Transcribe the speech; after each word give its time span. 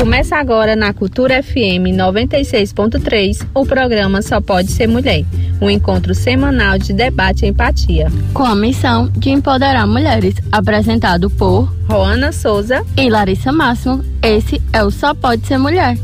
Começa 0.00 0.36
agora 0.36 0.74
na 0.74 0.94
Cultura 0.94 1.42
FM 1.42 1.92
96.3 1.94 3.46
o 3.52 3.66
programa 3.66 4.22
Só 4.22 4.40
Pode 4.40 4.72
Ser 4.72 4.86
Mulher, 4.86 5.26
um 5.60 5.68
encontro 5.68 6.14
semanal 6.14 6.78
de 6.78 6.94
debate 6.94 7.44
e 7.44 7.48
empatia. 7.50 8.10
Com 8.32 8.42
a 8.42 8.56
missão 8.56 9.10
de 9.14 9.28
empoderar 9.28 9.86
mulheres, 9.86 10.36
apresentado 10.50 11.28
por 11.28 11.70
Roana 11.86 12.32
Souza 12.32 12.82
e 12.96 13.10
Larissa 13.10 13.52
Máximo. 13.52 14.02
Esse 14.22 14.58
é 14.72 14.82
o 14.82 14.90
Só 14.90 15.12
Pode 15.12 15.46
Ser 15.46 15.58
Mulher. 15.58 15.98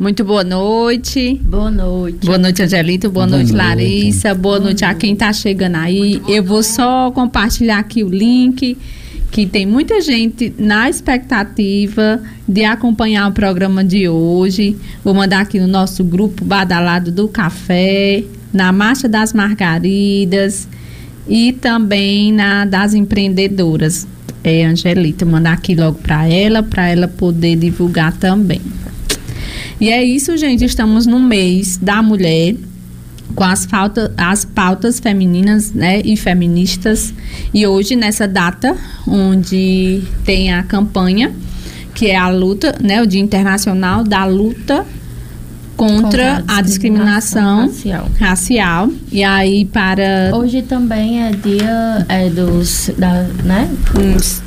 Muito 0.00 0.24
boa 0.24 0.42
noite. 0.42 1.38
Boa 1.44 1.70
noite. 1.70 2.24
Boa 2.24 2.38
noite, 2.38 2.62
Angelito. 2.62 3.10
Boa, 3.10 3.26
boa 3.26 3.36
noite, 3.36 3.52
noite, 3.52 3.66
Larissa. 3.66 4.28
Boa, 4.34 4.56
boa 4.56 4.60
noite 4.60 4.82
a 4.82 4.94
quem 4.94 5.12
está 5.12 5.30
chegando 5.30 5.76
aí. 5.76 6.22
Eu 6.26 6.42
vou 6.42 6.62
só 6.62 7.10
compartilhar 7.10 7.80
aqui 7.80 8.02
o 8.02 8.08
link, 8.08 8.78
que 9.30 9.44
tem 9.44 9.66
muita 9.66 10.00
gente 10.00 10.54
na 10.56 10.88
expectativa 10.88 12.18
de 12.48 12.64
acompanhar 12.64 13.28
o 13.28 13.32
programa 13.32 13.84
de 13.84 14.08
hoje. 14.08 14.74
Vou 15.04 15.12
mandar 15.12 15.40
aqui 15.40 15.60
no 15.60 15.68
nosso 15.68 16.02
grupo 16.02 16.46
Badalado 16.46 17.12
do 17.12 17.28
Café, 17.28 18.24
na 18.54 18.72
Marcha 18.72 19.06
das 19.06 19.34
Margaridas 19.34 20.66
e 21.28 21.52
também 21.52 22.32
na 22.32 22.64
das 22.64 22.94
empreendedoras. 22.94 24.08
É, 24.42 24.64
Angelita, 24.64 25.26
mandar 25.26 25.52
aqui 25.52 25.74
logo 25.74 25.98
para 25.98 26.26
ela, 26.26 26.62
para 26.62 26.88
ela 26.88 27.06
poder 27.06 27.56
divulgar 27.56 28.16
também. 28.16 28.62
E 29.80 29.88
é 29.88 30.04
isso, 30.04 30.36
gente. 30.36 30.64
Estamos 30.64 31.06
no 31.06 31.18
mês 31.18 31.78
da 31.78 32.02
mulher 32.02 32.54
com 33.34 33.44
as, 33.44 33.66
as 34.16 34.44
pautas 34.44 35.00
femininas 35.00 35.72
né, 35.72 36.02
e 36.04 36.16
feministas. 36.16 37.14
E 37.54 37.66
hoje, 37.66 37.96
nessa 37.96 38.28
data, 38.28 38.76
onde 39.06 40.02
tem 40.24 40.52
a 40.52 40.62
campanha, 40.62 41.32
que 41.94 42.06
é 42.06 42.16
a 42.16 42.28
luta, 42.28 42.76
né, 42.82 43.00
o 43.00 43.06
Dia 43.06 43.20
Internacional 43.20 44.04
da 44.04 44.24
Luta 44.26 44.86
contra, 45.80 46.44
a, 46.46 46.60
discriminação, 46.60 47.66
racial. 47.66 48.08
racial. 48.18 48.88
E 49.10 49.24
aí 49.24 49.64
para 49.64 50.30
hoje 50.34 50.60
também 50.60 51.22
é 51.22 51.30
dia 51.30 52.04
é 52.06 52.28
dos 52.28 52.90
da, 52.98 53.22
né? 53.44 53.66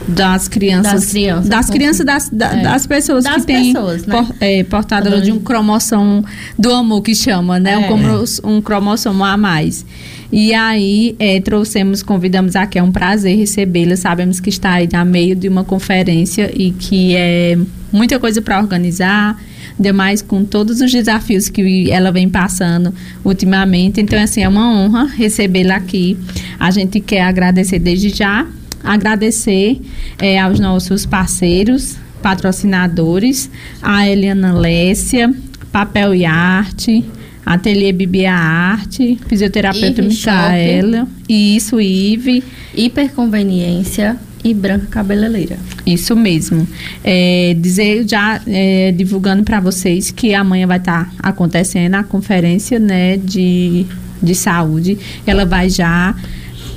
das 0.08 0.48
crianças 0.48 0.94
das 0.94 1.12
crianças 1.12 1.50
das 1.50 1.70
crianças 1.72 2.06
das, 2.06 2.30
da, 2.30 2.54
é. 2.54 2.62
das 2.62 2.86
pessoas 2.86 3.24
das 3.24 3.38
que 3.38 3.48
têm 3.48 3.74
pessoas, 3.74 4.06
né? 4.06 4.16
por, 4.16 4.36
é, 4.40 4.64
portadora 4.64 5.22
de 5.22 5.32
um 5.32 5.40
cromossomo 5.40 6.24
do 6.58 6.72
amor 6.72 7.02
que 7.02 7.16
chama, 7.16 7.60
né? 7.60 7.84
É. 7.84 7.92
Um, 7.92 8.58
um 8.58 8.62
cromossomo 8.62 9.24
a 9.24 9.36
mais. 9.36 9.84
E 10.32 10.54
aí 10.54 11.16
é, 11.18 11.42
trouxemos, 11.42 12.04
convidamos 12.04 12.56
aqui, 12.56 12.78
é 12.78 12.84
um 12.84 12.92
prazer 12.92 13.38
recebê-la. 13.38 13.96
Sabemos 13.96 14.40
que 14.40 14.50
está 14.50 14.74
aí 14.74 14.90
a 14.94 15.04
meio 15.04 15.36
de 15.36 15.48
uma 15.48 15.64
conferência 15.64 16.52
e 16.56 16.72
que 16.72 17.16
é 17.16 17.58
muita 17.92 18.20
coisa 18.20 18.42
para 18.42 18.60
organizar 18.60 19.40
demais 19.80 20.22
com 20.22 20.44
todos 20.44 20.82
os 20.82 20.92
desafios 20.92 21.50
que 21.50 21.92
ela 21.92 22.12
vem 22.12 22.30
passando 22.30 22.94
ultimamente. 23.24 24.02
Então, 24.02 24.22
assim, 24.22 24.42
é 24.42 24.50
uma 24.50 24.72
honra 24.72 25.06
recebê-la 25.06 25.76
aqui. 25.76 26.18
A 26.60 26.72
gente 26.72 27.00
quer 27.00 27.22
agradecer 27.22 27.80
desde 27.80 28.10
já, 28.10 28.46
agradecer 28.84 29.82
é, 30.20 30.40
aos 30.40 30.60
nossos 30.60 31.06
parceiros, 31.06 31.98
patrocinadores, 32.22 33.50
a 33.82 34.08
Eliana 34.08 34.54
Lécia, 34.54 35.34
Papel 35.72 36.16
e 36.16 36.26
Arte, 36.26 37.04
Ateliê 37.46 37.92
Bibia 37.92 38.34
Arte, 38.34 39.20
fisioterapeuta 39.28 40.02
Micaela, 40.02 41.08
isso, 41.28 41.80
IVE. 41.80 42.44
Hiperconveniência, 42.76 44.18
e 44.44 44.54
Branca 44.54 44.88
Cabeleireira. 44.88 45.58
Isso 45.86 46.16
mesmo. 46.16 46.68
É, 47.04 47.56
dizer 47.60 48.08
já 48.08 48.42
é, 48.46 48.92
divulgando 48.92 49.44
para 49.44 49.60
vocês 49.60 50.12
que 50.12 50.34
amanhã 50.34 50.68
vai 50.68 50.78
estar 50.78 51.06
tá 51.06 51.12
acontecendo 51.30 51.96
a 51.96 52.04
conferência 52.04 52.78
né, 52.80 53.18
de, 53.18 53.86
de 54.22 54.36
saúde. 54.36 54.98
Ela 55.26 55.46
vai 55.46 55.70
já 55.70 56.16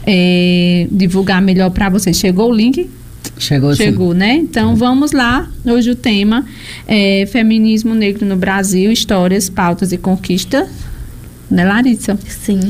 é, 0.07 0.87
divulgar 0.91 1.43
melhor 1.43 1.71
para 1.71 1.89
vocês. 1.89 2.17
Chegou 2.17 2.51
o 2.51 2.55
link? 2.55 2.89
Chegou, 3.39 3.75
Chegou, 3.75 4.13
sim. 4.13 4.19
né? 4.19 4.35
Então 4.37 4.77
vamos 4.77 5.13
lá. 5.13 5.49
Hoje 5.65 5.91
o 5.91 5.97
tema 5.97 6.45
é 6.87 7.27
Feminismo 7.27 7.95
Negro 7.95 8.25
no 8.25 8.37
Brasil, 8.37 8.91
Histórias, 8.91 9.51
Pautas 9.51 9.93
e 9.93 9.99
Conquista 9.99 10.67
né, 11.51 11.65
Larissa? 11.65 12.19
Sim. 12.29 12.61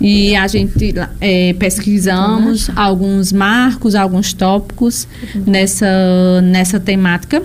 E 0.00 0.36
a 0.36 0.46
gente 0.46 0.94
é, 1.20 1.54
pesquisamos 1.54 2.70
alguns 2.76 3.32
marcos, 3.32 3.94
alguns 3.94 4.32
tópicos 4.32 5.08
uhum. 5.34 5.44
nessa, 5.46 6.40
nessa 6.42 6.78
temática 6.78 7.42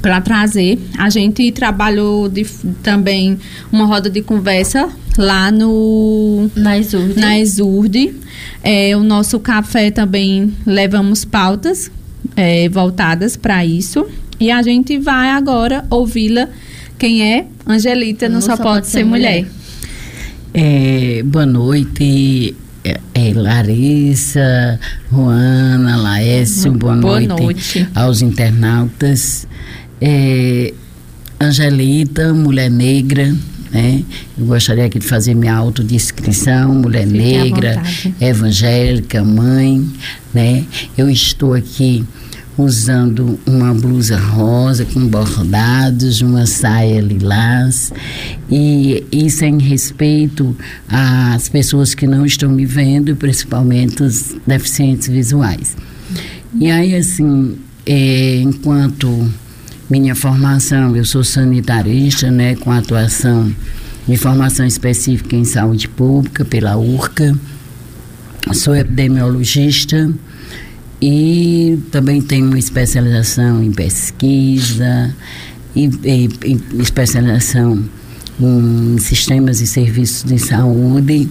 para 0.00 0.20
trazer. 0.20 0.78
A 0.96 1.10
gente 1.10 1.50
trabalhou 1.52 2.28
de, 2.28 2.44
também 2.82 3.38
uma 3.70 3.84
roda 3.84 4.08
de 4.08 4.22
conversa 4.22 4.88
lá 5.16 5.50
no 5.50 6.50
na 6.54 6.78
Exurde. 6.78 7.20
Na 7.20 7.38
Exurde. 7.38 8.14
É, 8.62 8.96
o 8.96 9.02
nosso 9.02 9.38
café 9.40 9.90
também 9.90 10.52
levamos 10.64 11.24
pautas 11.24 11.90
é, 12.36 12.68
voltadas 12.68 13.36
para 13.36 13.64
isso. 13.64 14.06
E 14.40 14.50
a 14.50 14.62
gente 14.62 14.98
vai 14.98 15.30
agora 15.30 15.84
ouvi-la. 15.90 16.48
Quem 16.96 17.22
é? 17.22 17.46
Angelita, 17.66 18.28
não, 18.28 18.36
não 18.36 18.40
só, 18.40 18.56
só, 18.56 18.62
pode, 18.62 18.86
ser 18.86 19.04
mulher. 19.04 19.44
mulher. 19.44 19.57
É, 20.54 21.22
boa 21.24 21.44
noite, 21.44 22.56
é, 22.82 22.98
é, 23.14 23.32
Larissa, 23.34 24.80
Juana, 25.10 25.96
Laércio, 25.96 26.72
boa, 26.72 26.96
boa 26.96 27.20
noite, 27.20 27.42
noite, 27.42 27.88
aos 27.94 28.22
internautas. 28.22 29.46
É, 30.00 30.72
Angelita, 31.40 32.32
mulher 32.32 32.70
negra, 32.70 33.34
né? 33.70 34.02
Eu 34.36 34.46
gostaria 34.46 34.86
aqui 34.86 34.98
de 34.98 35.06
fazer 35.06 35.34
minha 35.34 35.54
autodescrição, 35.54 36.74
mulher 36.74 37.06
Fique 37.06 37.18
negra, 37.18 37.82
evangélica, 38.20 39.22
mãe, 39.22 39.86
né? 40.32 40.64
Eu 40.96 41.10
estou 41.10 41.54
aqui 41.54 42.04
usando 42.58 43.38
uma 43.46 43.72
blusa 43.72 44.18
rosa 44.18 44.84
com 44.84 45.06
bordados, 45.06 46.20
uma 46.20 46.44
saia 46.44 47.00
lilás. 47.00 47.92
E 48.50 49.06
isso 49.12 49.44
em 49.44 49.58
respeito 49.58 50.56
às 50.88 51.48
pessoas 51.48 51.94
que 51.94 52.06
não 52.06 52.26
estão 52.26 52.50
me 52.50 52.66
vendo, 52.66 53.14
principalmente 53.14 54.02
os 54.02 54.34
deficientes 54.46 55.08
visuais. 55.08 55.76
E 56.58 56.70
aí, 56.70 56.94
assim, 56.96 57.56
é, 57.86 58.40
enquanto 58.40 59.30
minha 59.88 60.14
formação, 60.14 60.96
eu 60.96 61.04
sou 61.04 61.22
sanitarista, 61.22 62.30
né, 62.30 62.56
com 62.56 62.72
atuação 62.72 63.54
de 64.06 64.16
formação 64.16 64.66
específica 64.66 65.36
em 65.36 65.44
saúde 65.44 65.88
pública 65.88 66.44
pela 66.44 66.76
URCA, 66.76 67.38
sou 68.52 68.74
epidemiologista, 68.74 70.10
e 71.00 71.78
também 71.90 72.20
tem 72.20 72.42
uma 72.42 72.58
especialização 72.58 73.62
em 73.62 73.70
pesquisa 73.70 75.14
e, 75.74 75.86
e, 76.04 76.28
e 76.44 76.82
especialização 76.82 77.84
em 78.40 78.98
sistemas 78.98 79.60
e 79.60 79.66
serviços 79.66 80.24
de 80.24 80.38
saúde. 80.38 81.28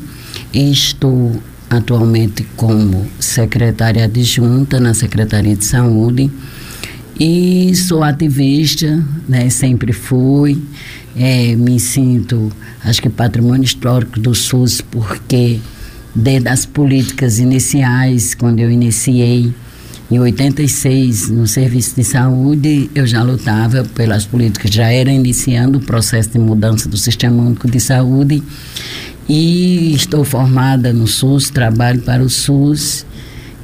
E 0.54 0.72
estou 0.72 1.42
atualmente 1.70 2.46
como 2.56 3.06
secretária 3.20 4.06
adjunta 4.06 4.80
na 4.80 4.94
Secretaria 4.94 5.56
de 5.56 5.66
Saúde 5.66 6.32
e 7.20 7.76
sou 7.76 8.04
ativista, 8.04 9.04
né, 9.28 9.50
sempre 9.50 9.92
fui. 9.92 10.62
É, 11.16 11.56
me 11.56 11.80
sinto, 11.80 12.52
acho 12.84 13.02
que 13.02 13.10
patrimônio 13.10 13.64
histórico 13.64 14.20
do 14.20 14.36
SUS, 14.36 14.82
porque 14.82 15.60
desde 16.16 16.50
as 16.50 16.66
políticas 16.66 17.40
iniciais, 17.40 18.34
quando 18.34 18.60
eu 18.60 18.72
iniciei 18.72 19.54
em 20.10 20.20
86 20.20 21.30
no 21.30 21.46
serviço 21.46 21.96
de 21.96 22.04
saúde, 22.04 22.90
eu 22.96 23.06
já 23.06 23.22
lutava 23.22 23.84
pelas 23.84 24.26
políticas, 24.26 24.72
já 24.72 24.92
era 24.92 25.12
iniciando 25.12 25.80
o 25.80 25.82
processo 25.82 26.30
de 26.30 26.40
mudança 26.40 26.88
do 26.88 26.98
Sistema 26.98 27.44
Único 27.44 27.70
de 27.70 27.80
Saúde 27.80 28.42
e 29.28 29.94
estou 29.94 30.24
formada 30.24 30.94
no 30.94 31.08
SUS, 31.08 31.50
trabalho 31.50 32.02
para 32.02 32.24
o 32.24 32.30
SUS 32.30 33.06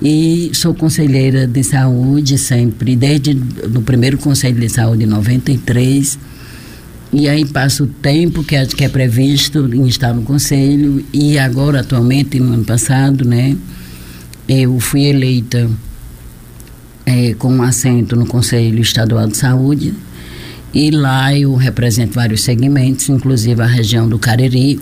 e 0.02 0.52
sou 0.54 0.74
conselheira 0.74 1.48
de 1.48 1.64
saúde 1.64 2.38
sempre, 2.38 2.96
desde 2.96 3.42
o 3.74 3.82
primeiro 3.82 4.18
Conselho 4.18 4.60
de 4.60 4.68
Saúde 4.68 5.06
em 5.06 5.08
93 5.08 6.20
e 7.14 7.30
aí 7.30 7.46
passa 7.46 7.84
o 7.84 7.88
tempo 7.88 8.44
que 8.44 8.56
é, 8.56 8.66
que 8.66 8.84
é 8.84 8.90
previsto 8.90 9.70
em 9.72 9.86
estar 9.88 10.14
no 10.14 10.24
conselho. 10.24 11.06
E 11.14 11.38
agora 11.38 11.82
atualmente 11.82 12.40
no 12.40 12.54
ano 12.54 12.66
passado, 12.66 13.24
né, 13.24 13.56
eu 14.50 14.80
fui 14.80 15.04
eleita 15.04 15.70
é, 17.06 17.36
com 17.36 17.54
um 17.54 17.62
assento 17.62 18.16
no 18.16 18.26
Conselho 18.26 18.82
Estadual 18.82 19.28
de 19.28 19.38
Saúde. 19.38 19.94
E 20.74 20.90
lá 20.90 21.38
eu 21.38 21.54
represento 21.54 22.16
vários 22.16 22.42
segmentos, 22.42 23.08
inclusive 23.08 23.62
a 23.62 23.68
região 23.68 24.10
do 24.10 24.18
Cariri, 24.18 24.80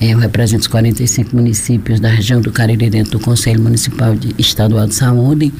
eu 0.00 0.18
represento 0.18 0.62
os 0.62 0.66
45 0.66 1.36
municípios 1.36 2.00
da 2.00 2.08
região 2.08 2.40
do 2.40 2.50
Cariri 2.50 2.88
dentro 2.88 3.12
do 3.12 3.20
Conselho 3.20 3.60
Municipal 3.60 4.14
de, 4.14 4.34
Estadual 4.38 4.86
de 4.86 4.94
Saúde, 4.94 5.52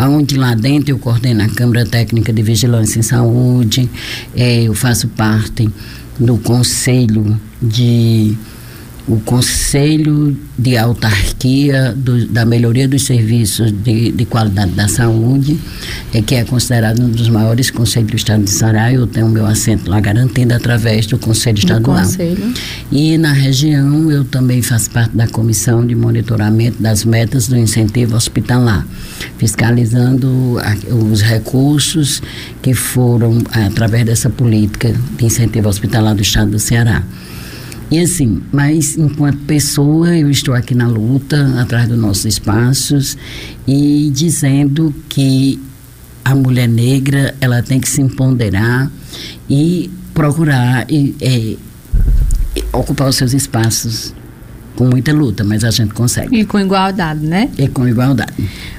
onde 0.00 0.36
lá 0.36 0.54
dentro 0.54 0.90
eu 0.90 0.98
coordeno 0.98 1.42
a 1.42 1.48
Câmara 1.48 1.84
Técnica 1.84 2.32
de 2.32 2.42
Vigilância 2.42 2.98
em 2.98 3.02
Saúde, 3.02 3.90
é, 4.34 4.62
eu 4.62 4.74
faço 4.74 5.08
parte 5.08 5.68
do 6.18 6.38
Conselho 6.38 7.38
de 7.60 8.34
o 9.06 9.20
Conselho 9.20 10.34
de 10.58 10.78
Autarquia 10.78 11.92
do, 11.94 12.26
da 12.26 12.46
Melhoria 12.46 12.88
dos 12.88 13.02
Serviços 13.02 13.70
de, 13.70 14.10
de, 14.12 14.24
Qualidade 14.24 14.72
da 14.72 14.88
Saúde, 14.88 15.58
é, 16.12 16.22
que 16.22 16.34
é 16.34 16.44
considerado 16.44 17.02
um 17.02 17.10
dos 17.10 17.28
maiores 17.28 17.70
conselhos 17.70 18.10
do 18.10 18.16
Estado 18.16 18.44
de 18.44 18.50
Sará. 18.50 18.90
Eu 18.90 19.06
tenho 19.06 19.28
meu 19.28 19.44
assento 19.44 19.90
lá 19.90 20.00
garantido 20.00 20.54
através 20.54 21.06
do 21.06 21.18
Conselho 21.18 21.58
Estadual. 21.58 21.98
Do 21.98 22.02
conselho. 22.04 22.54
E 22.90 23.18
na 23.18 23.32
região 23.32 24.10
eu 24.10 24.24
também 24.24 24.62
faço 24.62 24.90
parte 24.90 25.14
da 25.14 25.28
Comissão 25.28 25.86
de 25.86 25.94
Monitoramento 25.94 26.82
das 26.82 27.04
Metas 27.04 27.46
do 27.46 27.58
Incentivo 27.58 28.16
Hospitalar, 28.16 28.86
fiscalizando 29.36 30.58
a, 30.60 30.94
os 30.94 31.20
recursos 31.20 32.22
que 32.62 32.72
foram 32.72 33.42
através 33.50 34.06
dessa 34.06 34.30
política 34.30 34.94
de 35.18 35.26
incentivo 35.26 35.68
hospitalar 35.68 36.14
do 36.14 36.22
Estado 36.22 36.52
do 36.52 36.58
Ceará. 36.58 37.02
E 37.90 38.00
assim, 38.00 38.42
mas 38.52 38.96
enquanto 38.96 39.38
pessoa, 39.40 40.16
eu 40.16 40.30
estou 40.30 40.54
aqui 40.54 40.74
na 40.74 40.88
luta, 40.88 41.60
atrás 41.60 41.88
dos 41.88 41.98
nossos 41.98 42.24
espaços 42.24 43.16
e 43.66 44.10
dizendo 44.12 44.94
que 45.08 45.60
a 46.24 46.34
mulher 46.34 46.68
negra 46.68 47.34
ela 47.40 47.62
tem 47.62 47.78
que 47.78 47.88
se 47.88 48.00
empoderar 48.00 48.90
e 49.48 49.90
procurar 50.14 50.90
e, 50.90 51.14
é, 51.20 51.56
ocupar 52.72 53.08
os 53.08 53.16
seus 53.16 53.34
espaços 53.34 54.14
com 54.76 54.86
muita 54.86 55.12
luta, 55.12 55.44
mas 55.44 55.62
a 55.62 55.70
gente 55.70 55.94
consegue. 55.94 56.36
E 56.36 56.44
com 56.44 56.58
igualdade, 56.58 57.24
né? 57.24 57.50
E 57.58 57.68
com 57.68 57.86
igualdade. 57.86 58.32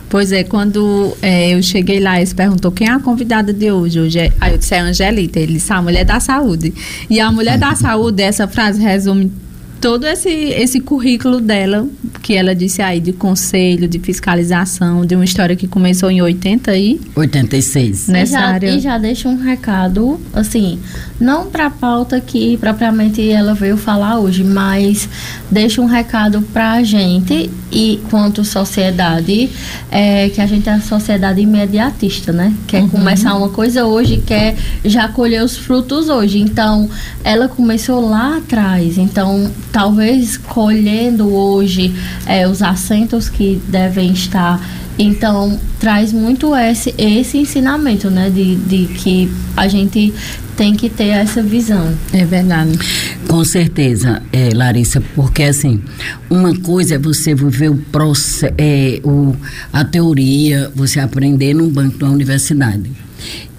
Pois 0.10 0.32
é, 0.32 0.44
quando 0.44 1.16
é, 1.22 1.56
eu 1.56 1.64
cheguei 1.64 2.00
lá, 2.00 2.18
eles 2.18 2.34
perguntou 2.34 2.72
quem 2.72 2.88
é 2.88 2.92
a 2.92 3.00
convidada 3.00 3.52
de 3.52 3.72
hoje. 3.72 4.00
hoje 4.00 4.20
é, 4.20 4.32
aí 4.40 4.54
eu 4.54 4.58
disse, 4.58 4.74
é 4.74 4.80
a 4.80 4.84
Angelita. 4.84 5.40
Ele 5.40 5.54
disse, 5.54 5.72
a 5.74 5.82
mulher 5.82 6.06
da 6.06 6.20
saúde. 6.20 6.74
E 7.10 7.20
a 7.20 7.32
mulher 7.32 7.58
da 7.58 7.74
saúde, 7.76 8.22
essa 8.22 8.48
frase 8.48 8.82
resume 8.82 9.32
todo 9.80 10.06
esse, 10.06 10.30
esse 10.30 10.80
currículo 10.80 11.40
dela, 11.40 11.88
que 12.22 12.34
ela 12.34 12.56
disse 12.56 12.82
aí, 12.82 13.00
de 13.00 13.14
conselho, 13.14 13.88
de 13.88 14.00
fiscalização, 14.00 15.06
de 15.06 15.16
uma 15.16 15.26
história 15.26 15.56
que 15.56 15.68
começou 15.68 16.10
em 16.10 16.22
80 16.22 16.76
e... 16.76 17.00
86. 17.16 18.08
Nessa 18.08 18.38
e 18.38 18.40
já, 18.40 18.48
área. 18.48 18.70
E 18.70 18.80
já 18.80 18.98
deixa 18.98 19.30
um 19.30 19.38
recado, 19.38 20.20
assim, 20.34 20.80
não 21.20 21.48
para 21.48 21.68
a 21.68 21.70
pauta 21.70 22.20
que 22.20 22.58
propriamente 22.58 23.30
ela 23.30 23.54
veio 23.54 23.78
falar 23.78 24.20
hoje, 24.20 24.44
mas 24.44 25.08
deixa 25.52 25.82
um 25.82 25.86
recado 25.86 26.42
para 26.54 26.74
a 26.74 26.84
gente 26.84 27.50
e 27.72 28.02
quanto 28.10 28.44
sociedade, 28.44 29.50
é, 29.92 30.30
que 30.30 30.40
a 30.40 30.46
gente 30.46 30.70
é 30.70 30.74
a 30.74 30.82
sociedade 30.82 31.42
imediatista, 31.42 32.32
né? 32.32 32.54
Quer 32.68 32.84
uhum. 32.84 32.90
começar 32.90 33.36
uma 33.36 33.50
coisa 33.50 33.86
hoje, 33.86 34.24
quer 34.26 34.56
já 34.84 35.08
colher 35.08 35.44
os 35.44 35.58
frutos 35.58 36.10
hoje. 36.10 36.40
Então, 36.40 36.90
ela 37.24 37.48
começou 37.48 38.10
lá 38.10 38.38
atrás, 38.38 38.98
então 38.98 39.52
talvez 39.76 40.38
colhendo 40.38 41.28
hoje 41.36 41.94
é, 42.26 42.48
os 42.48 42.62
assentos 42.62 43.28
que 43.28 43.62
devem 43.68 44.14
estar. 44.14 44.66
Então, 44.98 45.60
traz 45.82 46.14
muito 46.14 46.56
esse, 46.56 46.96
esse 46.98 47.38
ensinamento, 47.40 48.10
né? 48.10 48.30
De, 48.30 48.56
de 48.56 48.86
que 48.94 49.30
a 49.58 49.68
gente 49.68 50.14
tem 50.56 50.76
que 50.76 50.90
ter 50.90 51.10
essa 51.10 51.44
visão. 51.44 51.94
É 52.14 52.24
verdade. 52.24 52.80
Com 53.28 53.44
certeza, 53.44 54.22
é, 54.32 54.52
Larissa, 54.54 55.04
porque 55.14 55.44
assim, 55.44 55.82
uma 56.30 56.58
coisa 56.58 56.96
é 56.96 56.98
você 56.98 57.36
viver 57.36 57.70
o, 57.70 57.76
processo, 57.76 58.54
é, 58.58 59.02
o 59.04 59.36
a 59.74 59.84
teoria, 59.84 60.72
você 60.74 61.02
aprender 61.02 61.54
num 61.54 61.68
banco 61.68 61.98
da 61.98 62.10
universidade 62.10 63.05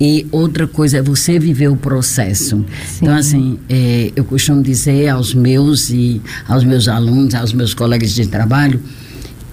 e 0.00 0.26
outra 0.30 0.66
coisa 0.66 0.98
é 0.98 1.02
você 1.02 1.38
viver 1.38 1.68
o 1.68 1.76
processo. 1.76 2.64
Sim. 2.86 2.98
Então, 3.02 3.14
assim, 3.14 3.58
é, 3.68 4.12
eu 4.14 4.24
costumo 4.24 4.62
dizer 4.62 5.08
aos 5.08 5.34
meus 5.34 5.90
e 5.90 6.20
aos 6.48 6.64
meus 6.64 6.88
alunos, 6.88 7.34
aos 7.34 7.52
meus 7.52 7.74
colegas 7.74 8.14
de 8.14 8.26
trabalho, 8.26 8.80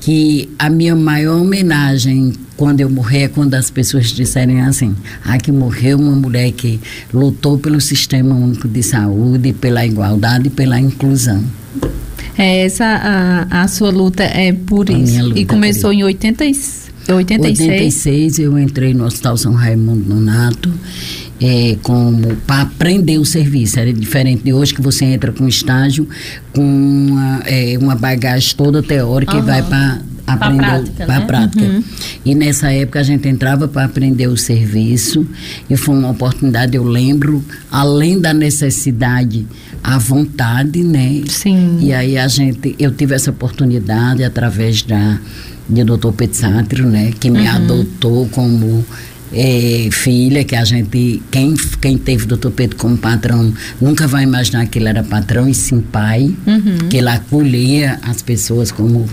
que 0.01 0.49
a 0.59 0.69
minha 0.69 0.95
maior 0.95 1.39
homenagem 1.39 2.33
quando 2.57 2.81
eu 2.81 2.89
morrer 2.89 3.23
é 3.23 3.27
quando 3.27 3.53
as 3.55 3.69
pessoas 3.69 4.11
disserem 4.11 4.61
assim: 4.61 4.95
ah, 5.23 5.37
que 5.37 5.51
morreu 5.51 5.97
uma 5.97 6.15
mulher 6.15 6.51
que 6.51 6.79
lutou 7.13 7.57
pelo 7.57 7.79
sistema 7.79 8.35
único 8.35 8.67
de 8.67 8.83
saúde, 8.83 9.53
pela 9.53 9.85
igualdade 9.85 10.47
e 10.47 10.49
pela 10.49 10.79
inclusão. 10.79 11.43
É, 12.37 12.65
essa 12.65 12.85
a, 12.85 13.63
a 13.63 13.67
sua 13.67 13.91
luta 13.91 14.23
é 14.23 14.51
por 14.51 14.89
a 14.89 14.93
isso. 14.93 15.37
e 15.37 15.45
começou 15.45 15.91
é 15.91 15.95
em 15.95 16.03
86. 16.03 16.92
86. 17.09 17.59
86 17.59 18.39
eu 18.39 18.57
entrei 18.57 18.93
no 18.93 19.05
Hospital 19.05 19.35
São 19.37 19.53
Raimundo 19.53 20.07
Nonato 20.07 20.71
é, 21.41 21.77
como 21.81 22.35
para 22.47 22.61
aprender 22.61 23.17
o 23.17 23.25
serviço. 23.25 23.79
Era 23.79 23.91
diferente 23.91 24.43
de 24.43 24.53
hoje 24.53 24.73
que 24.73 24.81
você 24.81 25.05
entra 25.05 25.31
com 25.31 25.47
estágio 25.47 26.07
com 26.53 26.61
uma, 26.61 27.41
é, 27.45 27.77
uma 27.77 27.95
bagagem 27.95 28.55
toda 28.55 28.81
teórica 28.81 29.33
uhum. 29.33 29.39
e 29.39 29.41
vai 29.41 29.61
para 29.61 30.01
aprender 30.25 30.91
para 31.05 31.17
a 31.17 31.21
prática. 31.21 31.63
Uhum. 31.63 31.83
E 32.23 32.33
nessa 32.33 32.71
época 32.71 32.99
a 32.99 33.03
gente 33.03 33.27
entrava 33.27 33.67
para 33.67 33.83
aprender 33.83 34.27
o 34.27 34.37
serviço 34.37 35.27
e 35.69 35.75
foi 35.75 35.95
uma 35.95 36.11
oportunidade, 36.11 36.77
eu 36.77 36.83
lembro, 36.83 37.43
além 37.69 38.19
da 38.19 38.33
necessidade, 38.33 39.45
a 39.83 39.97
vontade, 39.97 40.81
né? 40.81 41.23
Sim. 41.27 41.77
E 41.81 41.91
aí 41.91 42.17
a 42.17 42.27
gente, 42.27 42.73
eu 42.79 42.91
tive 42.91 43.15
essa 43.15 43.31
oportunidade 43.31 44.23
através 44.23 44.81
da 44.81 45.19
de 45.67 45.83
doutor 45.83 46.13
Petsatrio, 46.13 46.85
né, 46.85 47.11
que 47.19 47.29
me 47.29 47.41
uhum. 47.41 47.55
adotou 47.55 48.27
como 48.29 48.85
é, 49.33 49.89
filha, 49.91 50.43
que 50.43 50.55
a 50.55 50.63
gente, 50.63 51.21
quem, 51.31 51.55
quem 51.81 51.97
teve 51.97 52.25
doutor 52.25 52.51
Pedro 52.51 52.77
como 52.77 52.97
patrão, 52.97 53.53
nunca 53.81 54.07
vai 54.07 54.23
imaginar 54.23 54.67
que 54.67 54.77
ele 54.77 54.89
era 54.89 55.03
patrão 55.03 55.47
e 55.49 55.53
sim 55.53 55.81
pai, 55.81 56.35
uhum. 56.45 56.89
que 56.89 56.97
ele 56.97 57.09
acolhia 57.09 57.99
as 58.03 58.21
pessoas 58.21 58.71
como 58.71 59.07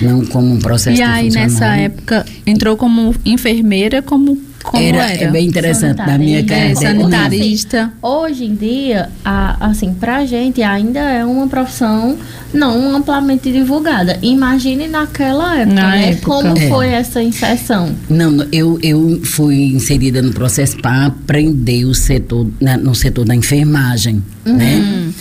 não 0.00 0.24
como 0.24 0.54
um 0.54 0.58
processo 0.58 0.98
E 0.98 1.02
aí 1.02 1.28
nessa 1.30 1.76
época 1.76 2.24
entrou 2.46 2.76
como 2.76 3.14
enfermeira, 3.24 4.00
como 4.00 4.40
como 4.62 4.82
era, 4.82 5.10
era? 5.10 5.24
É 5.24 5.30
bem 5.30 5.46
interessante 5.46 5.98
na 5.98 6.18
minha 6.18 6.44
carreira. 6.44 6.72
É, 6.72 6.74
sanitarista. 6.74 7.82
Assim, 7.84 7.92
hoje 8.02 8.44
em 8.44 8.54
dia, 8.54 9.08
a, 9.24 9.68
assim, 9.68 9.92
pra 9.94 10.24
gente 10.24 10.62
ainda 10.62 11.00
é 11.00 11.24
uma 11.24 11.48
profissão 11.48 12.16
não 12.52 12.94
amplamente 12.96 13.50
divulgada. 13.50 14.18
Imagine 14.22 14.86
naquela 14.86 15.58
época, 15.58 15.74
na 15.74 15.90
né? 15.90 16.10
Época. 16.10 16.26
Como 16.26 16.58
é. 16.58 16.68
foi 16.68 16.88
essa 16.88 17.22
inserção? 17.22 17.94
Não, 18.08 18.46
eu, 18.52 18.78
eu 18.82 19.20
fui 19.24 19.72
inserida 19.74 20.22
no 20.22 20.32
processo 20.32 20.76
para 20.78 21.06
aprender 21.06 21.84
o 21.84 21.94
setor, 21.94 22.46
né, 22.60 22.76
no 22.76 22.94
setor 22.94 23.24
da 23.24 23.34
enfermagem, 23.34 24.22
uhum. 24.44 24.56
né? 24.56 25.12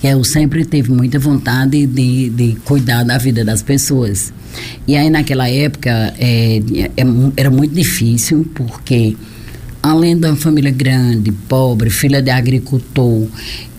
Que 0.00 0.06
eu 0.06 0.24
sempre 0.24 0.64
tive 0.64 0.90
muita 0.90 1.18
vontade 1.18 1.86
de, 1.86 2.30
de 2.30 2.56
cuidar 2.64 3.04
da 3.04 3.18
vida 3.18 3.44
das 3.44 3.62
pessoas. 3.62 4.32
E 4.86 4.96
aí 4.96 5.10
naquela 5.10 5.48
época 5.48 6.14
é, 6.18 6.58
é, 6.96 7.04
era 7.36 7.50
muito 7.50 7.74
difícil, 7.74 8.46
porque 8.54 9.16
além 9.82 10.18
de 10.18 10.26
uma 10.26 10.36
família 10.36 10.70
grande, 10.70 11.32
pobre, 11.48 11.90
filha 11.90 12.20
de 12.20 12.30
agricultor, 12.30 13.26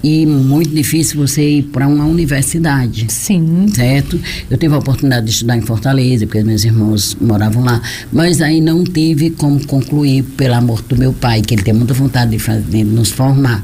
e 0.04 0.25
muito 0.25 0.74
difícil 0.74 1.20
você 1.20 1.58
ir 1.58 1.63
para 1.63 1.88
uma 1.88 2.06
universidade. 2.06 3.06
Sim. 3.10 3.68
Certo? 3.74 4.20
Eu 4.50 4.58
tive 4.58 4.74
a 4.74 4.80
oportunidade 4.80 5.25
de 5.25 5.32
estudar 5.32 5.58
em 5.58 5.62
Fortaleza, 5.62 6.25
porque 6.25 6.44
meus 6.44 6.63
irmãos 6.63 7.16
moravam 7.22 7.63
lá, 7.63 7.82
mas 8.12 8.42
aí 8.42 8.60
não 8.60 8.84
tive 8.84 9.30
como 9.30 9.63
concluir 9.68 10.24
pela 10.24 10.60
morte 10.60 10.88
do 10.88 10.98
meu 10.98 11.13
pai, 11.13 11.42
que 11.42 11.54
ele 11.54 11.62
tem 11.62 11.74
muita 11.74 11.94
vontade 11.94 12.32
de, 12.32 12.40
fazer, 12.40 12.63
de 12.63 12.84
nos 12.84 13.12
formar. 13.12 13.63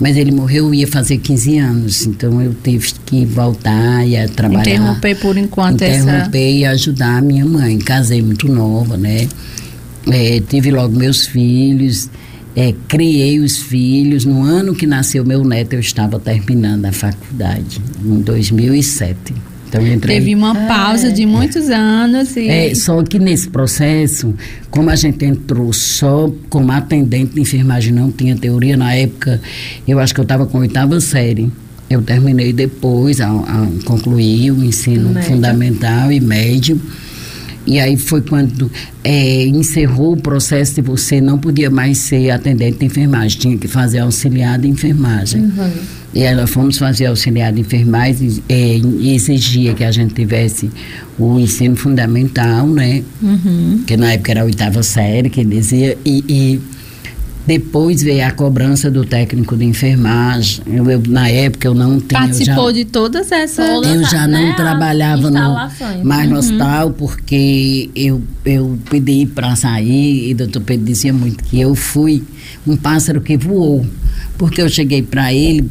Mas 0.00 0.16
ele 0.16 0.32
morreu, 0.32 0.72
ia 0.72 0.88
fazer 0.88 1.18
15 1.18 1.58
anos, 1.58 2.06
então 2.06 2.40
eu 2.40 2.54
tive 2.64 2.90
que 3.04 3.26
voltar 3.26 4.06
e 4.08 4.26
trabalhar. 4.28 4.62
Interromper 4.62 5.14
por 5.16 5.36
enquanto 5.36 5.82
Interromper 5.84 6.38
essa... 6.38 6.38
e 6.38 6.64
ajudar 6.64 7.18
a 7.18 7.20
minha 7.20 7.44
mãe. 7.44 7.78
Casei 7.78 8.22
muito 8.22 8.48
nova, 8.50 8.96
né? 8.96 9.28
É, 10.10 10.40
tive 10.40 10.70
logo 10.70 10.96
meus 10.96 11.26
filhos, 11.26 12.08
é, 12.56 12.74
criei 12.88 13.38
os 13.40 13.58
filhos. 13.58 14.24
No 14.24 14.42
ano 14.42 14.74
que 14.74 14.86
nasceu 14.86 15.22
meu 15.24 15.44
neto, 15.44 15.74
eu 15.74 15.80
estava 15.80 16.18
terminando 16.18 16.86
a 16.86 16.92
faculdade, 16.92 17.80
em 18.02 18.20
2007. 18.20 19.34
Então, 19.70 19.86
entrei... 19.86 20.16
Teve 20.16 20.34
uma 20.34 20.52
pausa 20.66 21.08
é. 21.08 21.10
de 21.12 21.24
muitos 21.24 21.70
anos. 21.70 22.36
E... 22.36 22.48
É, 22.48 22.74
só 22.74 23.00
que 23.04 23.20
nesse 23.20 23.48
processo, 23.48 24.34
como 24.68 24.90
a 24.90 24.96
gente 24.96 25.24
entrou 25.24 25.72
só 25.72 26.30
como 26.48 26.72
atendente 26.72 27.34
de 27.34 27.40
enfermagem, 27.40 27.92
não 27.92 28.10
tinha 28.10 28.36
teoria 28.36 28.76
na 28.76 28.92
época, 28.92 29.40
eu 29.86 30.00
acho 30.00 30.12
que 30.12 30.20
eu 30.20 30.24
estava 30.24 30.44
com 30.44 30.58
a 30.58 30.60
oitava 30.62 31.00
série. 31.00 31.50
Eu 31.88 32.02
terminei 32.02 32.52
depois, 32.52 33.20
a, 33.20 33.28
a 33.28 33.66
concluí 33.84 34.50
o 34.50 34.62
ensino 34.62 35.10
médio. 35.10 35.28
fundamental 35.28 36.10
e 36.10 36.20
médio. 36.20 36.80
E 37.66 37.78
aí 37.78 37.96
foi 37.96 38.22
quando 38.22 38.70
é, 39.04 39.44
encerrou 39.46 40.14
o 40.14 40.16
processo 40.16 40.76
de 40.76 40.82
você 40.82 41.20
não 41.20 41.38
podia 41.38 41.70
mais 41.70 41.98
ser 41.98 42.30
atendente 42.30 42.78
de 42.78 42.86
enfermagem, 42.86 43.38
tinha 43.38 43.58
que 43.58 43.68
fazer 43.68 43.98
auxiliar 43.98 44.58
de 44.58 44.68
enfermagem. 44.68 45.42
Uhum. 45.42 45.70
E 46.12 46.26
aí 46.26 46.34
nós 46.34 46.50
fomos 46.50 46.76
fazer 46.78 47.06
auxiliar 47.06 47.52
de 47.52 47.60
enfermagem 47.60 48.42
é, 48.48 48.78
e 48.78 49.14
exigia 49.14 49.74
que 49.74 49.84
a 49.84 49.92
gente 49.92 50.14
tivesse 50.14 50.70
o 51.18 51.38
ensino 51.38 51.76
fundamental, 51.76 52.66
né? 52.66 53.02
Uhum. 53.22 53.84
Que 53.86 53.96
na 53.96 54.14
época 54.14 54.32
era 54.32 54.42
a 54.42 54.44
oitava 54.44 54.82
série, 54.82 55.30
que 55.30 55.44
dizia, 55.44 55.96
e, 56.04 56.24
e 56.28 56.60
depois 57.46 58.02
veio 58.02 58.26
a 58.26 58.30
cobrança 58.30 58.90
do 58.90 59.04
técnico 59.04 59.56
de 59.56 59.64
enfermagem. 59.64 60.62
Eu, 60.66 60.88
eu 60.90 61.02
na 61.08 61.28
época 61.28 61.66
eu 61.66 61.74
não 61.74 61.98
tinha. 61.98 62.20
Participou 62.20 62.66
já, 62.66 62.72
de 62.72 62.84
todas 62.84 63.32
essas. 63.32 63.86
Eu 63.86 64.04
já 64.04 64.26
não 64.26 64.48
né, 64.48 64.54
trabalhava 64.54 65.30
no, 65.30 66.04
mais 66.04 66.28
no 66.28 66.34
uhum. 66.34 66.38
hospital 66.38 66.90
porque 66.90 67.90
eu, 67.94 68.22
eu 68.44 68.78
pedi 68.88 69.26
para 69.26 69.56
sair 69.56 70.28
e 70.28 70.32
o 70.32 70.36
doutor 70.36 70.62
Pedro 70.62 70.86
dizia 70.86 71.12
muito 71.12 71.42
que 71.44 71.60
eu 71.60 71.74
fui 71.74 72.22
um 72.66 72.76
pássaro 72.76 73.20
que 73.20 73.36
voou. 73.36 73.86
Porque 74.36 74.60
eu 74.60 74.68
cheguei 74.68 75.02
para 75.02 75.32
ele 75.32 75.70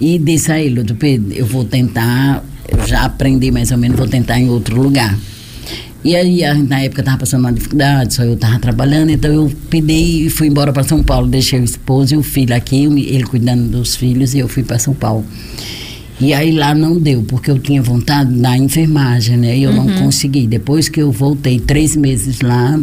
e 0.00 0.18
disse 0.18 0.52
a 0.52 0.60
ele, 0.60 0.76
doutor 0.76 0.96
Pedro, 0.96 1.32
eu 1.32 1.46
vou 1.46 1.64
tentar, 1.64 2.44
eu 2.68 2.86
já 2.86 3.04
aprendi 3.04 3.50
mais 3.50 3.70
ou 3.70 3.78
menos, 3.78 3.96
vou 3.96 4.08
tentar 4.08 4.38
em 4.38 4.48
outro 4.48 4.80
lugar. 4.80 5.16
E 6.04 6.14
aí, 6.14 6.42
na 6.62 6.80
época, 6.80 7.00
estava 7.00 7.18
passando 7.18 7.40
uma 7.40 7.52
dificuldade, 7.52 8.14
só 8.14 8.22
eu 8.22 8.34
estava 8.34 8.58
trabalhando, 8.60 9.10
então 9.10 9.32
eu 9.32 9.52
pedi 9.68 10.26
e 10.26 10.30
fui 10.30 10.46
embora 10.46 10.72
para 10.72 10.84
São 10.84 11.02
Paulo. 11.02 11.26
Deixei 11.26 11.58
o 11.60 11.64
esposo 11.64 12.14
e 12.14 12.16
o 12.16 12.22
filho 12.22 12.54
aqui, 12.54 12.84
ele 12.84 13.24
cuidando 13.24 13.68
dos 13.68 13.96
filhos, 13.96 14.32
e 14.32 14.38
eu 14.38 14.48
fui 14.48 14.62
para 14.62 14.78
São 14.78 14.94
Paulo. 14.94 15.24
E 16.20 16.32
aí 16.32 16.52
lá 16.52 16.74
não 16.74 16.98
deu, 16.98 17.22
porque 17.22 17.50
eu 17.50 17.58
tinha 17.58 17.82
vontade 17.82 18.32
da 18.34 18.56
enfermagem, 18.56 19.36
né? 19.36 19.56
E 19.56 19.64
eu 19.64 19.70
uhum. 19.70 19.84
não 19.84 20.02
consegui. 20.02 20.46
Depois 20.46 20.88
que 20.88 21.00
eu 21.00 21.12
voltei, 21.12 21.60
três 21.60 21.96
meses 21.96 22.40
lá, 22.40 22.78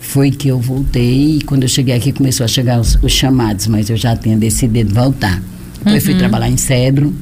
foi 0.00 0.30
que 0.30 0.48
eu 0.48 0.58
voltei. 0.58 1.36
E 1.36 1.40
quando 1.42 1.62
eu 1.62 1.68
cheguei 1.68 1.94
aqui, 1.94 2.12
começou 2.12 2.44
a 2.44 2.48
chegar 2.48 2.80
os, 2.80 2.98
os 3.02 3.12
chamados, 3.12 3.66
mas 3.66 3.88
eu 3.88 3.96
já 3.96 4.16
tinha 4.16 4.36
decidido 4.36 4.94
voltar. 4.94 5.42
Depois 5.78 6.04
uhum. 6.04 6.10
fui 6.10 6.18
trabalhar 6.18 6.48
em 6.48 6.56
Cedro, 6.56 7.12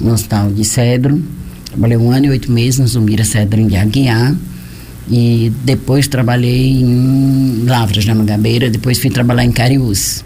no 0.00 0.12
hospital 0.12 0.50
de 0.50 0.64
Cedro. 0.64 1.22
Trabalhei 1.66 1.96
um 1.96 2.10
ano 2.10 2.26
e 2.26 2.30
oito 2.30 2.50
meses 2.50 2.80
no 2.80 2.86
Zumira 2.86 3.24
Cedro 3.24 3.60
em 3.60 3.76
Aguiar. 3.76 4.34
E 5.10 5.52
depois 5.64 6.08
trabalhei 6.08 6.80
em 6.80 7.64
Lavras, 7.66 8.06
na 8.06 8.14
Mangabeira, 8.14 8.70
depois 8.70 8.98
fui 8.98 9.10
trabalhar 9.10 9.44
em 9.44 9.52
Cariús. 9.52 10.24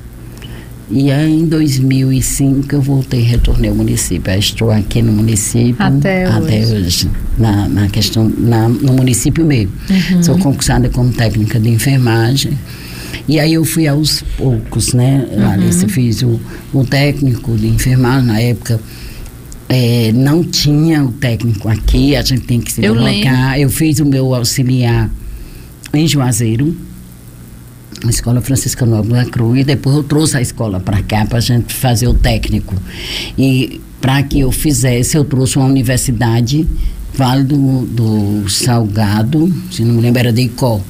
E 0.90 1.10
aí, 1.10 1.30
em 1.30 1.46
2005 1.46 2.74
eu 2.74 2.80
voltei, 2.80 3.20
retornei 3.20 3.68
ao 3.68 3.76
município. 3.76 4.32
Eu 4.32 4.38
estou 4.38 4.70
aqui 4.70 5.02
no 5.02 5.12
município 5.12 5.76
até, 5.78 6.24
até 6.24 6.60
hoje. 6.60 6.74
hoje, 6.74 7.10
na, 7.36 7.68
na 7.68 7.88
questão, 7.88 8.32
na, 8.38 8.68
no 8.68 8.94
município 8.94 9.44
mesmo. 9.44 9.72
Uhum. 9.90 10.22
Sou 10.22 10.38
concursada 10.38 10.88
como 10.88 11.12
técnica 11.12 11.60
de 11.60 11.68
enfermagem. 11.68 12.56
E 13.28 13.38
aí 13.38 13.52
eu 13.52 13.64
fui 13.64 13.86
aos 13.86 14.22
poucos, 14.38 14.94
né? 14.94 15.26
Uhum. 15.30 15.50
Alice, 15.50 15.86
fiz 15.88 16.22
o, 16.22 16.40
o 16.72 16.84
técnico 16.84 17.54
de 17.56 17.66
enfermagem 17.66 18.26
na 18.26 18.40
época 18.40 18.80
é, 19.68 20.12
não 20.12 20.42
tinha 20.42 21.04
o 21.04 21.12
técnico 21.12 21.68
aqui, 21.68 22.16
a 22.16 22.22
gente 22.22 22.42
tem 22.42 22.60
que 22.60 22.72
se 22.72 22.84
eu 22.84 22.94
colocar. 22.94 23.50
Lembro. 23.52 23.60
Eu 23.60 23.70
fiz 23.70 24.00
o 24.00 24.06
meu 24.06 24.34
auxiliar 24.34 25.10
em 25.92 26.06
Juazeiro, 26.06 26.74
na 28.02 28.10
Escola 28.10 28.40
Francisca 28.40 28.86
Nobre 28.86 29.12
da 29.12 29.26
Cruz, 29.26 29.60
e 29.60 29.64
depois 29.64 29.96
eu 29.96 30.02
trouxe 30.02 30.36
a 30.36 30.40
escola 30.40 30.80
para 30.80 31.02
cá 31.02 31.26
para 31.26 31.38
a 31.38 31.40
gente 31.40 31.74
fazer 31.74 32.08
o 32.08 32.14
técnico. 32.14 32.74
E 33.36 33.80
para 34.00 34.22
que 34.22 34.40
eu 34.40 34.50
fizesse, 34.50 35.16
eu 35.16 35.24
trouxe 35.24 35.58
uma 35.58 35.66
universidade, 35.66 36.66
Vale 37.14 37.42
do, 37.42 37.84
do 37.86 38.48
Salgado, 38.48 39.52
se 39.72 39.84
não 39.84 39.94
me 39.94 40.02
lembro, 40.02 40.20
era 40.20 40.32
de 40.32 40.42
Icó. 40.42 40.80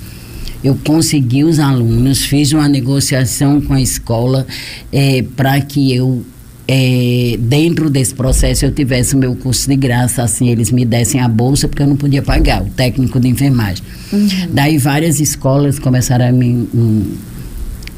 Eu 0.63 0.77
consegui 0.85 1.43
os 1.43 1.59
alunos, 1.59 2.25
fiz 2.25 2.53
uma 2.53 2.69
negociação 2.69 3.61
com 3.61 3.73
a 3.73 3.81
escola 3.81 4.47
é, 4.93 5.23
para 5.37 5.59
que 5.61 5.95
eu 5.95 6.23
é, 6.71 7.39
dentro 7.41 7.89
desse 7.89 8.15
processo 8.15 8.67
eu 8.67 8.71
tivesse 8.71 9.15
o 9.15 9.19
meu 9.19 9.35
curso 9.35 9.67
de 9.67 9.75
graça, 9.75 10.23
assim, 10.23 10.51
eles 10.51 10.71
me 10.71 10.85
dessem 10.85 11.19
a 11.19 11.27
bolsa, 11.27 11.67
porque 11.67 11.83
eu 11.83 11.87
não 11.87 11.97
podia 11.97 12.21
pagar, 12.21 12.63
o 12.63 12.67
técnico 12.67 13.19
de 13.19 13.27
enfermagem. 13.27 13.83
Uhum. 14.13 14.29
Daí 14.51 14.77
várias 14.77 15.19
escolas 15.19 15.79
começaram 15.79 16.29
a 16.29 16.33
me. 16.33 16.69
Um, 16.75 17.17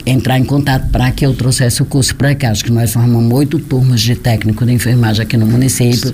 entrar 0.05 0.39
em 0.39 0.45
contato 0.45 0.91
para 0.91 1.11
que 1.11 1.25
eu 1.25 1.35
trouxesse 1.35 1.83
o 1.83 1.85
curso 1.85 2.15
para 2.15 2.35
cá. 2.35 2.51
Acho 2.51 2.65
que 2.65 2.73
nós 2.73 2.93
formamos 2.93 3.33
oito 3.33 3.59
turmas 3.59 4.01
de 4.01 4.15
técnico 4.15 4.65
de 4.65 4.73
enfermagem 4.73 5.23
aqui 5.23 5.37
no 5.37 5.47
município, 5.47 6.11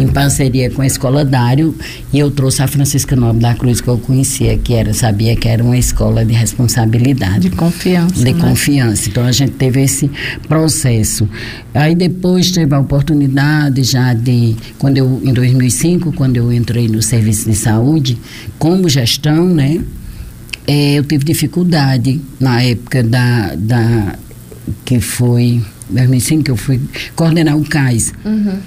em 0.00 0.06
parceria 0.08 0.70
com 0.70 0.82
a 0.82 0.86
Escola 0.86 1.24
Dário, 1.24 1.74
e 2.12 2.18
eu 2.18 2.30
trouxe 2.30 2.62
a 2.62 2.66
Francisca 2.66 3.14
Nobre 3.14 3.42
da 3.42 3.54
Cruz, 3.54 3.80
que 3.80 3.88
eu 3.88 3.98
conhecia, 3.98 4.56
que 4.58 4.74
era, 4.74 4.92
sabia 4.92 5.36
que 5.36 5.48
era 5.48 5.62
uma 5.62 5.76
escola 5.76 6.24
de 6.24 6.32
responsabilidade. 6.32 7.48
De 7.48 7.50
confiança. 7.50 8.14
De 8.14 8.32
né? 8.32 8.40
confiança. 8.40 9.08
Então 9.08 9.24
a 9.24 9.32
gente 9.32 9.52
teve 9.52 9.82
esse 9.82 10.10
processo. 10.48 11.28
Aí 11.74 11.94
depois 11.94 12.50
teve 12.50 12.74
a 12.74 12.80
oportunidade 12.80 13.82
já 13.82 14.14
de, 14.14 14.56
quando 14.78 14.96
eu, 14.96 15.20
em 15.24 15.32
2005, 15.32 16.12
quando 16.12 16.36
eu 16.36 16.52
entrei 16.52 16.88
no 16.88 17.02
serviço 17.02 17.48
de 17.48 17.56
saúde, 17.56 18.18
como 18.58 18.88
gestão, 18.88 19.46
né? 19.46 19.80
É, 20.66 20.94
eu 20.94 21.04
tive 21.04 21.24
dificuldade 21.24 22.20
na 22.40 22.62
época 22.62 23.02
da, 23.02 23.54
da 23.54 24.18
que 24.84 25.00
foi 25.00 25.62
2005 25.90 26.44
que 26.44 26.50
eu 26.50 26.56
fui 26.56 26.80
coordenar 27.14 27.56
o 27.56 27.64
CAIS. 27.64 28.12
Uhum. 28.24 28.58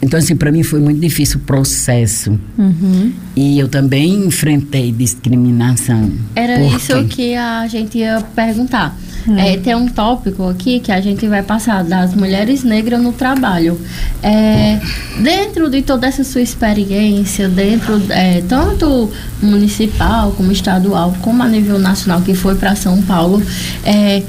Então, 0.00 0.18
assim, 0.18 0.36
para 0.36 0.52
mim 0.52 0.62
foi 0.62 0.80
muito 0.80 1.00
difícil 1.00 1.38
o 1.38 1.42
processo. 1.42 2.38
Uhum. 2.56 3.12
E 3.34 3.58
eu 3.58 3.68
também 3.68 4.26
enfrentei 4.26 4.92
discriminação. 4.92 6.12
Era 6.34 6.60
isso 6.60 7.04
que 7.04 7.34
a 7.34 7.66
gente 7.66 7.98
ia 7.98 8.22
perguntar. 8.34 8.96
Uhum. 9.26 9.38
É, 9.38 9.56
tem 9.56 9.74
um 9.74 9.88
tópico 9.88 10.48
aqui 10.48 10.80
que 10.80 10.92
a 10.92 11.00
gente 11.00 11.26
vai 11.26 11.42
passar 11.42 11.82
das 11.84 12.14
mulheres 12.14 12.62
negras 12.62 13.02
no 13.02 13.12
trabalho. 13.12 13.78
É, 14.22 14.80
dentro 15.20 15.68
de 15.68 15.82
toda 15.82 16.06
essa 16.06 16.22
sua 16.22 16.40
experiência, 16.40 17.48
dentro 17.48 18.00
é, 18.10 18.42
tanto 18.48 19.10
municipal 19.42 20.32
como 20.32 20.52
estadual, 20.52 21.14
como 21.20 21.42
a 21.42 21.48
nível 21.48 21.78
nacional, 21.78 22.22
que 22.22 22.34
foi 22.34 22.54
para 22.54 22.74
São 22.76 23.02
Paulo, 23.02 23.42
é, 23.84 24.22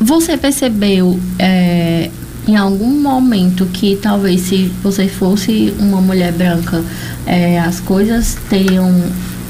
você 0.00 0.36
percebeu 0.36 1.18
é, 1.38 2.10
em 2.46 2.56
algum 2.56 3.00
momento 3.00 3.66
que 3.66 3.96
talvez 3.96 4.40
se 4.42 4.70
você 4.82 5.06
fosse 5.06 5.72
uma 5.78 6.00
mulher 6.00 6.32
branca, 6.32 6.82
é, 7.26 7.60
as 7.60 7.78
coisas 7.78 8.36
teriam 8.48 8.92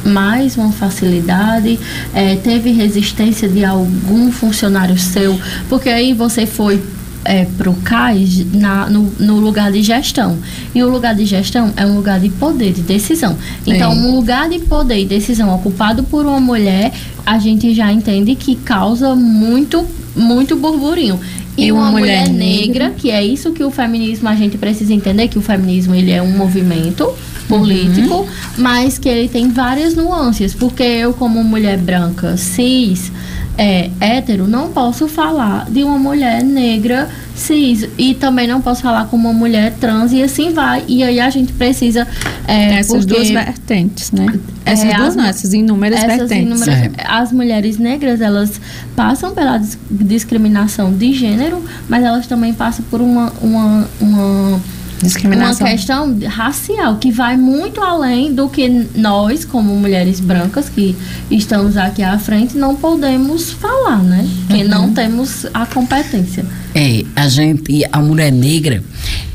mais 0.04 0.56
uma 0.56 0.72
facilidade, 0.72 1.78
é, 2.12 2.36
teve 2.36 2.72
resistência 2.72 3.48
de 3.48 3.64
algum 3.64 4.30
funcionário 4.32 4.98
seu, 4.98 5.40
porque 5.68 5.88
aí 5.88 6.12
você 6.12 6.44
foi 6.44 6.82
é, 7.24 7.44
para 7.44 7.70
o 7.70 7.74
CAIS 7.74 8.52
na, 8.52 8.90
no, 8.90 9.12
no, 9.18 9.38
lugar 9.38 9.70
de 9.70 9.80
gestão. 9.82 10.38
E 10.74 10.82
o 10.82 10.88
lugar 10.88 11.14
de 11.14 11.24
gestão 11.24 11.72
é 11.76 11.86
um 11.86 11.94
lugar 11.94 12.18
de 12.18 12.28
poder, 12.28 12.72
de 12.72 12.82
decisão. 12.82 13.36
Então, 13.64 13.92
um 13.92 14.16
lugar 14.16 14.48
de 14.48 14.58
poder 14.58 14.98
e 14.98 15.04
decisão 15.04 15.54
ocupado 15.54 16.02
por 16.02 16.26
uma 16.26 16.40
mulher, 16.40 16.92
a 17.24 17.38
gente 17.38 17.72
já 17.74 17.92
entende 17.92 18.34
que 18.34 18.56
causa 18.56 19.14
muito, 19.14 19.86
muito 20.16 20.56
burburinho 20.56 21.20
e 21.56 21.70
uma, 21.70 21.82
uma 21.82 21.90
mulher, 21.92 22.28
mulher 22.28 22.32
negra, 22.32 22.84
negra, 22.86 22.90
que 22.96 23.10
é 23.10 23.24
isso 23.24 23.52
que 23.52 23.62
o 23.62 23.70
feminismo 23.70 24.28
a 24.28 24.34
gente 24.34 24.56
precisa 24.56 24.92
entender 24.92 25.28
que 25.28 25.38
o 25.38 25.42
feminismo 25.42 25.94
ele 25.94 26.10
é 26.10 26.22
um 26.22 26.36
movimento 26.36 27.12
político, 27.46 28.14
uhum. 28.14 28.26
mas 28.58 28.98
que 28.98 29.08
ele 29.08 29.28
tem 29.28 29.50
várias 29.50 29.94
nuances, 29.94 30.54
porque 30.54 30.82
eu 30.82 31.12
como 31.12 31.42
mulher 31.44 31.76
branca 31.76 32.36
cis 32.36 33.12
é, 33.56 33.90
hétero, 34.00 34.46
não 34.46 34.72
posso 34.72 35.06
falar 35.06 35.70
de 35.70 35.82
uma 35.82 35.98
mulher 35.98 36.42
negra 36.42 37.08
cis. 37.34 37.88
E 37.98 38.14
também 38.14 38.46
não 38.46 38.60
posso 38.60 38.82
falar 38.82 39.06
com 39.06 39.16
uma 39.16 39.32
mulher 39.32 39.74
trans 39.78 40.12
e 40.12 40.22
assim 40.22 40.52
vai. 40.52 40.84
E 40.88 41.02
aí 41.02 41.20
a 41.20 41.30
gente 41.30 41.52
precisa. 41.52 42.06
É, 42.46 42.78
essas 42.78 43.04
duas 43.04 43.30
vertentes, 43.30 44.10
né? 44.12 44.26
É, 44.64 44.72
essas 44.72 44.90
é, 44.90 44.96
duas 44.96 45.08
as, 45.08 45.16
não, 45.16 45.24
essas 45.26 45.52
inúmeras 45.52 46.02
essas 46.02 46.28
vertentes. 46.28 46.62
Inúmeras, 46.62 46.98
é. 46.98 47.06
as 47.06 47.32
mulheres 47.32 47.78
negras, 47.78 48.20
elas 48.20 48.60
passam 48.96 49.32
pela 49.32 49.60
discriminação 49.90 50.92
de 50.92 51.12
gênero, 51.12 51.62
mas 51.88 52.04
elas 52.04 52.26
também 52.26 52.54
passam 52.54 52.84
por 52.90 53.00
uma, 53.00 53.32
uma, 53.42 53.88
uma 54.00 54.60
Discriminação. 55.02 55.66
Uma 55.66 55.72
questão 55.72 56.18
racial 56.26 56.96
que 56.96 57.10
vai 57.10 57.36
muito 57.36 57.80
além 57.80 58.32
do 58.32 58.48
que 58.48 58.68
nós, 58.94 59.44
como 59.44 59.76
mulheres 59.76 60.20
brancas 60.20 60.68
que 60.68 60.96
estamos 61.30 61.76
aqui 61.76 62.02
à 62.02 62.18
frente, 62.18 62.56
não 62.56 62.76
podemos 62.76 63.50
falar, 63.52 64.02
né? 64.02 64.28
Que 64.48 64.62
uhum. 64.62 64.68
não 64.68 64.94
temos 64.94 65.46
a 65.52 65.66
competência. 65.66 66.44
É, 66.74 67.04
a 67.16 67.28
gente, 67.28 67.84
a 67.90 68.00
mulher 68.00 68.30
negra, 68.30 68.82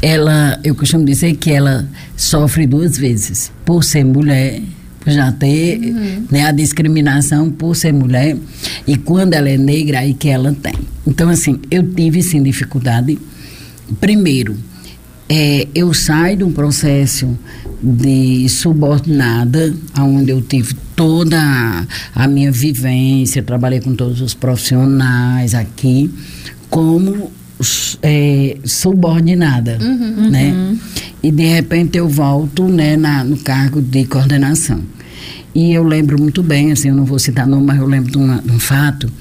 ela, 0.01 0.59
eu 0.63 0.73
costumo 0.73 1.05
dizer 1.05 1.35
que 1.35 1.51
ela 1.51 1.87
sofre 2.15 2.65
duas 2.65 2.97
vezes, 2.97 3.51
por 3.65 3.83
ser 3.83 4.03
mulher 4.03 4.61
por 5.07 5.13
já 5.13 5.31
ter 5.31 5.79
uhum. 5.79 6.25
né, 6.29 6.43
a 6.43 6.51
discriminação 6.51 7.49
por 7.49 7.77
ser 7.77 7.93
mulher 7.93 8.35
e 8.85 8.97
quando 8.97 9.35
ela 9.35 9.49
é 9.49 9.57
negra 9.57 9.99
aí 9.99 10.13
que 10.13 10.27
ela 10.27 10.53
tem. 10.61 10.73
Então 11.05 11.29
assim, 11.29 11.61
eu 11.71 11.93
tive 11.93 12.21
sim 12.21 12.43
dificuldade. 12.43 13.17
Primeiro, 14.01 14.57
é, 15.29 15.67
eu 15.75 15.93
saio 15.93 16.37
de 16.37 16.43
um 16.43 16.51
processo 16.51 17.37
de 17.81 18.47
subordinada, 18.49 19.73
onde 19.99 20.31
eu 20.31 20.41
tive 20.41 20.73
toda 20.95 21.85
a 22.15 22.27
minha 22.27 22.51
vivência, 22.51 23.43
trabalhei 23.43 23.79
com 23.79 23.93
todos 23.93 24.21
os 24.21 24.33
profissionais 24.33 25.53
aqui, 25.53 26.09
como 26.69 27.31
é, 28.01 28.57
subordinada, 28.63 29.77
uhum, 29.81 30.29
né? 30.29 30.51
Uhum. 30.51 30.79
E 31.21 31.31
de 31.31 31.45
repente 31.45 31.97
eu 31.97 32.07
volto, 32.07 32.67
né, 32.67 32.95
na, 32.95 33.23
no 33.23 33.37
cargo 33.37 33.81
de 33.81 34.05
coordenação. 34.05 34.81
E 35.53 35.73
eu 35.73 35.83
lembro 35.83 36.19
muito 36.19 36.43
bem, 36.43 36.71
assim, 36.71 36.89
eu 36.89 36.95
não 36.95 37.05
vou 37.05 37.19
citar 37.19 37.47
nome, 37.47 37.65
mas 37.65 37.79
eu 37.79 37.87
lembro 37.87 38.11
de, 38.11 38.17
uma, 38.17 38.41
de 38.41 38.51
um 38.51 38.59
fato 38.59 39.11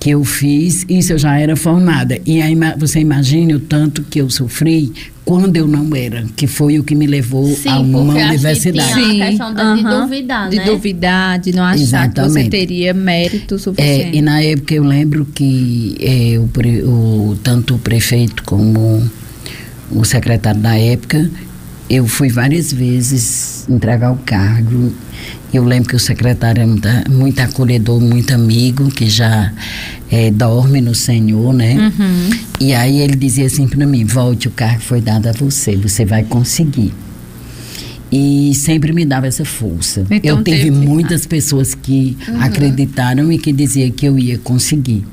que 0.00 0.10
eu 0.10 0.24
fiz, 0.24 0.86
isso 0.88 1.12
eu 1.12 1.18
já 1.18 1.38
era 1.38 1.56
formada. 1.56 2.18
E 2.24 2.40
aí 2.40 2.56
você 2.76 3.00
imagine 3.00 3.54
o 3.54 3.60
tanto 3.60 4.02
que 4.04 4.20
eu 4.20 4.30
sofri 4.30 4.92
quando 5.24 5.56
eu 5.56 5.66
não 5.66 5.94
era, 5.94 6.24
que 6.36 6.46
foi 6.46 6.78
o 6.78 6.84
que 6.84 6.94
me 6.94 7.06
levou 7.06 7.46
Sim, 7.46 7.68
a 7.68 7.78
uma 7.80 8.14
universidade. 8.14 8.94
Sim, 8.94 9.22
a 9.22 9.26
questão 9.26 9.54
de, 9.54 9.60
uhum, 9.60 10.00
duvidar, 10.00 10.48
de 10.48 10.56
né? 10.56 10.64
duvidar, 10.64 11.38
de 11.38 11.52
não 11.52 11.64
achar 11.64 11.82
Exatamente. 11.82 12.34
que 12.34 12.42
você 12.44 12.48
teria 12.48 12.94
mérito 12.94 13.58
suficiente. 13.58 14.16
É, 14.16 14.18
e 14.18 14.22
na 14.22 14.40
época 14.40 14.74
eu 14.74 14.84
lembro 14.84 15.26
que 15.26 15.96
é, 16.00 16.38
o, 16.38 16.48
o, 16.88 17.36
tanto 17.42 17.74
o 17.74 17.78
prefeito 17.78 18.42
como 18.44 19.02
o 19.90 20.04
secretário 20.04 20.60
da 20.60 20.78
época, 20.78 21.30
eu 21.90 22.06
fui 22.06 22.28
várias 22.28 22.72
vezes 22.72 23.66
entregar 23.68 24.12
o 24.12 24.16
cargo 24.18 24.92
eu 25.52 25.64
lembro 25.64 25.88
que 25.88 25.96
o 25.96 25.98
secretário 25.98 26.62
é 26.62 26.66
muito, 26.66 26.88
muito 27.10 27.40
acolhedor, 27.40 28.00
muito 28.00 28.34
amigo, 28.34 28.90
que 28.90 29.08
já 29.08 29.52
é, 30.10 30.30
dorme 30.30 30.80
no 30.80 30.94
Senhor, 30.94 31.52
né? 31.54 31.74
Uhum. 31.74 32.30
E 32.60 32.74
aí 32.74 33.00
ele 33.00 33.16
dizia 33.16 33.46
assim 33.46 33.66
para 33.66 33.86
mim: 33.86 34.04
volte, 34.04 34.48
o 34.48 34.50
cargo 34.50 34.80
foi 34.80 35.00
dado 35.00 35.28
a 35.28 35.32
você, 35.32 35.76
você 35.76 36.04
vai 36.04 36.24
conseguir. 36.24 36.92
E 38.10 38.54
sempre 38.54 38.92
me 38.92 39.04
dava 39.04 39.26
essa 39.26 39.44
força. 39.44 40.06
Então, 40.10 40.38
eu 40.38 40.44
tive 40.44 40.64
teve... 40.64 40.70
muitas 40.70 41.26
pessoas 41.26 41.74
que 41.74 42.16
uhum. 42.26 42.40
acreditaram 42.40 43.30
e 43.30 43.38
que 43.38 43.52
diziam 43.52 43.90
que 43.90 44.06
eu 44.06 44.18
ia 44.18 44.38
conseguir. 44.38 45.04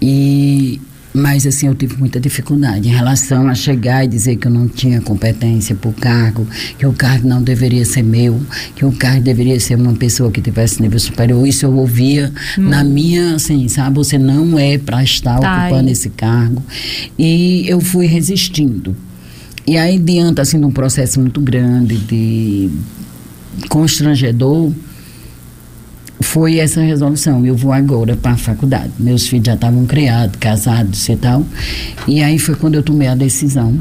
E 0.00 0.80
mas 1.12 1.46
assim, 1.46 1.66
eu 1.66 1.74
tive 1.74 1.96
muita 1.96 2.20
dificuldade 2.20 2.88
em 2.88 2.92
relação 2.92 3.48
a 3.48 3.54
chegar 3.54 4.04
e 4.04 4.08
dizer 4.08 4.36
que 4.36 4.46
eu 4.46 4.50
não 4.50 4.68
tinha 4.68 5.00
competência 5.00 5.74
para 5.74 5.90
o 5.90 5.92
cargo, 5.92 6.46
que 6.78 6.86
o 6.86 6.92
cargo 6.92 7.26
não 7.26 7.42
deveria 7.42 7.84
ser 7.84 8.02
meu, 8.02 8.40
que 8.76 8.84
o 8.84 8.92
cargo 8.92 9.22
deveria 9.22 9.58
ser 9.58 9.74
uma 9.74 9.92
pessoa 9.94 10.30
que 10.30 10.40
tivesse 10.40 10.80
nível 10.80 10.98
superior. 11.00 11.46
Isso 11.46 11.66
eu 11.66 11.76
ouvia 11.76 12.32
hum. 12.58 12.62
na 12.62 12.84
minha, 12.84 13.34
assim, 13.34 13.66
sabe, 13.68 13.96
você 13.96 14.18
não 14.18 14.58
é 14.58 14.78
para 14.78 15.02
estar 15.02 15.38
tá 15.38 15.64
ocupando 15.64 15.88
aí. 15.88 15.92
esse 15.92 16.10
cargo. 16.10 16.62
E 17.18 17.64
eu 17.66 17.80
fui 17.80 18.06
resistindo. 18.06 18.96
E 19.66 19.76
aí, 19.76 19.98
diante 19.98 20.40
assim, 20.40 20.58
de 20.58 20.66
um 20.66 20.70
processo 20.70 21.20
muito 21.20 21.40
grande 21.40 21.96
de 21.96 22.70
constrangedor, 23.68 24.72
foi 26.20 26.58
essa 26.58 26.80
resolução. 26.80 27.44
Eu 27.44 27.56
vou 27.56 27.72
agora 27.72 28.16
para 28.16 28.32
a 28.32 28.36
faculdade. 28.36 28.90
Meus 28.98 29.26
filhos 29.26 29.46
já 29.46 29.54
estavam 29.54 29.86
criados, 29.86 30.36
casados 30.38 31.08
e 31.08 31.16
tal. 31.16 31.44
E 32.06 32.22
aí 32.22 32.38
foi 32.38 32.54
quando 32.54 32.74
eu 32.74 32.82
tomei 32.82 33.08
a 33.08 33.14
decisão 33.14 33.78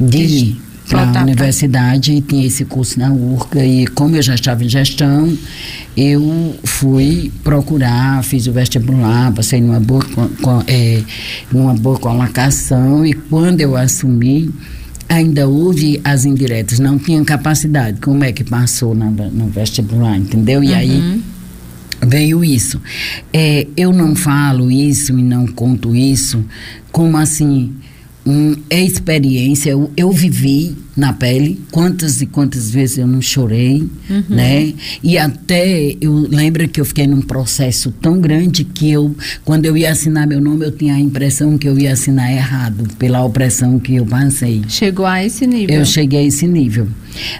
de 0.00 0.18
ir 0.18 0.56
para 0.88 1.20
a 1.20 1.22
universidade 1.22 2.12
e 2.12 2.20
tinha 2.20 2.46
esse 2.46 2.64
curso 2.64 2.98
na 2.98 3.10
URCA. 3.10 3.64
E 3.64 3.86
como 3.88 4.16
eu 4.16 4.22
já 4.22 4.34
estava 4.34 4.64
em 4.64 4.68
gestão, 4.68 5.36
eu 5.96 6.54
fui 6.64 7.32
procurar, 7.42 8.22
fiz 8.22 8.46
o 8.46 8.52
vestibular, 8.52 9.32
passei 9.32 9.60
numa 9.60 9.80
boa, 9.80 10.04
é, 10.66 11.02
numa 11.50 11.74
boa 11.74 11.98
colocação. 11.98 13.04
E 13.04 13.12
quando 13.12 13.60
eu 13.60 13.76
assumi, 13.76 14.50
ainda 15.08 15.48
houve 15.48 16.00
as 16.04 16.24
indiretas, 16.24 16.78
não 16.78 16.98
tinha 16.98 17.22
capacidade. 17.24 18.00
Como 18.00 18.22
é 18.24 18.32
que 18.32 18.44
passou 18.44 18.94
na, 18.94 19.10
no 19.10 19.46
vestibular, 19.46 20.16
entendeu? 20.16 20.62
E 20.62 20.68
uhum. 20.68 20.74
aí 20.74 21.22
veio 22.02 22.44
isso. 22.44 22.80
É, 23.32 23.66
eu 23.76 23.92
não 23.92 24.14
falo 24.14 24.70
isso 24.70 25.18
e 25.18 25.22
não 25.22 25.46
conto 25.46 25.94
isso 25.94 26.44
como 26.90 27.16
assim 27.16 27.74
um, 28.24 28.56
é 28.70 28.80
experiência. 28.82 29.70
Eu, 29.70 29.90
eu, 29.96 30.12
vivi 30.12 30.76
na 30.96 31.12
pele 31.12 31.60
quantas 31.70 32.20
e 32.20 32.26
quantas 32.26 32.70
vezes 32.70 32.98
eu 32.98 33.06
não 33.06 33.20
chorei, 33.20 33.88
uhum. 34.08 34.24
né? 34.28 34.74
E 35.02 35.18
até 35.18 35.96
eu 36.00 36.12
lembro 36.12 36.68
que 36.68 36.80
eu 36.80 36.84
fiquei 36.84 37.06
num 37.06 37.22
processo 37.22 37.90
tão 38.00 38.20
grande 38.20 38.64
que 38.64 38.90
eu, 38.90 39.14
quando 39.44 39.64
eu 39.64 39.76
ia 39.76 39.90
assinar 39.90 40.26
meu 40.26 40.40
nome, 40.40 40.66
eu 40.66 40.70
tinha 40.70 40.94
a 40.94 41.00
impressão 41.00 41.58
que 41.58 41.68
eu 41.68 41.78
ia 41.78 41.92
assinar 41.92 42.30
errado 42.30 42.86
pela 42.98 43.24
opressão 43.24 43.78
que 43.78 43.96
eu 43.96 44.06
passei. 44.06 44.62
Chegou 44.68 45.06
a 45.06 45.24
esse 45.24 45.46
nível? 45.46 45.76
Eu 45.76 45.84
cheguei 45.84 46.20
a 46.20 46.24
esse 46.24 46.46
nível. 46.46 46.86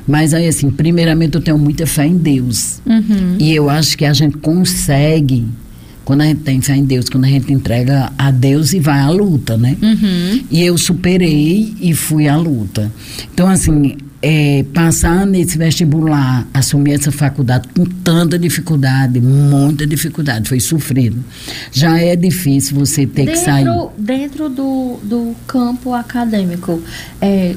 Mas 0.07 0.35
aí, 0.35 0.49
assim, 0.49 0.71
primeiramente 0.71 1.35
eu 1.35 1.41
tenho 1.41 1.59
muita 1.59 1.87
fé 1.87 2.07
em 2.07 2.17
Deus. 2.17 2.81
Uhum. 2.87 3.37
E 3.39 3.55
eu 3.55 3.71
acho 3.71 3.97
que 3.97 4.05
a 4.05 4.13
gente 4.13 4.37
consegue 4.39 5.47
quando 6.05 6.23
a 6.23 6.25
gente 6.25 6.41
tem 6.41 6.61
fé 6.61 6.75
em 6.75 6.85
Deus, 6.85 7.09
quando 7.09 7.25
a 7.25 7.29
gente 7.29 7.53
entrega 7.53 8.13
a 8.19 8.31
Deus 8.31 8.73
e 8.73 8.81
vai 8.81 9.01
à 9.01 9.11
luta, 9.11 9.57
né? 9.57 9.77
Uhum. 9.81 10.45
E 10.51 10.63
eu 10.63 10.77
superei 10.77 11.75
e 11.81 11.95
fui 11.95 12.29
à 12.29 12.37
luta. 12.37 12.91
Então, 13.33 13.49
assim, 13.49 13.97
é, 14.21 14.65
passar 14.73 15.27
nesse 15.27 15.59
vestibular, 15.59 16.47
assumir 16.55 16.93
essa 16.93 17.11
faculdade 17.11 17.69
com 17.75 17.85
tanta 17.85 18.39
dificuldade, 18.39 19.21
muita 19.21 19.87
dificuldade, 19.87 20.49
foi 20.49 20.61
sofrido. 20.61 21.23
Já 21.73 21.99
é 21.99 22.15
difícil 22.15 22.79
você 22.79 23.07
ter 23.07 23.27
dentro, 23.27 23.33
que 23.33 23.39
sair. 23.39 23.67
Dentro 23.99 24.49
do, 24.49 24.99
do 25.03 25.37
campo 25.47 25.93
acadêmico, 25.93 26.81
é, 27.21 27.57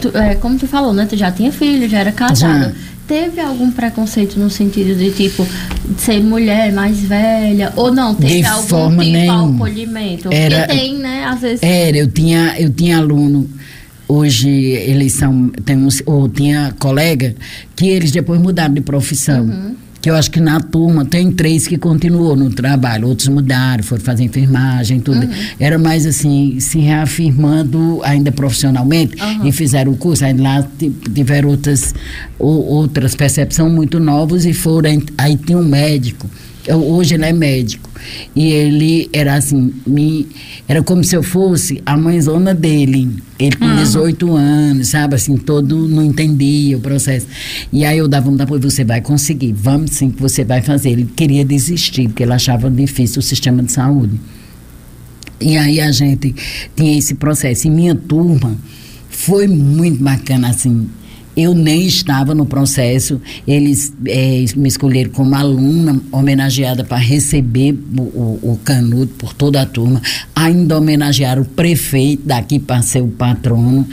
tu, 0.00 0.16
é, 0.16 0.34
como 0.34 0.58
tu 0.58 0.66
falou, 0.66 0.92
né? 0.92 1.06
Tu 1.06 1.16
já 1.16 1.32
tinha 1.32 1.50
filho, 1.50 1.88
já 1.88 1.98
era 1.98 2.12
casada. 2.12 2.68
Já 2.70 2.97
teve 3.08 3.40
algum 3.40 3.70
preconceito 3.70 4.38
no 4.38 4.50
sentido 4.50 4.94
de 4.94 5.10
tipo 5.10 5.44
ser 5.96 6.20
mulher 6.20 6.72
mais 6.72 7.00
velha? 7.00 7.72
Ou 7.74 7.92
não 7.92 8.14
teve 8.14 8.42
de 8.42 8.46
algum 8.46 8.68
forma 8.68 9.02
tipo 9.02 9.16
nenhuma. 9.16 9.54
acolhimento? 9.54 10.28
Era, 10.30 10.66
Porque 10.66 10.78
tem 10.78 10.98
né 10.98 11.24
às 11.24 11.40
vezes 11.40 11.62
era 11.62 11.96
eu 11.96 12.08
tinha 12.08 12.54
eu 12.60 12.70
tinha 12.70 12.98
aluno 12.98 13.48
hoje 14.06 14.48
eles 14.48 15.14
são 15.14 15.48
tem 15.64 15.76
uns, 15.76 16.02
ou 16.04 16.28
tinha 16.28 16.74
colega 16.78 17.34
que 17.74 17.88
eles 17.88 18.10
depois 18.12 18.40
mudaram 18.40 18.74
de 18.74 18.82
profissão. 18.82 19.44
Uhum 19.44 19.87
que 20.08 20.10
eu 20.10 20.16
acho 20.16 20.30
que 20.30 20.40
na 20.40 20.58
turma 20.58 21.04
tem 21.04 21.30
três 21.30 21.66
que 21.66 21.76
continuou 21.76 22.34
no 22.34 22.48
trabalho, 22.48 23.08
outros 23.08 23.28
mudaram, 23.28 23.84
foram 23.84 24.02
fazer 24.02 24.24
enfermagem, 24.24 25.00
tudo. 25.00 25.20
Uhum. 25.20 25.32
Era 25.60 25.78
mais 25.78 26.06
assim, 26.06 26.58
se 26.60 26.78
reafirmando 26.78 28.00
ainda 28.02 28.32
profissionalmente 28.32 29.22
uhum. 29.22 29.46
e 29.46 29.52
fizeram 29.52 29.92
o 29.92 29.96
curso. 29.98 30.24
Aí 30.24 30.34
lá 30.34 30.66
tiveram 31.14 31.50
outras, 31.50 31.94
outras 32.38 33.14
percepções 33.14 33.70
muito 33.70 34.00
novas 34.00 34.46
e 34.46 34.54
foram. 34.54 35.02
Aí 35.18 35.36
tinha 35.36 35.58
um 35.58 35.64
médico 35.64 36.26
hoje 36.74 37.14
ele 37.14 37.24
é 37.24 37.32
médico. 37.32 37.88
E 38.34 38.50
ele 38.52 39.08
era 39.12 39.34
assim, 39.34 39.72
me, 39.86 40.26
era 40.66 40.82
como 40.82 41.02
se 41.02 41.16
eu 41.16 41.22
fosse 41.22 41.82
a 41.84 41.96
mãezona 41.96 42.54
dele. 42.54 43.10
Ele 43.38 43.56
com 43.56 43.64
uhum. 43.64 43.76
18 43.76 44.36
anos, 44.36 44.88
sabe, 44.88 45.14
assim, 45.14 45.36
todo 45.36 45.88
não 45.88 46.04
entendia 46.04 46.76
o 46.76 46.80
processo. 46.80 47.26
E 47.72 47.84
aí 47.84 47.98
eu 47.98 48.08
dava 48.08 48.30
um 48.30 48.40
apoio, 48.40 48.60
você 48.60 48.84
vai 48.84 49.00
conseguir, 49.00 49.52
vamos 49.52 49.92
sim 49.92 50.10
que 50.10 50.20
você 50.20 50.44
vai 50.44 50.62
fazer. 50.62 50.90
Ele 50.90 51.08
queria 51.16 51.44
desistir, 51.44 52.08
porque 52.08 52.22
ele 52.22 52.32
achava 52.32 52.70
difícil 52.70 53.20
o 53.20 53.22
sistema 53.22 53.62
de 53.62 53.72
saúde. 53.72 54.18
E 55.40 55.56
aí 55.56 55.80
a 55.80 55.92
gente 55.92 56.34
tinha 56.74 56.98
esse 56.98 57.14
processo. 57.14 57.66
E 57.66 57.70
minha 57.70 57.94
turma 57.94 58.56
foi 59.08 59.46
muito 59.46 60.02
bacana, 60.02 60.48
assim, 60.48 60.88
eu 61.38 61.54
nem 61.54 61.86
estava 61.86 62.34
no 62.34 62.44
processo, 62.44 63.20
eles 63.46 63.92
é, 64.06 64.44
me 64.56 64.68
escolheram 64.68 65.12
como 65.12 65.36
aluna 65.36 66.00
homenageada 66.10 66.82
para 66.82 66.96
receber 66.96 67.78
o, 67.96 68.02
o, 68.02 68.40
o, 68.42 68.60
canudo 68.64 69.12
por 69.16 69.32
toda 69.32 69.62
a 69.62 69.66
turma. 69.66 70.02
Ainda 70.34 70.76
homenagearam 70.76 71.42
o 71.42 71.44
prefeito 71.44 72.26
daqui 72.26 72.58
para 72.58 72.82
ser 72.82 73.02
o 73.02 73.08
patrono 73.08 73.86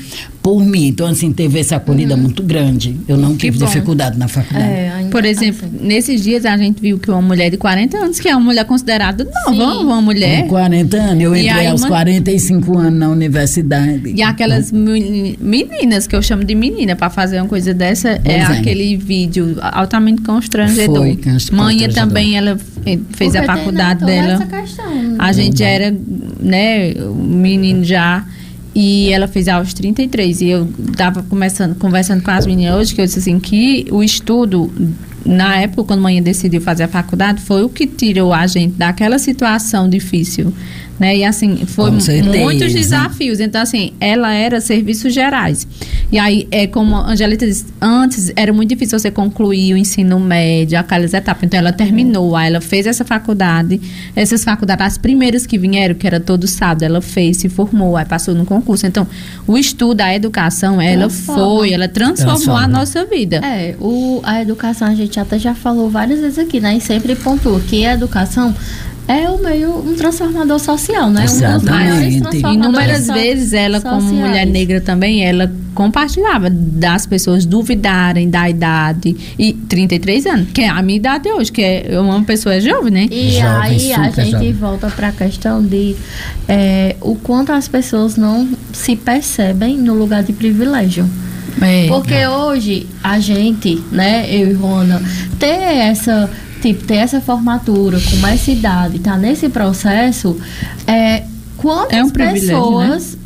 por 0.45 0.63
mim. 0.63 0.89
Então, 0.89 1.07
assim, 1.07 1.33
teve 1.33 1.59
essa 1.59 1.77
acolhida 1.77 2.13
uhum. 2.13 2.21
muito 2.21 2.43
grande. 2.43 2.95
Eu 3.07 3.17
não 3.17 3.35
tive 3.35 3.57
dificuldade 3.57 4.15
na 4.15 4.27
faculdade. 4.27 4.69
É, 4.69 5.07
por 5.09 5.25
exemplo, 5.25 5.67
assim. 5.67 5.87
nesses 5.87 6.21
dias 6.21 6.45
a 6.45 6.55
gente 6.55 6.79
viu 6.79 6.99
que 6.99 7.09
uma 7.09 7.19
mulher 7.19 7.49
de 7.49 7.57
40 7.57 7.97
anos, 7.97 8.19
que 8.19 8.29
é 8.29 8.35
uma 8.35 8.45
mulher 8.45 8.63
considerada 8.65 9.27
nova, 9.47 9.79
uma 9.79 9.99
mulher. 9.99 10.43
Com 10.43 10.49
40 10.49 10.97
anos. 10.97 11.23
Eu 11.23 11.35
entrei 11.35 11.65
aos 11.65 11.81
uma... 11.81 11.87
45 11.87 12.77
anos 12.77 12.99
na 12.99 13.09
universidade. 13.09 14.13
E 14.15 14.21
aquelas 14.21 14.71
meninas, 14.71 16.05
que 16.05 16.15
eu 16.15 16.21
chamo 16.21 16.43
de 16.43 16.53
menina, 16.53 16.95
para 16.95 17.09
fazer 17.09 17.41
uma 17.41 17.47
coisa 17.47 17.73
dessa, 17.73 18.21
é, 18.23 18.33
é, 18.35 18.43
aquele 18.43 18.95
vídeo 18.97 19.57
altamente 19.59 20.21
constrangedor. 20.21 20.97
Foi 20.97 21.17
Mãe 21.53 21.89
também, 21.89 22.37
ela 22.37 22.55
fez 22.85 23.31
Porque 23.31 23.37
a 23.39 23.43
faculdade 23.45 24.05
tem, 24.05 24.21
né, 24.21 24.37
dela. 24.37 24.45
Questão, 24.45 24.85
a 25.17 25.31
gente 25.31 25.63
era, 25.63 25.91
né, 26.39 26.93
menino 26.93 27.83
já 27.83 28.23
e 28.75 29.09
ela 29.11 29.27
fez 29.27 29.47
aos 29.47 29.73
33. 29.73 30.41
E 30.41 30.49
eu 30.49 30.67
estava 30.91 31.23
começando, 31.23 31.75
conversando 31.75 32.21
com 32.21 32.29
as 32.29 32.45
meninas 32.45 32.75
hoje, 32.75 32.93
que 32.93 33.01
eu 33.01 33.05
disse 33.05 33.19
assim, 33.19 33.39
que 33.39 33.87
o 33.89 34.03
estudo, 34.03 34.69
na 35.25 35.55
época, 35.61 35.85
quando 35.85 35.99
a 35.99 36.03
mãe 36.03 36.21
decidiu 36.21 36.59
fazer 36.59 36.83
a 36.83 36.87
faculdade, 36.89 37.41
foi 37.41 37.63
o 37.63 37.69
que 37.69 37.87
tirou 37.87 38.33
a 38.33 38.45
gente 38.45 38.73
daquela 38.73 39.17
situação 39.17 39.87
difícil 39.87 40.53
né? 40.99 41.17
E 41.17 41.23
assim, 41.23 41.65
foi 41.65 41.91
muitos 41.91 42.73
desafios. 42.73 43.39
Então, 43.39 43.61
assim, 43.61 43.93
ela 43.99 44.33
era 44.33 44.61
serviços 44.61 45.13
gerais. 45.13 45.67
E 46.11 46.17
aí, 46.17 46.47
é 46.51 46.67
como 46.67 46.95
a 46.95 47.11
Angelita 47.11 47.45
disse, 47.45 47.65
antes 47.81 48.31
era 48.35 48.53
muito 48.53 48.69
difícil 48.69 48.97
você 48.97 49.11
concluir 49.11 49.73
o 49.73 49.77
ensino 49.77 50.19
médio, 50.19 50.79
aquelas 50.79 51.13
etapas. 51.13 51.43
Então, 51.43 51.59
ela 51.59 51.73
terminou, 51.73 52.35
aí 52.35 52.47
ela 52.47 52.61
fez 52.61 52.87
essa 52.87 53.03
faculdade. 53.03 53.81
Essas 54.15 54.43
faculdades, 54.43 54.85
as 54.85 54.97
primeiras 54.97 55.45
que 55.45 55.57
vieram, 55.57 55.95
que 55.95 56.07
era 56.07 56.19
todo 56.19 56.47
sábado, 56.47 56.83
ela 56.83 57.01
fez, 57.01 57.37
se 57.37 57.49
formou, 57.49 57.97
aí 57.97 58.05
passou 58.05 58.33
no 58.33 58.45
concurso. 58.45 58.85
Então, 58.85 59.07
o 59.45 59.57
estudo, 59.57 60.01
a 60.01 60.13
educação, 60.13 60.81
ela 60.81 61.09
foi, 61.09 61.73
ela 61.73 61.87
transformou 61.87 62.35
Transforma. 62.35 62.63
a 62.63 62.67
nossa 62.67 63.05
vida. 63.05 63.37
É, 63.37 63.75
o, 63.79 64.21
a 64.23 64.41
educação, 64.41 64.87
a 64.87 64.95
gente 64.95 65.19
até 65.19 65.37
já 65.37 65.53
falou 65.53 65.89
várias 65.89 66.19
vezes 66.19 66.39
aqui, 66.39 66.59
né? 66.59 66.77
E 66.77 66.81
sempre 66.81 67.15
pontua 67.15 67.59
que 67.59 67.85
a 67.85 67.93
educação 67.93 68.55
é 69.07 69.29
o 69.29 69.37
meio 69.37 69.77
um 69.77 69.95
transformador 69.95 70.59
social, 70.59 71.09
né? 71.09 71.25
Exatamente. 71.25 72.45
Um 72.45 72.53
Inúmeras 72.53 73.07
vezes 73.07 73.53
ela, 73.53 73.79
sociais. 73.79 74.03
como 74.03 74.15
mulher 74.15 74.47
negra 74.47 74.81
também, 74.81 75.23
ela 75.23 75.51
compartilhava 75.75 76.49
das 76.49 77.05
pessoas 77.05 77.45
duvidarem 77.45 78.29
da 78.29 78.49
idade 78.49 79.15
e 79.37 79.53
33 79.53 80.25
anos, 80.25 80.47
que 80.51 80.61
é 80.61 80.69
a 80.69 80.81
minha 80.81 80.97
idade 80.97 81.29
hoje, 81.29 81.51
que 81.51 81.61
é 81.61 81.99
uma 81.99 82.23
pessoa 82.23 82.59
jovem, 82.59 82.91
né? 82.91 83.07
E 83.11 83.33
jovem, 83.33 83.45
aí 83.45 83.93
a 83.93 84.09
gente 84.09 84.31
jovem. 84.31 84.53
volta 84.53 84.87
para 84.89 85.09
a 85.09 85.11
questão 85.11 85.63
de 85.63 85.95
é, 86.47 86.95
o 87.01 87.15
quanto 87.15 87.51
as 87.51 87.67
pessoas 87.67 88.15
não 88.15 88.47
se 88.73 88.95
percebem 88.95 89.77
no 89.77 89.93
lugar 89.93 90.23
de 90.23 90.33
privilégio. 90.33 91.07
É, 91.61 91.87
Porque 91.87 92.13
é. 92.13 92.29
hoje 92.29 92.87
a 93.03 93.19
gente, 93.19 93.81
né, 93.91 94.25
eu 94.29 94.49
e 94.49 94.53
Rona, 94.53 95.01
ter 95.39 95.47
essa 95.47 96.29
tipo, 96.73 96.83
ter 96.85 96.95
essa 96.95 97.21
formatura 97.21 97.99
com 97.99 98.27
essa 98.27 98.51
idade, 98.51 98.99
tá 98.99 99.15
nesse 99.17 99.49
processo, 99.49 100.39
é, 100.87 101.23
quantas 101.57 101.97
é 101.97 102.03
um 102.03 102.07
né? 102.07 102.33
pessoas 102.33 103.13
né? 103.13 103.19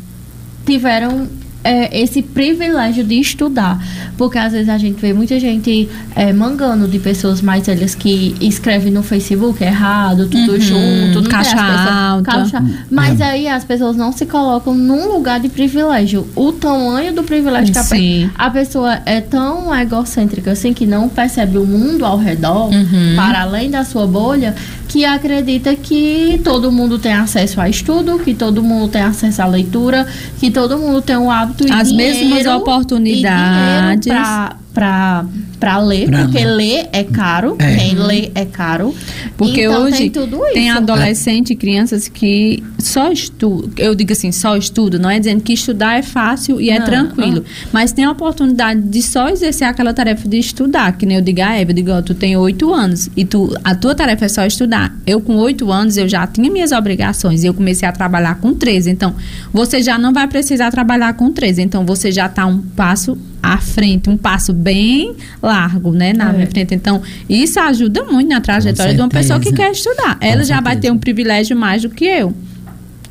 tiveram 0.66 1.28
é, 1.62 2.00
esse 2.00 2.22
privilégio 2.22 3.04
de 3.04 3.20
estudar. 3.20 3.82
Porque 4.16 4.38
às 4.38 4.52
vezes 4.52 4.68
a 4.68 4.78
gente 4.78 5.00
vê 5.00 5.12
muita 5.12 5.38
gente 5.38 5.88
é, 6.14 6.32
mangando 6.32 6.86
de 6.86 6.98
pessoas 6.98 7.40
mais 7.40 7.66
velhas 7.66 7.94
que 7.94 8.34
escrevem 8.40 8.92
no 8.92 9.02
Facebook 9.02 9.62
errado, 9.62 10.28
tudo 10.28 10.52
uhum, 10.52 10.60
junto, 10.60 11.28
caixa 11.28 11.56
pessoas, 11.56 11.88
alta. 11.88 12.30
Caixa, 12.30 12.64
mas 12.90 13.18
uhum. 13.18 13.26
aí 13.26 13.48
as 13.48 13.64
pessoas 13.64 13.96
não 13.96 14.12
se 14.12 14.26
colocam 14.26 14.74
num 14.74 15.12
lugar 15.12 15.40
de 15.40 15.48
privilégio. 15.48 16.26
O 16.34 16.52
tamanho 16.52 17.12
do 17.14 17.22
privilégio 17.22 17.72
que 17.72 18.30
a, 18.36 18.46
a, 18.46 18.50
pessoa 18.50 19.00
é 19.06 19.20
tão 19.20 19.74
egocêntrica 19.74 20.52
assim 20.52 20.72
que 20.72 20.86
não 20.86 21.08
percebe 21.08 21.58
o 21.58 21.66
mundo 21.66 22.04
ao 22.04 22.18
redor, 22.18 22.70
uhum. 22.70 23.16
para 23.16 23.42
além 23.42 23.70
da 23.70 23.84
sua 23.84 24.06
bolha, 24.06 24.54
que 24.90 25.04
acredita 25.04 25.76
que 25.76 26.40
todo 26.42 26.72
mundo 26.72 26.98
tem 26.98 27.12
acesso 27.12 27.60
a 27.60 27.68
estudo, 27.68 28.18
que 28.18 28.34
todo 28.34 28.60
mundo 28.60 28.90
tem 28.90 29.00
acesso 29.00 29.40
à 29.40 29.46
leitura, 29.46 30.04
que 30.40 30.50
todo 30.50 30.76
mundo 30.76 31.00
tem 31.00 31.16
um 31.16 31.30
hábito 31.30 31.64
e 31.64 31.70
As 31.70 31.92
mesmas 31.92 32.44
oportunidades 32.44 34.12
para 34.72 35.24
para 35.58 35.78
ler, 35.78 36.08
pra 36.08 36.22
porque 36.22 36.38
ler. 36.38 36.56
ler 36.56 36.88
é 36.90 37.04
caro, 37.04 37.54
é. 37.58 37.76
quem 37.76 37.94
lê 37.94 38.30
é 38.34 38.46
caro. 38.46 38.94
Porque 39.36 39.64
então, 39.64 39.82
hoje 39.82 39.98
tem, 39.98 40.10
tudo 40.10 40.36
isso. 40.36 40.54
tem 40.54 40.70
adolescente 40.70 41.50
e 41.50 41.56
crianças 41.56 42.08
que 42.08 42.64
só 42.78 43.12
estudam, 43.12 43.70
eu 43.76 43.94
digo 43.94 44.10
assim, 44.12 44.32
só 44.32 44.56
estudo, 44.56 44.98
não 44.98 45.10
é 45.10 45.18
dizendo 45.18 45.42
que 45.42 45.52
estudar 45.52 45.98
é 45.98 46.02
fácil 46.02 46.58
e 46.60 46.70
é 46.70 46.80
tranquilo, 46.80 47.44
ah. 47.46 47.68
mas 47.72 47.92
tem 47.92 48.06
a 48.06 48.10
oportunidade 48.10 48.80
de 48.80 49.02
só 49.02 49.28
exercer 49.28 49.68
aquela 49.68 49.92
tarefa 49.92 50.26
de 50.26 50.38
estudar, 50.38 50.96
que 50.96 51.04
nem 51.04 51.18
eu 51.18 51.22
digo 51.22 51.42
a 51.42 51.54
Eva, 51.54 51.72
eu 51.72 51.74
digo, 51.74 52.02
tu 52.02 52.14
tem 52.14 52.34
oito 52.38 52.72
anos 52.72 53.10
e 53.14 53.24
tu, 53.24 53.54
a 53.62 53.74
tua 53.74 53.94
tarefa 53.94 54.24
é 54.24 54.28
só 54.28 54.46
estudar. 54.46 54.96
Eu 55.06 55.20
com 55.20 55.36
oito 55.36 55.70
anos, 55.70 55.98
eu 55.98 56.08
já 56.08 56.26
tinha 56.26 56.50
minhas 56.50 56.72
obrigações 56.72 57.44
e 57.44 57.46
eu 57.46 57.52
comecei 57.52 57.86
a 57.86 57.92
trabalhar 57.92 58.36
com 58.36 58.54
13, 58.54 58.90
então 58.90 59.14
você 59.52 59.82
já 59.82 59.98
não 59.98 60.12
vai 60.12 60.26
precisar 60.26 60.70
trabalhar 60.70 61.12
com 61.14 61.30
13, 61.30 61.60
então 61.60 61.84
você 61.84 62.10
já 62.10 62.26
está 62.26 62.46
um 62.46 62.58
passo 62.58 63.18
à 63.42 63.58
frente, 63.58 64.08
um 64.08 64.16
passo 64.16 64.52
bem 64.52 65.14
largo, 65.42 65.92
né, 65.92 66.12
na 66.12 66.30
é. 66.30 66.32
minha 66.32 66.46
frente. 66.46 66.74
Então, 66.74 67.02
isso 67.28 67.58
ajuda 67.60 68.04
muito 68.04 68.28
na 68.28 68.40
trajetória 68.40 68.94
de 68.94 69.00
uma 69.00 69.08
pessoa 69.08 69.40
que 69.40 69.52
quer 69.52 69.72
estudar. 69.72 70.18
Com 70.18 70.26
Ela 70.26 70.44
já 70.44 70.60
vai 70.60 70.76
ter 70.76 70.90
um 70.90 70.98
privilégio 70.98 71.56
mais 71.56 71.82
do 71.82 71.90
que 71.90 72.04
eu. 72.04 72.34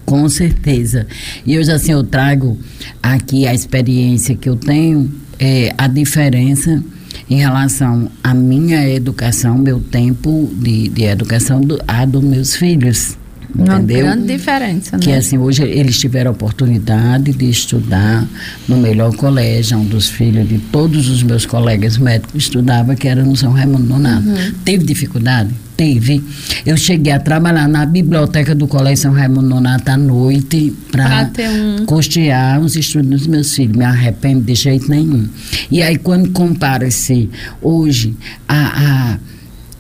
Com 0.06 0.28
certeza. 0.28 1.06
E 1.46 1.58
hoje, 1.58 1.72
assim, 1.72 1.92
eu 1.92 2.04
trago 2.04 2.58
aqui 3.02 3.46
a 3.46 3.54
experiência 3.54 4.36
que 4.36 4.50
eu 4.50 4.56
tenho, 4.56 5.12
é, 5.40 5.72
a 5.78 5.88
diferença 5.88 6.84
em 7.30 7.38
relação 7.38 8.10
à 8.24 8.34
minha 8.34 8.90
educação, 8.90 9.56
meu 9.56 9.80
tempo 9.80 10.50
de, 10.56 10.90
de 10.90 11.04
educação, 11.04 11.62
do, 11.62 11.80
a 11.88 12.06
dos 12.06 12.24
meus 12.24 12.56
filhos. 12.56 13.19
Uma 13.54 13.78
entendeu? 13.78 14.06
grande 14.06 14.28
diferença, 14.28 14.98
né? 14.98 15.04
Que 15.04 15.12
assim, 15.12 15.38
hoje 15.38 15.64
eles 15.64 16.00
tiveram 16.00 16.30
a 16.30 16.34
oportunidade 16.34 17.34
de 17.34 17.50
estudar 17.50 18.28
no 18.68 18.78
melhor 18.78 19.16
colégio, 19.16 19.78
um 19.78 19.86
dos 19.86 20.08
filhos 20.08 20.48
de 20.48 20.60
todos 20.60 21.10
os 21.10 21.24
meus 21.24 21.46
colegas 21.46 21.98
médicos 21.98 22.44
estudava, 22.44 22.96
que 22.96 23.08
era 23.08 23.24
no 23.24 23.36
São 23.36 23.52
Raimundo 23.52 23.86
Nonato. 23.86 24.28
Uhum. 24.28 24.52
Teve 24.64 24.86
dificuldade? 24.86 25.50
Teve. 25.76 26.22
Eu 26.66 26.78
cheguei 26.78 27.14
a 27.14 27.20
trabalhar 27.20 27.68
na 27.68 27.86
biblioteca 27.86 28.54
do 28.54 28.68
Colégio 28.68 29.04
São 29.04 29.14
Raimundo 29.14 29.48
Nonato 29.48 29.90
à 29.90 29.98
noite 29.98 30.74
para 30.92 31.32
um... 31.40 31.86
custear 31.86 32.60
os 32.60 32.76
estudos 32.76 33.10
dos 33.10 33.28
meus 33.28 33.56
filhos. 33.56 33.76
Me 33.76 33.86
arrependo 33.86 34.42
de 34.42 34.54
jeito 34.54 34.90
nenhum. 34.90 35.28
E 35.72 35.82
aí, 35.82 35.98
quando 35.98 36.30
compara-se 36.32 37.30
hoje 37.62 38.14
a, 38.48 39.14
a 39.14 39.18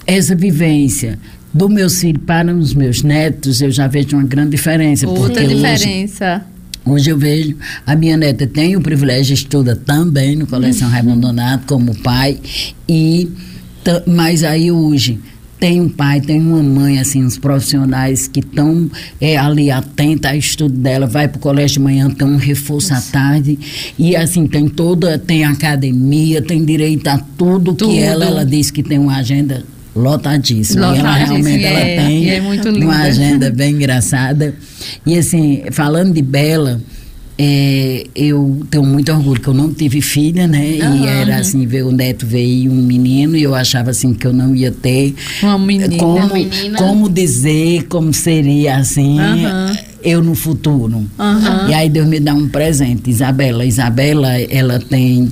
essa 0.07 0.35
vivência 0.35 1.19
do 1.53 1.67
meu 1.67 1.89
filho 1.89 2.19
para 2.19 2.53
os 2.53 2.73
meus 2.73 3.01
netos, 3.01 3.61
eu 3.61 3.71
já 3.71 3.87
vejo 3.87 4.15
uma 4.15 4.23
grande 4.23 4.51
diferença. 4.51 5.07
Outra 5.07 5.45
diferença. 5.45 6.45
Hoje, 6.85 6.93
hoje 6.93 7.09
eu 7.09 7.17
vejo, 7.17 7.55
a 7.85 7.95
minha 7.95 8.17
neta 8.17 8.45
tem 8.45 8.75
o 8.75 8.81
privilégio, 8.81 9.33
estuda 9.33 9.75
também 9.75 10.35
no 10.35 10.45
Colégio 10.45 10.81
São 10.81 10.89
Raimundo 10.89 11.21
Donato 11.21 11.65
como 11.67 11.95
pai, 11.95 12.39
e 12.87 13.29
mas 14.05 14.43
aí 14.43 14.71
hoje 14.71 15.19
tem 15.59 15.81
um 15.81 15.89
pai, 15.89 16.21
tem 16.21 16.39
uma 16.39 16.63
mãe, 16.63 16.99
assim, 16.99 17.23
os 17.25 17.37
profissionais 17.37 18.27
que 18.27 18.39
estão 18.39 18.89
é, 19.19 19.35
ali 19.35 19.69
atentos 19.69 20.29
ao 20.29 20.37
estudo 20.37 20.77
dela, 20.77 21.05
vai 21.05 21.27
para 21.27 21.37
o 21.37 21.41
colégio 21.41 21.79
de 21.79 21.79
manhã, 21.81 22.09
tem 22.09 22.25
um 22.25 22.37
reforço 22.37 22.93
Nossa. 22.93 23.09
à 23.09 23.11
tarde, 23.11 23.59
e 23.97 24.15
assim, 24.15 24.47
tem 24.47 24.69
toda, 24.69 25.19
tem 25.19 25.43
academia, 25.43 26.41
tem 26.41 26.63
direito 26.63 27.07
a 27.07 27.17
tudo, 27.17 27.73
tudo. 27.73 27.91
que 27.91 27.99
ela, 27.99 28.25
ela 28.25 28.45
diz 28.45 28.71
que 28.71 28.81
tem 28.81 28.97
uma 28.97 29.17
agenda 29.17 29.65
lotadíssimo. 29.99 30.81
lotadíssimo. 30.81 30.95
E 30.95 30.99
ela 30.99 31.15
realmente 31.15 31.65
é, 31.65 31.95
ela 31.95 32.07
tem 32.07 32.29
é 32.29 32.41
uma 32.85 33.01
agenda 33.01 33.51
bem 33.51 33.75
engraçada. 33.75 34.53
E 35.05 35.17
assim, 35.17 35.63
falando 35.71 36.13
de 36.13 36.21
Bela, 36.21 36.81
é, 37.41 38.05
eu 38.13 38.67
tenho 38.69 38.83
muito 38.83 39.09
orgulho 39.13 39.39
que 39.39 39.47
eu 39.47 39.53
não 39.53 39.73
tive 39.73 40.01
filha, 40.01 40.45
né? 40.45 40.77
Uhum. 40.81 41.05
E 41.05 41.07
era 41.07 41.37
assim, 41.37 41.65
ver 41.65 41.83
o 41.83 41.91
neto 41.91 42.25
veio 42.25 42.69
um 42.69 42.75
menino 42.75 43.37
e 43.37 43.43
eu 43.43 43.55
achava 43.55 43.91
assim 43.91 44.13
que 44.13 44.27
eu 44.27 44.33
não 44.33 44.53
ia 44.53 44.71
ter. 44.71 45.15
Uma 45.41 45.57
menina. 45.57 45.95
Como, 45.95 46.33
menina. 46.33 46.77
como 46.77 47.09
dizer 47.09 47.85
como 47.87 48.13
seria 48.13 48.75
assim. 48.75 49.17
Uhum. 49.17 49.77
Eu 50.03 50.21
no 50.21 50.35
futuro. 50.35 50.97
Uhum. 50.97 51.69
E 51.69 51.73
aí 51.73 51.89
Deus 51.89 52.07
me 52.07 52.19
dá 52.19 52.33
um 52.33 52.49
presente, 52.49 53.09
Isabela. 53.09 53.65
Isabela, 53.65 54.37
ela 54.41 54.77
tem 54.77 55.29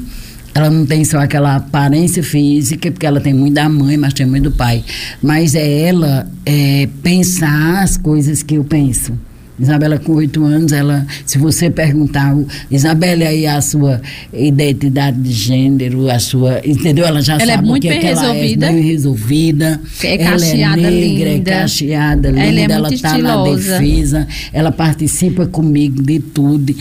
ela 0.57 0.71
não 0.71 0.87
tem 0.87 1.05
só 1.05 1.19
aquela 1.19 1.55
aparência 1.57 2.23
física, 2.23 2.91
porque 2.91 3.05
ela 3.05 3.21
tem 3.21 3.31
muito 3.31 3.53
da 3.53 3.69
mãe, 3.69 3.95
mas 3.95 4.13
tem 4.13 4.25
muito 4.25 4.49
do 4.49 4.51
pai. 4.51 4.83
Mas 5.21 5.53
é 5.53 5.81
ela 5.81 6.27
é, 6.43 6.89
pensar 7.03 7.83
as 7.83 7.95
coisas 7.95 8.41
que 8.41 8.55
eu 8.55 8.63
penso. 8.63 9.13
Isabela, 9.59 9.97
com 9.97 10.13
oito 10.13 10.43
anos, 10.43 10.71
ela, 10.71 11.05
se 11.25 11.39
você 11.39 11.69
perguntar, 11.69 12.35
Isabela, 12.69 13.25
aí 13.25 13.47
a 13.47 13.59
sua 13.59 13.99
identidade 14.31 15.19
de 15.19 15.31
gênero, 15.31 16.09
a 16.11 16.19
sua. 16.19 16.61
Entendeu? 16.63 17.05
Ela 17.05 17.21
já 17.21 17.33
ela 17.33 17.43
é 17.43 17.55
sabe 17.55 17.67
é 17.67 17.69
muito 17.69 17.83
o 17.83 17.87
que, 17.87 17.89
bem 17.89 17.97
é 17.97 18.01
que 18.01 18.07
resolvida. 18.07 18.65
ela 18.65 18.75
é, 18.75 18.79
bem 18.79 18.91
resolvida. 18.91 19.81
É 20.03 20.17
cacheada, 20.17 20.79
ela 20.79 20.87
é 20.87 20.91
negra, 20.91 21.29
linda. 21.33 21.51
é 21.51 21.53
cacheada, 21.59 22.29
linda. 22.29 22.43
Ela, 22.43 22.59
é 22.59 22.63
ela 22.71 22.93
está 22.93 23.17
na 23.17 23.43
defesa, 23.43 24.27
ela 24.53 24.71
participa 24.71 25.47
comigo 25.47 26.03
de 26.03 26.19
tudo. 26.19 26.75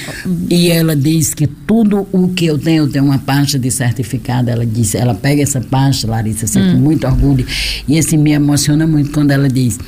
E 0.51 0.71
ela 0.71 0.95
diz 0.95 1.33
que 1.33 1.47
tudo 1.47 2.07
o 2.13 2.29
que 2.29 2.45
eu 2.45 2.59
tenho, 2.59 2.85
eu 2.85 2.89
tenho 2.91 3.07
uma 3.07 3.19
pasta 3.19 3.59
de 3.59 3.71
certificado. 3.71 4.51
Ela 4.51 4.67
disse, 4.67 4.99
ela 4.99 5.15
pega 5.15 5.43
essa 5.43 5.63
pasta, 5.63 6.07
Larissa, 6.07 6.45
assim, 6.45 6.61
hum. 6.61 6.73
com 6.73 6.79
muito 6.79 7.07
orgulho. 7.07 7.47
E 7.89 7.99
assim, 7.99 8.19
me 8.19 8.33
emociona 8.33 8.87
muito 8.87 9.11
quando 9.13 9.31
ela 9.31 9.49
diz: 9.49 9.79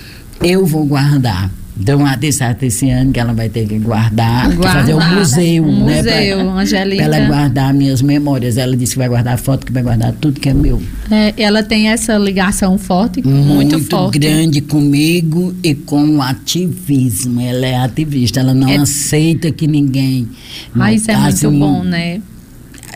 Eu 0.42 0.64
vou 0.64 0.86
guardar 0.86 1.50
deu 1.78 1.98
uma 1.98 2.12
atestado 2.12 2.62
esse 2.64 2.90
ano 2.90 3.12
que 3.12 3.20
ela 3.20 3.32
vai 3.32 3.48
ter 3.48 3.66
que 3.66 3.78
guardar, 3.78 4.52
guardar 4.54 4.80
fazer 4.80 4.94
um 4.94 5.14
museu, 5.14 5.64
um 5.64 5.84
né? 5.84 5.96
Museu, 5.98 6.38
pra, 6.38 6.52
Angélica. 6.54 7.04
Pra 7.04 7.16
ela 7.16 7.26
guardar 7.26 7.74
minhas 7.74 8.02
memórias. 8.02 8.56
Ela 8.56 8.76
disse 8.76 8.92
que 8.92 8.98
vai 8.98 9.08
guardar 9.08 9.38
foto, 9.38 9.64
que 9.64 9.72
vai 9.72 9.82
guardar 9.82 10.12
tudo 10.20 10.40
que 10.40 10.48
é 10.48 10.54
meu. 10.54 10.82
É, 11.10 11.32
ela 11.36 11.62
tem 11.62 11.88
essa 11.88 12.18
ligação 12.18 12.76
forte, 12.76 13.22
muito, 13.26 13.76
muito 13.76 13.90
forte. 13.90 14.18
grande 14.18 14.60
comigo 14.60 15.54
e 15.62 15.74
com 15.74 16.16
o 16.16 16.22
ativismo. 16.22 17.40
Ela 17.40 17.66
é 17.66 17.76
ativista, 17.76 18.40
ela 18.40 18.52
não 18.52 18.68
é... 18.68 18.76
aceita 18.76 19.50
que 19.50 19.66
ninguém. 19.66 20.28
Mas 20.74 20.88
ah, 20.88 20.94
isso 20.94 21.10
é 21.10 21.16
muito 21.16 21.28
assim, 21.28 21.58
bom, 21.58 21.84
né? 21.84 22.20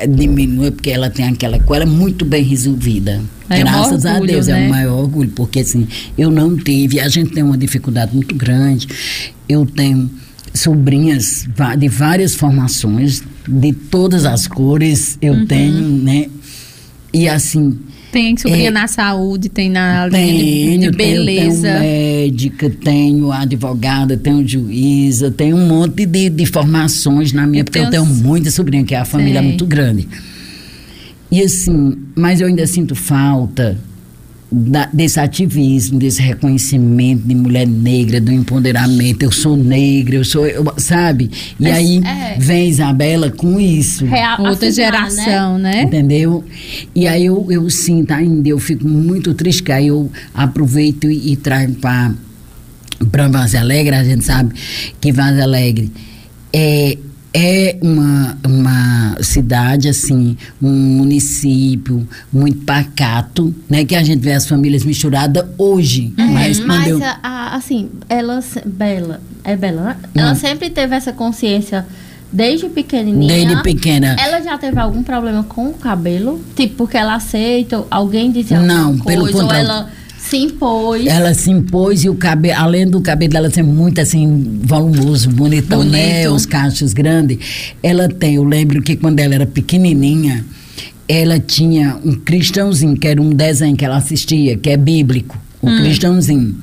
Diminua, 0.08 0.70
porque 0.72 0.90
ela 0.90 1.10
tem 1.10 1.26
aquela 1.26 1.58
coisa 1.60 1.86
muito 1.86 2.24
bem 2.24 2.42
resolvida. 2.42 3.20
É 3.48 3.58
Graças 3.60 4.04
orgulho, 4.04 4.24
a 4.24 4.26
Deus, 4.26 4.46
né? 4.46 4.64
é 4.64 4.66
o 4.66 4.70
maior 4.70 4.98
orgulho, 4.98 5.30
porque 5.30 5.60
assim, 5.60 5.86
eu 6.16 6.30
não 6.30 6.56
tive, 6.56 7.00
a 7.00 7.08
gente 7.08 7.32
tem 7.32 7.42
uma 7.42 7.56
dificuldade 7.56 8.14
muito 8.14 8.34
grande. 8.34 8.88
Eu 9.48 9.66
tenho 9.66 10.10
sobrinhas 10.54 11.46
de 11.78 11.88
várias 11.88 12.34
formações, 12.34 13.22
de 13.46 13.72
todas 13.72 14.24
as 14.24 14.46
cores, 14.46 15.18
eu 15.20 15.34
uhum. 15.34 15.46
tenho, 15.46 15.88
né? 15.88 16.26
E 17.12 17.28
assim, 17.28 17.78
tem 18.12 18.36
sobrinha 18.36 18.68
é, 18.68 18.70
na 18.70 18.86
saúde, 18.86 19.48
tem 19.48 19.70
na 19.70 20.08
tenho, 20.10 20.90
de, 20.90 20.96
beleza. 20.96 21.62
Tenho, 21.62 21.80
tenho 21.80 22.22
médica, 22.22 22.70
tenho 22.70 23.32
advogada, 23.32 24.16
tenho 24.18 24.46
juíza, 24.46 25.30
tenho 25.30 25.56
um 25.56 25.66
monte 25.66 26.04
de, 26.04 26.28
de 26.28 26.46
formações 26.46 27.32
na 27.32 27.46
minha, 27.46 27.64
porque 27.64 27.78
eu 27.78 27.88
tenho 27.90 28.04
muita 28.04 28.50
sobrinha, 28.50 28.84
que 28.84 28.94
é 28.94 28.98
a 28.98 29.04
família 29.06 29.38
é 29.38 29.42
muito 29.42 29.64
grande. 29.64 30.06
E 31.30 31.40
assim, 31.40 31.96
mas 32.14 32.42
eu 32.42 32.46
ainda 32.46 32.66
sinto 32.66 32.94
falta 32.94 33.78
da, 34.52 34.86
desse 34.92 35.18
ativismo, 35.18 35.98
desse 35.98 36.20
reconhecimento 36.20 37.26
de 37.26 37.34
mulher 37.34 37.66
negra, 37.66 38.20
do 38.20 38.30
empoderamento. 38.30 39.22
Eu 39.22 39.32
sou 39.32 39.56
negra, 39.56 40.16
eu 40.16 40.24
sou, 40.24 40.46
eu, 40.46 40.64
sabe? 40.76 41.30
E 41.58 41.62
Mas, 41.62 41.72
aí 41.72 42.02
é. 42.04 42.36
vem 42.38 42.68
Isabela 42.68 43.30
com 43.30 43.58
isso. 43.58 44.04
Real, 44.04 44.42
Outra 44.42 44.70
geração, 44.70 45.58
né? 45.58 45.76
né? 45.76 45.82
Entendeu? 45.84 46.44
E 46.94 47.08
aí 47.08 47.24
eu, 47.24 47.46
eu 47.50 47.68
sinto 47.70 48.12
ainda, 48.12 48.48
eu 48.48 48.58
fico 48.58 48.86
muito 48.86 49.32
triste, 49.32 49.62
que 49.62 49.72
aí 49.72 49.86
eu 49.86 50.10
aproveito 50.34 51.10
e, 51.10 51.32
e 51.32 51.36
trago 51.36 51.74
para 51.74 52.12
para 53.10 53.26
Vaz 53.26 53.56
Alegre, 53.56 53.96
a 53.96 54.04
gente 54.04 54.24
sabe 54.24 54.54
que 55.00 55.10
Vaz 55.10 55.36
Alegre 55.40 55.90
é 56.52 56.96
é 57.34 57.76
uma, 57.80 58.36
uma 58.46 59.16
cidade, 59.22 59.88
assim, 59.88 60.36
um 60.60 60.70
município 60.70 62.06
muito 62.32 62.64
pacato, 62.64 63.54
né? 63.68 63.84
Que 63.84 63.94
a 63.94 64.02
gente 64.02 64.20
vê 64.20 64.32
as 64.32 64.46
famílias 64.46 64.84
misturadas 64.84 65.44
hoje. 65.56 66.12
É, 66.18 66.24
mas 66.24 66.60
mas 66.60 66.88
eu... 66.88 67.02
a, 67.02 67.18
a, 67.22 67.56
assim, 67.56 67.90
ela, 68.08 68.40
Bela, 68.66 69.20
é 69.44 69.56
Bela, 69.56 69.82
né? 69.82 69.96
Ela 70.14 70.32
hum. 70.32 70.36
sempre 70.36 70.68
teve 70.68 70.94
essa 70.94 71.12
consciência 71.12 71.86
desde 72.30 72.68
pequenininha. 72.68 73.32
Desde 73.32 73.62
pequena. 73.62 74.16
Ela 74.18 74.40
já 74.40 74.58
teve 74.58 74.78
algum 74.78 75.02
problema 75.02 75.42
com 75.44 75.68
o 75.68 75.74
cabelo? 75.74 76.42
Tipo, 76.54 76.76
porque 76.76 76.96
ela 76.96 77.14
aceita, 77.14 77.84
alguém 77.90 78.30
dizia 78.30 78.60
Não, 78.60 78.88
alguma 78.88 79.04
coisa, 79.04 79.20
pelo 79.20 79.32
contrário. 79.32 79.68
ou 79.68 79.74
ela 79.74 80.01
se 80.32 80.38
impôs. 80.38 81.06
Ela 81.06 81.34
se 81.34 81.50
impôs 81.50 82.04
e 82.04 82.08
o 82.08 82.14
cabelo, 82.14 82.58
além 82.58 82.88
do 82.88 83.02
cabelo 83.02 83.32
dela 83.32 83.50
ser 83.50 83.62
muito 83.62 84.00
assim, 84.00 84.60
volumoso, 84.62 85.28
bonitão, 85.28 85.84
né? 85.84 85.90
Bonito. 85.90 86.22
né? 86.22 86.30
Os 86.30 86.46
cachos 86.46 86.94
grandes. 86.94 87.38
Ela 87.82 88.08
tem, 88.08 88.36
eu 88.36 88.44
lembro 88.44 88.80
que 88.80 88.96
quando 88.96 89.20
ela 89.20 89.34
era 89.34 89.46
pequenininha, 89.46 90.42
ela 91.06 91.38
tinha 91.38 91.98
um 92.02 92.14
cristãozinho, 92.14 92.96
que 92.96 93.06
era 93.06 93.20
um 93.20 93.30
desenho 93.30 93.76
que 93.76 93.84
ela 93.84 93.98
assistia, 93.98 94.56
que 94.56 94.70
é 94.70 94.76
bíblico. 94.76 95.38
O 95.60 95.68
hum. 95.68 95.76
cristãozinho. 95.76 96.56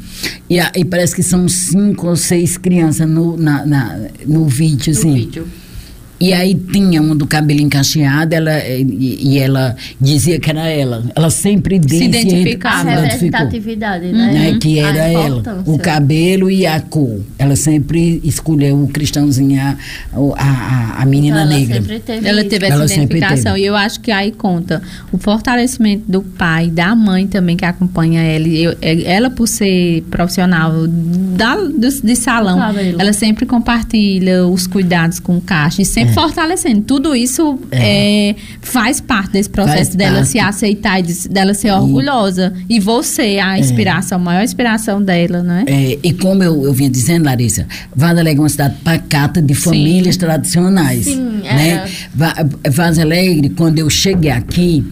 E, 0.50 0.58
e 0.58 0.84
parece 0.84 1.16
que 1.16 1.24
são 1.24 1.48
cinco 1.48 2.08
ou 2.08 2.16
seis 2.16 2.58
crianças 2.58 3.08
no, 3.08 3.38
na, 3.38 3.66
na 3.66 4.00
no 4.26 4.46
vídeo, 4.46 4.92
assim. 4.92 5.10
No 5.10 5.16
vídeo. 5.16 5.48
E 6.20 6.34
aí 6.34 6.54
tinha 6.54 7.02
uma 7.02 7.16
do 7.16 7.26
cabelo 7.26 7.62
encaixeado, 7.62 8.36
ela, 8.36 8.60
e, 8.60 9.20
e, 9.22 9.40
ela 9.40 9.76
dizia 10.00 10.40
que 10.40 10.50
era 10.50 10.68
ela. 10.68 11.04
Ela 11.16 11.30
sempre 11.30 11.80
disse. 11.80 12.00
Se 12.00 12.04
identificava. 12.06 12.90
A 12.90 13.02
representatividade, 13.02 14.12
né? 14.12 14.32
né? 14.34 14.58
Que 14.60 14.80
era 14.80 15.08
ela. 15.08 15.64
O 15.66 15.80
cabelo 15.80 16.52
e 16.52 16.66
a 16.66 16.82
cor. 16.82 17.22
Ela 17.38 17.56
sempre 17.56 18.20
escolheu 18.24 18.84
o 18.84 18.88
cristãozinho, 18.88 19.62
a, 19.62 19.78
a, 20.38 21.02
a 21.02 21.06
menina 21.06 21.42
ela 21.42 21.50
negra. 21.50 21.76
Sempre 21.76 22.00
teve 22.00 22.28
ela 22.28 22.44
teve 22.44 22.66
essa 22.66 22.76
ela 22.76 22.86
identificação. 22.86 23.58
E 23.58 23.66
eu 23.66 23.76
acho 23.76 24.00
que 24.02 24.12
aí 24.12 24.32
conta 24.32 24.82
o 25.12 25.18
fortalecimento 25.18 26.04
do 26.12 26.22
pai, 26.22 26.70
da 26.70 26.96
mãe 26.96 27.28
também 27.28 27.56
que 27.56 27.66
acompanha 27.66 28.22
ela. 28.22 28.48
Eu, 28.48 28.76
é, 28.82 29.04
ela, 29.04 29.30
por 29.30 29.48
ser 29.48 30.04
profissional 30.10 30.86
da, 30.88 31.56
de, 31.56 32.02
de 32.02 32.16
salão, 32.16 32.60
ela 32.98 33.14
sempre 33.14 33.46
compartilha 33.46 34.46
os 34.46 34.68
cuidados 34.68 35.20
com 35.20 35.38
o 35.38 35.42
caixa 35.42 35.82
e 35.82 35.86
sempre 35.86 36.09
é. 36.09 36.09
Fortalecendo. 36.14 36.82
Tudo 36.82 37.16
isso 37.16 37.60
é. 37.72 38.30
É, 38.30 38.36
faz 38.62 39.00
parte 39.00 39.34
desse 39.34 39.50
processo 39.50 39.78
faz 39.78 39.96
dela 39.96 40.16
parte. 40.18 40.30
se 40.30 40.40
aceitar 40.40 41.00
e 41.00 41.04
de, 41.04 41.30
dela 41.30 41.54
ser 41.54 41.72
orgulhosa. 41.72 42.54
E, 42.70 42.78
e 42.78 42.80
você, 42.80 43.40
a 43.40 43.58
é. 43.58 43.60
inspiração, 43.60 44.18
a 44.18 44.22
maior 44.22 44.44
inspiração 44.44 45.02
dela, 45.02 45.42
não 45.42 45.56
é? 45.56 45.66
é 45.68 46.00
e 46.02 46.14
como 46.14 46.44
eu, 46.44 46.64
eu 46.64 46.74
vinha 46.74 46.90
dizendo, 46.90 47.26
Larissa, 47.26 47.66
Vaz 47.96 48.18
Alegre 48.18 48.40
é 48.40 48.44
uma 48.44 48.50
cidade 48.50 48.76
pacata 48.84 49.42
de 49.42 49.54
famílias 49.54 50.16
Sim. 50.16 50.22
tradicionais. 50.22 51.06
Sim, 51.06 51.42
né? 51.44 51.90
Vaz 52.70 53.00
Alegre, 53.00 53.50
quando 53.50 53.80
eu 53.80 53.90
cheguei 53.90 54.32
aqui, 54.32 54.86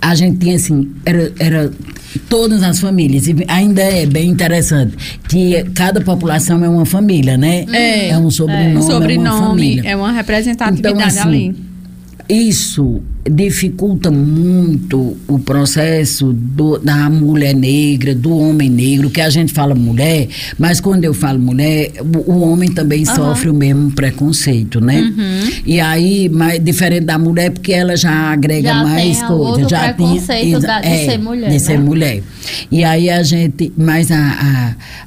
a 0.00 0.14
gente 0.14 0.38
tinha 0.38 0.56
assim, 0.56 0.90
era, 1.04 1.32
era 1.38 1.70
todas 2.18 2.62
as 2.62 2.80
famílias. 2.80 3.26
E 3.26 3.36
ainda 3.48 3.82
é 3.82 4.06
bem 4.06 4.28
interessante 4.28 4.96
que 5.28 5.62
cada 5.74 6.00
população 6.00 6.64
é 6.64 6.68
uma 6.68 6.86
família, 6.86 7.36
né? 7.36 7.64
É, 7.72 8.10
é 8.10 8.18
um 8.18 8.30
sobrenome, 8.30 8.78
é, 8.78 8.82
sobrenome, 8.82 9.28
é 9.28 9.30
uma 9.30 9.46
família. 9.48 9.82
É 9.90 9.96
uma 9.96 10.12
representatividade 10.12 10.94
então, 10.94 11.06
assim, 11.06 11.20
ali. 11.20 11.56
Isso 12.28 13.02
dificulta 13.30 14.10
muito 14.10 15.16
o 15.26 15.38
processo 15.38 16.32
do, 16.32 16.78
da 16.78 17.08
mulher 17.08 17.54
negra, 17.54 18.14
do 18.14 18.36
homem 18.36 18.68
negro, 18.68 19.08
que 19.08 19.20
a 19.20 19.30
gente 19.30 19.52
fala 19.52 19.74
mulher, 19.74 20.28
mas 20.58 20.78
quando 20.78 21.04
eu 21.04 21.14
falo 21.14 21.38
mulher, 21.38 21.92
o, 22.00 22.32
o 22.32 22.40
homem 22.40 22.70
também 22.70 23.00
uhum. 23.00 23.14
sofre 23.14 23.48
o 23.48 23.54
mesmo 23.54 23.90
preconceito, 23.92 24.78
né? 24.80 25.00
Uhum. 25.00 25.50
E 25.64 25.80
aí, 25.80 26.28
mais, 26.28 26.62
diferente 26.62 27.06
da 27.06 27.18
mulher, 27.18 27.50
porque 27.50 27.72
ela 27.72 27.96
já 27.96 28.12
agrega 28.32 28.68
já 28.68 28.82
mais 28.82 29.22
coisas. 29.22 29.70
Já 29.70 29.92
tem 29.92 29.94
preconceito 29.94 30.60
da, 30.60 30.80
de 30.80 30.88
é, 30.88 31.10
ser 31.10 31.18
mulher. 31.18 31.46
De 31.46 31.52
né? 31.52 31.58
ser 31.58 31.78
mulher. 31.78 32.22
E 32.70 32.84
aí 32.84 33.08
a 33.08 33.22
gente, 33.22 33.72
mas 33.76 34.10
a, 34.10 34.18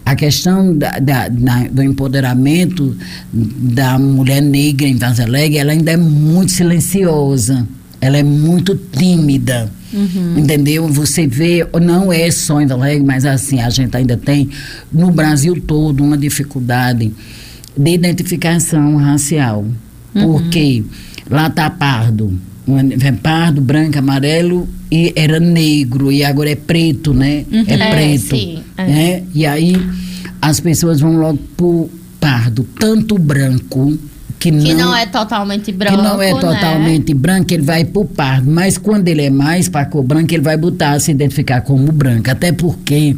a, 0.06 0.12
a 0.12 0.16
questão 0.16 0.76
da, 0.76 0.98
da, 1.00 1.28
da, 1.28 1.68
do 1.70 1.84
empoderamento 1.84 2.98
da 3.32 4.00
mulher 4.00 4.42
negra 4.42 4.88
em 4.88 4.96
Vaz 4.96 5.20
Alegre, 5.20 5.60
ela 5.60 5.72
ainda 5.72 5.92
é 5.92 5.98
muito 5.98 6.52
silenciosa. 6.52 7.68
Ela 8.00 8.18
é 8.18 8.24
muito 8.24 8.76
tímida. 8.76 9.72
Uhum. 9.94 10.40
Entendeu? 10.40 10.88
Você 10.88 11.26
vê, 11.26 11.66
não 11.82 12.12
é 12.12 12.30
só 12.30 12.62
em 12.62 12.68
Valeg, 12.68 13.04
mas 13.04 13.26
assim, 13.26 13.62
a 13.62 13.70
gente 13.70 13.96
ainda 13.96 14.18
tem 14.18 14.50
no 14.92 15.12
Brasil 15.12 15.62
todo 15.66 16.04
uma 16.04 16.18
dificuldade 16.18 17.12
de 17.76 17.92
identificação 17.92 18.98
racial. 18.98 19.66
Uhum. 20.14 20.34
Porque 20.34 20.84
lá 21.30 21.50
tá 21.50 21.70
pardo. 21.70 22.38
É 23.02 23.12
pardo, 23.14 23.62
branco, 23.62 23.98
amarelo 23.98 24.68
e 24.92 25.14
era 25.16 25.40
negro 25.40 26.12
e 26.12 26.22
agora 26.24 26.50
é 26.50 26.56
preto, 26.56 27.14
né? 27.14 27.46
Uhum. 27.50 27.64
É, 27.66 27.74
é 27.74 27.90
preto. 27.92 28.36
Sim, 28.36 28.60
é. 28.78 28.86
Né? 28.86 29.24
E 29.34 29.46
aí 29.46 29.74
as 30.42 30.60
pessoas 30.60 31.00
vão 31.00 31.16
logo 31.16 31.40
pro 31.56 31.90
pardo, 32.20 32.68
tanto 32.78 33.18
branco 33.18 33.98
que 34.40 34.52
não, 34.52 34.64
que 34.64 34.74
não 34.74 34.96
é 34.96 35.06
totalmente 35.06 35.72
branco. 35.72 35.98
Que 35.98 36.04
não 36.04 36.22
é 36.22 36.34
né? 36.34 36.40
totalmente 36.40 37.14
branco, 37.14 37.54
ele 37.54 37.64
vai 37.64 37.84
pro 37.84 38.06
pardo. 38.06 38.50
Mas 38.50 38.78
quando 38.78 39.08
ele 39.08 39.24
é 39.24 39.30
mais 39.30 39.68
para 39.68 39.86
cor 39.86 40.04
branca, 40.04 40.34
ele 40.34 40.44
vai 40.44 40.58
botar, 40.58 41.00
se 41.00 41.12
identificar 41.12 41.62
como 41.62 41.92
branco. 41.92 42.30
Até 42.30 42.52
porque 42.52 43.16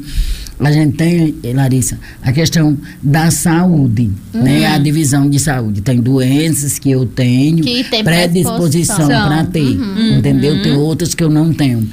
a 0.59 0.71
gente 0.71 0.97
tem, 0.97 1.35
Larissa, 1.53 1.97
a 2.21 2.31
questão 2.31 2.77
da 3.01 3.31
saúde, 3.31 4.11
uhum. 4.33 4.43
né? 4.43 4.65
A 4.67 4.77
divisão 4.77 5.29
de 5.29 5.39
saúde. 5.39 5.81
Tem 5.81 5.99
doenças 5.99 6.79
que 6.79 6.91
eu 6.91 7.05
tenho, 7.05 7.63
que 7.63 7.83
tem 7.85 8.03
predisposição 8.03 9.07
para 9.07 9.45
ter, 9.45 9.61
uhum. 9.61 10.17
entendeu? 10.17 10.61
Tem 10.61 10.73
uhum. 10.73 10.79
outras 10.79 11.13
que 11.13 11.23
eu 11.23 11.29
não 11.29 11.53
tenho. 11.53 11.87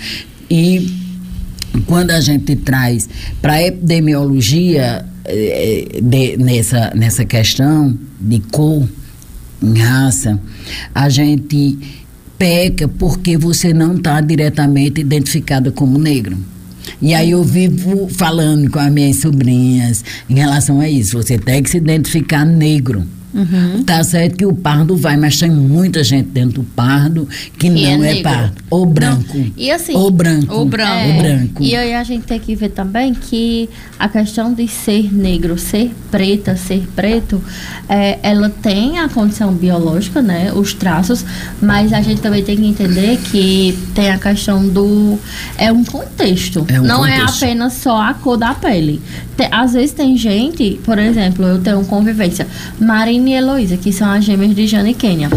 E 0.49 0.89
quando 1.87 2.11
a 2.11 2.21
gente 2.21 2.57
traz 2.57 3.09
para 3.43 3.55
a 3.55 3.63
epidemiologia 3.63 5.05
eh, 5.25 6.01
de, 6.03 6.37
nessa, 6.37 6.93
nessa 6.95 7.25
questão 7.25 7.97
de 8.21 8.41
cor, 8.41 8.89
em 9.67 9.79
raça, 9.79 10.41
a 10.95 11.09
gente 11.09 11.79
peca 12.39 12.87
porque 12.87 13.37
você 13.37 13.73
não 13.73 13.97
está 13.97 14.21
diretamente 14.21 15.01
identificada 15.01 15.71
como 15.71 15.99
negro. 15.99 16.37
E 17.01 17.15
aí 17.15 17.33
eu 17.33 17.43
vivo 17.43 18.09
falando 18.09 18.71
com 18.71 18.79
as 18.79 18.93
minhas 18.93 19.17
sobrinhas 19.17 20.05
em 20.29 20.35
relação 20.35 20.81
a 20.81 20.89
isso. 20.89 21.17
Você 21.17 21.39
tem 21.39 21.63
que 21.63 21.71
se 21.71 21.77
identificar 21.77 22.45
negro. 22.45 23.05
Uhum. 23.37 23.83
Tá 23.85 24.03
certo 24.03 24.35
que 24.35 24.47
o 24.47 24.55
pardo 24.55 24.97
vai, 24.97 25.15
mas 25.19 25.39
tem 25.39 25.51
muita 25.51 26.03
gente 26.03 26.29
dentro 26.31 26.63
do 26.63 26.65
pardo 26.65 27.29
que, 27.59 27.69
que 27.69 27.71
não 27.71 28.03
é, 28.03 28.21
é 28.21 28.23
pardo. 28.23 28.63
Ou 28.71 28.87
branco. 28.87 29.37
Não. 29.37 29.53
E 29.55 29.71
assim. 29.71 29.95
Ou 29.95 30.11
branco. 30.11 30.55
Ou 30.55 30.65
branco. 30.65 30.91
É, 30.91 31.23
branco. 31.23 31.63
E 31.63 31.77
aí 31.77 31.95
a 31.95 32.03
gente 32.03 32.25
tem 32.25 32.41
que 32.41 32.55
ver 32.55 32.71
também 32.71 33.13
que 33.13 33.69
a 33.99 34.09
questão 34.09 34.55
de 34.55 34.67
ser 34.67 35.15
negro, 35.15 35.59
ser 35.59 35.93
preta, 36.11 36.57
ser 36.57 36.87
preto, 36.97 37.43
é, 37.89 38.19
ela 38.23 38.49
tem 38.49 38.99
a 38.99 39.09
condição 39.09 39.53
biológica, 39.53 40.23
né? 40.23 40.51
Os 40.55 40.73
traços, 40.73 41.23
mas 41.61 41.93
a 41.93 42.01
gente 42.01 42.23
também 42.23 42.43
tem 42.43 42.57
que 42.57 42.67
entender 42.67 43.19
que 43.31 43.79
tem 43.95 44.11
a 44.11 44.19
questão 44.19 44.67
do. 44.67 45.19
É 45.59 45.71
um 45.71 45.85
contexto. 45.85 46.65
É 46.69 46.81
um 46.81 46.85
não 46.85 47.05
é 47.05 47.19
contexto. 47.19 47.45
é 47.45 47.47
apenas 47.49 47.73
só 47.75 48.01
a 48.01 48.15
cor 48.15 48.39
da 48.39 48.55
pele. 48.55 49.03
Tem, 49.37 49.49
às 49.51 49.75
vezes 49.75 49.93
tem 49.93 50.17
gente, 50.17 50.81
por 50.83 50.99
exemplo, 50.99 51.45
eu 51.45 51.61
tenho 51.61 51.85
convivência. 51.85 52.47
Marina 52.81 53.26
Jane 53.27 53.31
e 53.31 53.35
Heloísa, 53.35 53.77
que 53.77 53.93
são 53.93 54.09
as 54.09 54.25
gêmeas 54.25 54.55
de 54.55 54.67
Jane 54.67 54.91
e 54.91 54.95
Kenya. 54.95 55.29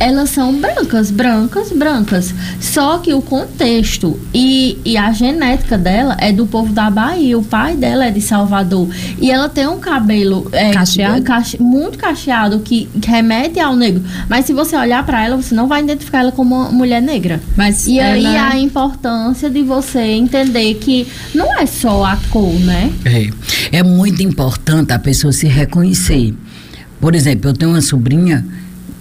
Elas 0.00 0.30
são 0.30 0.52
brancas, 0.54 1.10
brancas, 1.10 1.70
brancas. 1.70 2.34
Só 2.60 2.98
que 2.98 3.14
o 3.14 3.22
contexto 3.22 4.18
e, 4.34 4.78
e 4.84 4.96
a 4.96 5.12
genética 5.12 5.78
dela 5.78 6.16
é 6.18 6.32
do 6.32 6.46
povo 6.46 6.72
da 6.72 6.90
Bahia. 6.90 7.38
O 7.38 7.44
pai 7.44 7.76
dela 7.76 8.06
é 8.06 8.10
de 8.10 8.20
Salvador. 8.20 8.88
E 9.20 9.30
ela 9.30 9.48
tem 9.48 9.66
um 9.66 9.78
cabelo 9.78 10.48
é, 10.52 10.72
cacheado. 10.72 11.22
Cache, 11.22 11.62
muito 11.62 11.96
cacheado 11.96 12.58
que, 12.60 12.88
que 13.00 13.08
remete 13.08 13.60
ao 13.60 13.76
negro. 13.76 14.02
Mas 14.28 14.44
se 14.44 14.52
você 14.52 14.76
olhar 14.76 15.04
para 15.06 15.24
ela, 15.24 15.36
você 15.36 15.54
não 15.54 15.68
vai 15.68 15.82
identificar 15.82 16.20
ela 16.20 16.32
como 16.32 16.54
uma 16.54 16.70
mulher 16.70 17.00
negra. 17.00 17.40
Mas 17.56 17.86
e 17.86 17.98
ela... 17.98 18.14
aí 18.14 18.26
a 18.26 18.58
importância 18.58 19.48
de 19.48 19.62
você 19.62 20.00
entender 20.00 20.74
que 20.74 21.06
não 21.34 21.58
é 21.58 21.66
só 21.66 22.04
a 22.04 22.18
cor, 22.30 22.52
né? 22.60 22.92
É, 23.04 23.78
é 23.78 23.82
muito 23.82 24.22
importante 24.22 24.92
a 24.92 24.98
pessoa 24.98 25.32
se 25.32 25.46
reconhecer. 25.46 26.34
Por 27.00 27.14
exemplo, 27.14 27.50
eu 27.50 27.54
tenho 27.54 27.72
uma 27.72 27.82
sobrinha 27.82 28.44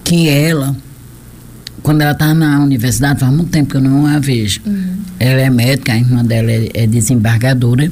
que 0.04 0.28
ela, 0.30 0.76
quando 1.82 2.02
ela 2.02 2.12
estava 2.12 2.34
na 2.34 2.60
universidade, 2.64 3.20
faz 3.20 3.34
muito 3.34 3.50
tempo 3.50 3.72
que 3.72 3.78
eu 3.78 3.82
não 3.82 4.06
a 4.06 4.20
vejo. 4.20 4.62
Uhum. 4.66 4.96
Ela 5.20 5.42
é 5.42 5.50
médica, 5.50 5.94
a 5.94 5.98
irmã 5.98 6.24
dela 6.24 6.52
é, 6.52 6.70
é 6.74 6.88
desembargadora. 6.88 7.92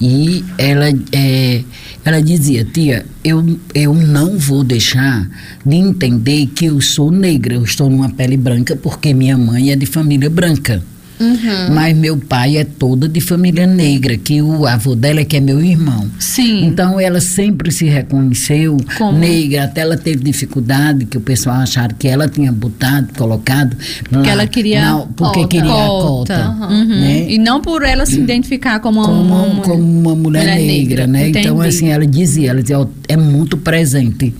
E 0.00 0.44
ela, 0.56 0.86
é, 1.12 1.64
ela 2.04 2.22
dizia, 2.22 2.64
tia, 2.64 3.04
eu, 3.24 3.58
eu 3.74 3.94
não 3.94 4.38
vou 4.38 4.62
deixar 4.62 5.28
de 5.64 5.76
entender 5.76 6.46
que 6.46 6.66
eu 6.66 6.80
sou 6.80 7.10
negra, 7.10 7.54
eu 7.54 7.64
estou 7.64 7.90
numa 7.90 8.08
pele 8.08 8.36
branca 8.36 8.76
porque 8.76 9.12
minha 9.12 9.36
mãe 9.36 9.70
é 9.72 9.76
de 9.76 9.86
família 9.86 10.30
branca. 10.30 10.82
Uhum. 11.20 11.74
Mas 11.74 11.96
meu 11.96 12.16
pai 12.16 12.56
é 12.56 12.64
toda 12.64 13.08
de 13.08 13.20
família 13.20 13.66
negra, 13.66 14.16
que 14.16 14.40
o 14.40 14.66
avô 14.66 14.94
dela 14.94 15.20
é 15.20 15.24
que 15.24 15.36
é 15.36 15.40
meu 15.40 15.60
irmão. 15.60 16.08
Sim. 16.18 16.64
Então 16.64 17.00
ela 17.00 17.20
sempre 17.20 17.72
se 17.72 17.86
reconheceu 17.86 18.76
Como? 18.96 19.18
negra, 19.18 19.64
até 19.64 19.80
ela 19.80 19.96
teve 19.96 20.22
dificuldade, 20.22 21.06
que 21.06 21.18
o 21.18 21.20
pessoal 21.20 21.56
achava 21.56 21.92
que 21.94 22.06
ela 22.06 22.28
tinha 22.28 22.52
botado, 22.52 23.08
colocado. 23.16 23.76
Porque 24.08 24.30
ela 24.30 24.46
queria. 24.46 24.84
Não, 24.84 25.08
porque 25.08 25.40
cota. 25.40 25.48
queria 25.48 25.72
a 25.72 25.86
cota. 25.86 26.56
Uhum. 26.70 26.86
Né? 26.86 27.30
E 27.30 27.38
não 27.38 27.60
por 27.60 27.82
ela 27.82 28.06
se 28.06 28.18
identificar 28.18 28.80
como, 28.80 29.02
como, 29.02 29.20
uma, 29.20 29.42
uma, 29.42 29.62
como 29.62 29.82
uma 29.82 30.14
mulher, 30.14 30.42
mulher 30.42 30.58
negra, 30.58 30.66
negra, 30.66 31.06
né? 31.06 31.28
Entendi. 31.28 31.46
Então, 31.46 31.60
assim, 31.60 31.88
ela 31.88 32.06
dizia, 32.06 32.50
ela 32.50 32.62
dizia, 32.62 32.88
é 33.08 33.16
muito 33.16 33.56
presente. 33.56 34.34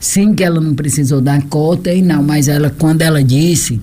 Sim, 0.00 0.34
que 0.34 0.42
ela 0.42 0.60
não 0.60 0.74
precisou 0.74 1.20
dar 1.20 1.40
cota 1.44 1.92
e 1.92 2.02
não, 2.02 2.22
mas 2.22 2.48
ela, 2.48 2.70
quando 2.70 3.02
ela 3.02 3.22
disse 3.22 3.80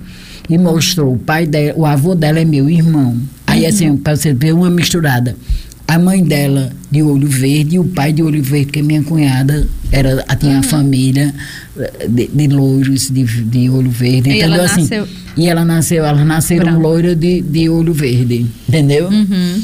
e 0.50 0.58
mostrou 0.58 1.14
o 1.14 1.18
pai 1.18 1.46
dela, 1.46 1.74
o 1.78 1.86
avô 1.86 2.16
dela 2.16 2.40
é 2.40 2.46
meu 2.46 2.70
irmão. 2.70 3.18
Aí 3.48 3.64
uhum. 3.64 3.70
assim, 3.70 3.98
para 3.98 4.16
você 4.16 4.34
ver 4.34 4.54
uma 4.54 4.70
misturada. 4.70 5.36
A 5.88 6.00
mãe 6.00 6.24
dela 6.24 6.72
de 6.90 7.04
olho 7.04 7.28
verde 7.28 7.76
e 7.76 7.80
o 7.80 7.84
pai 7.84 8.14
de 8.14 8.24
olho 8.24 8.42
verde, 8.42 8.72
que 8.72 8.82
minha 8.82 9.04
cunhada 9.04 9.68
era, 9.92 10.24
tinha 10.40 10.54
uhum. 10.54 10.60
a 10.60 10.64
família 10.64 11.34
de, 12.10 12.28
de 12.28 12.48
loiros 12.48 13.10
de, 13.10 13.24
de 13.24 13.70
olho 13.70 13.92
verde. 13.92 14.30
E 14.30 14.38
entendeu? 14.38 14.56
Ela 14.56 14.64
assim, 14.64 14.82
nasceu... 14.82 15.08
E 15.36 15.48
ela 15.48 15.66
nasceu, 15.66 16.06
ela 16.06 16.24
nasceram 16.24 16.80
loira 16.80 17.16
de, 17.16 17.42
de 17.42 17.68
olho 17.68 17.94
verde, 17.94 18.46
entendeu? 18.68 19.10
Uhum. 19.10 19.62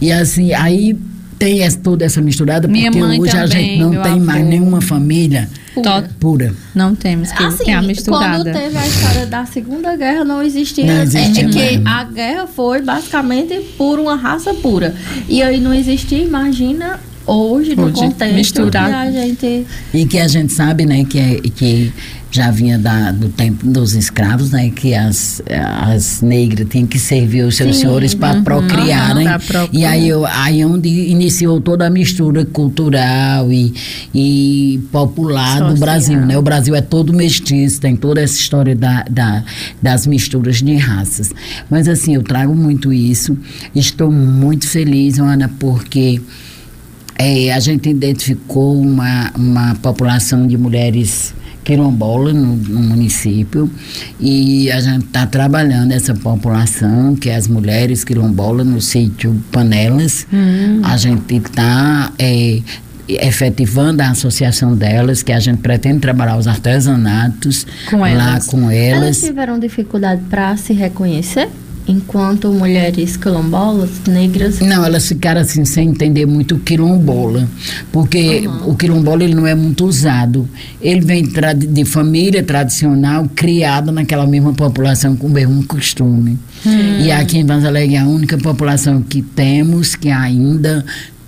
E 0.00 0.10
assim, 0.10 0.52
aí 0.52 0.96
tem 1.38 1.62
essa, 1.62 1.78
toda 1.78 2.04
essa 2.04 2.20
misturada, 2.20 2.68
Minha 2.68 2.90
porque 2.90 3.04
hoje 3.04 3.32
também, 3.32 3.42
a 3.42 3.46
gente 3.46 3.78
não 3.78 3.90
tem 3.90 4.12
avô. 4.12 4.20
mais 4.20 4.46
nenhuma 4.46 4.80
família 4.80 5.48
pura. 5.74 6.10
pura. 6.20 6.54
Não 6.74 6.94
temos, 6.94 7.32
que 7.32 7.42
assim, 7.42 7.64
tem 7.64 7.74
a 7.74 7.82
misturada. 7.82 8.44
Quando 8.44 8.52
teve 8.52 8.76
a 8.76 8.86
história 8.86 9.26
da 9.26 9.46
Segunda 9.46 9.96
Guerra, 9.96 10.24
não 10.24 10.42
existia. 10.42 10.86
Não 10.86 11.02
existia 11.02 11.46
é 11.46 11.48
que 11.48 11.82
a 11.84 12.04
guerra 12.04 12.46
foi 12.46 12.82
basicamente 12.82 13.58
por 13.76 13.98
uma 13.98 14.16
raça 14.16 14.54
pura. 14.54 14.94
E 15.28 15.42
aí 15.42 15.60
não 15.60 15.72
existia, 15.72 16.18
imagina 16.18 17.00
hoje, 17.26 17.76
no 17.76 17.92
contexto 17.92 18.34
misturado. 18.34 18.88
que 18.90 18.94
a 18.94 19.10
gente... 19.10 19.66
E 19.94 20.06
que 20.06 20.18
a 20.18 20.28
gente 20.28 20.52
sabe, 20.52 20.84
né, 20.84 21.04
que, 21.04 21.18
é, 21.18 21.40
que 21.40 21.92
já 22.30 22.50
vinha 22.50 22.78
da, 22.78 23.12
do 23.12 23.28
tempo 23.28 23.66
dos 23.66 23.92
escravos, 23.94 24.50
né, 24.50 24.70
que 24.70 24.94
as, 24.94 25.42
as 25.86 26.22
negras 26.22 26.66
tinham 26.68 26.86
que 26.86 26.98
servir 26.98 27.42
os 27.42 27.56
seus 27.56 27.76
Sim, 27.76 27.82
senhores 27.82 28.14
para 28.14 28.38
uhum, 28.38 28.44
procriarem. 28.44 29.28
Uhum, 29.28 29.68
e 29.72 29.84
aí, 29.84 30.08
aí 30.34 30.64
onde 30.64 30.88
iniciou 30.88 31.60
toda 31.60 31.86
a 31.86 31.90
mistura 31.90 32.44
cultural 32.46 33.52
e, 33.52 33.74
e 34.14 34.80
popular. 34.90 35.61
Do 35.68 35.76
Brasil, 35.78 36.20
né? 36.20 36.36
O 36.36 36.42
Brasil 36.42 36.74
é 36.74 36.80
todo 36.80 37.12
mestiço, 37.12 37.80
tem 37.80 37.96
toda 37.96 38.20
essa 38.20 38.38
história 38.38 38.74
da, 38.74 39.04
da, 39.10 39.44
das 39.80 40.06
misturas 40.06 40.62
de 40.62 40.76
raças. 40.76 41.30
Mas 41.70 41.88
assim, 41.88 42.14
eu 42.14 42.22
trago 42.22 42.54
muito 42.54 42.92
isso. 42.92 43.36
Estou 43.74 44.10
muito 44.10 44.68
feliz, 44.68 45.18
Ana, 45.18 45.50
porque 45.58 46.20
é, 47.18 47.52
a 47.52 47.60
gente 47.60 47.88
identificou 47.88 48.80
uma, 48.80 49.30
uma 49.36 49.74
população 49.76 50.46
de 50.46 50.56
mulheres 50.56 51.34
quilombola 51.64 52.32
no, 52.32 52.56
no, 52.56 52.80
município 52.80 53.70
e 54.18 54.70
a 54.70 54.80
gente 54.80 55.04
está 55.04 55.26
trabalhando 55.26 55.92
essa 55.92 56.14
população, 56.14 57.14
que 57.14 57.30
é 57.30 57.36
as 57.36 57.46
mulheres 57.46 58.02
quilombolas 58.04 58.66
no 58.66 58.80
sítio 58.80 59.40
Panelas. 59.52 60.26
Hum. 60.32 60.80
A 60.82 60.96
gente 60.96 61.36
está 61.36 62.12
é, 62.18 62.60
efetivando 63.20 64.02
a 64.02 64.10
associação 64.10 64.74
delas, 64.74 65.22
que 65.22 65.32
a 65.32 65.40
gente 65.40 65.58
pretende 65.58 66.00
trabalhar 66.00 66.36
os 66.36 66.46
artesanatos 66.46 67.66
com 67.88 67.98
lá 67.98 68.38
com 68.46 68.70
elas. 68.70 69.02
Elas 69.02 69.20
tiveram 69.20 69.58
dificuldade 69.58 70.22
para 70.28 70.56
se 70.56 70.72
reconhecer? 70.72 71.48
enquanto 71.86 72.52
mulheres 72.52 73.16
quilombolas, 73.16 73.90
negras? 74.06 74.60
Não, 74.60 74.84
elas 74.84 75.06
ficaram 75.06 75.40
assim 75.40 75.64
sem 75.64 75.88
entender 75.88 76.26
muito 76.26 76.56
o 76.56 76.60
quilombola, 76.60 77.48
porque 77.90 78.46
uhum. 78.46 78.70
o 78.70 78.76
quilombola 78.76 79.24
ele 79.24 79.34
não 79.34 79.46
é 79.46 79.54
muito 79.54 79.84
usado. 79.84 80.48
Ele 80.80 81.00
vem 81.00 81.24
de 81.56 81.84
família 81.84 82.42
tradicional, 82.42 83.28
criada 83.34 83.90
naquela 83.90 84.26
mesma 84.26 84.52
população 84.52 85.16
com 85.16 85.26
o 85.26 85.30
mesmo 85.30 85.64
costume. 85.64 86.38
Hum. 86.64 87.00
E 87.00 87.10
aqui 87.10 87.38
em 87.38 87.44
Vanzaleg 87.44 87.94
é 87.94 87.98
a 87.98 88.06
única 88.06 88.38
população 88.38 89.02
que 89.02 89.20
temos 89.20 89.96
que 89.96 90.10
ainda 90.10 90.84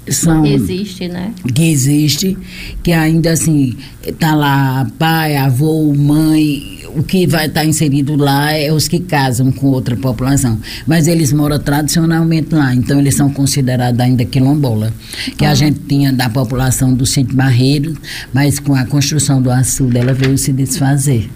são 0.09 0.45
existe, 0.45 1.09
né? 1.09 1.33
Que 1.55 1.71
existe, 1.71 2.37
que 2.83 2.93
ainda 2.93 3.33
assim 3.33 3.77
tá 4.19 4.35
lá 4.35 4.87
pai, 4.99 5.37
avô, 5.37 5.93
mãe, 5.95 6.81
o 6.95 7.03
que 7.03 7.27
vai 7.27 7.47
estar 7.47 7.61
tá 7.61 7.67
inserido 7.67 8.17
lá 8.17 8.53
é 8.53 8.73
os 8.73 8.87
que 8.87 9.01
casam 9.01 9.51
com 9.51 9.67
outra 9.69 9.97
população, 9.97 10.59
mas 10.87 11.09
eles 11.09 11.33
moram 11.33 11.59
tradicionalmente 11.59 12.55
lá, 12.55 12.75
então 12.75 12.99
eles 13.01 13.15
são 13.15 13.31
considerados 13.31 13.99
ainda 14.01 14.25
quilombola, 14.25 14.93
que 15.37 15.45
a 15.45 15.55
gente 15.55 15.81
tinha 15.81 16.13
da 16.13 16.29
população 16.29 16.95
do 16.95 17.07
sítio 17.07 17.37
Barreiro, 17.37 17.97
mas 18.33 18.59
com 18.59 18.75
a 18.75 18.85
construção 18.85 19.41
do 19.41 19.51
açude 19.51 19.99
ela 19.99 20.13
veio 20.13 20.39
se 20.39 20.53
desfazer. 20.53 21.29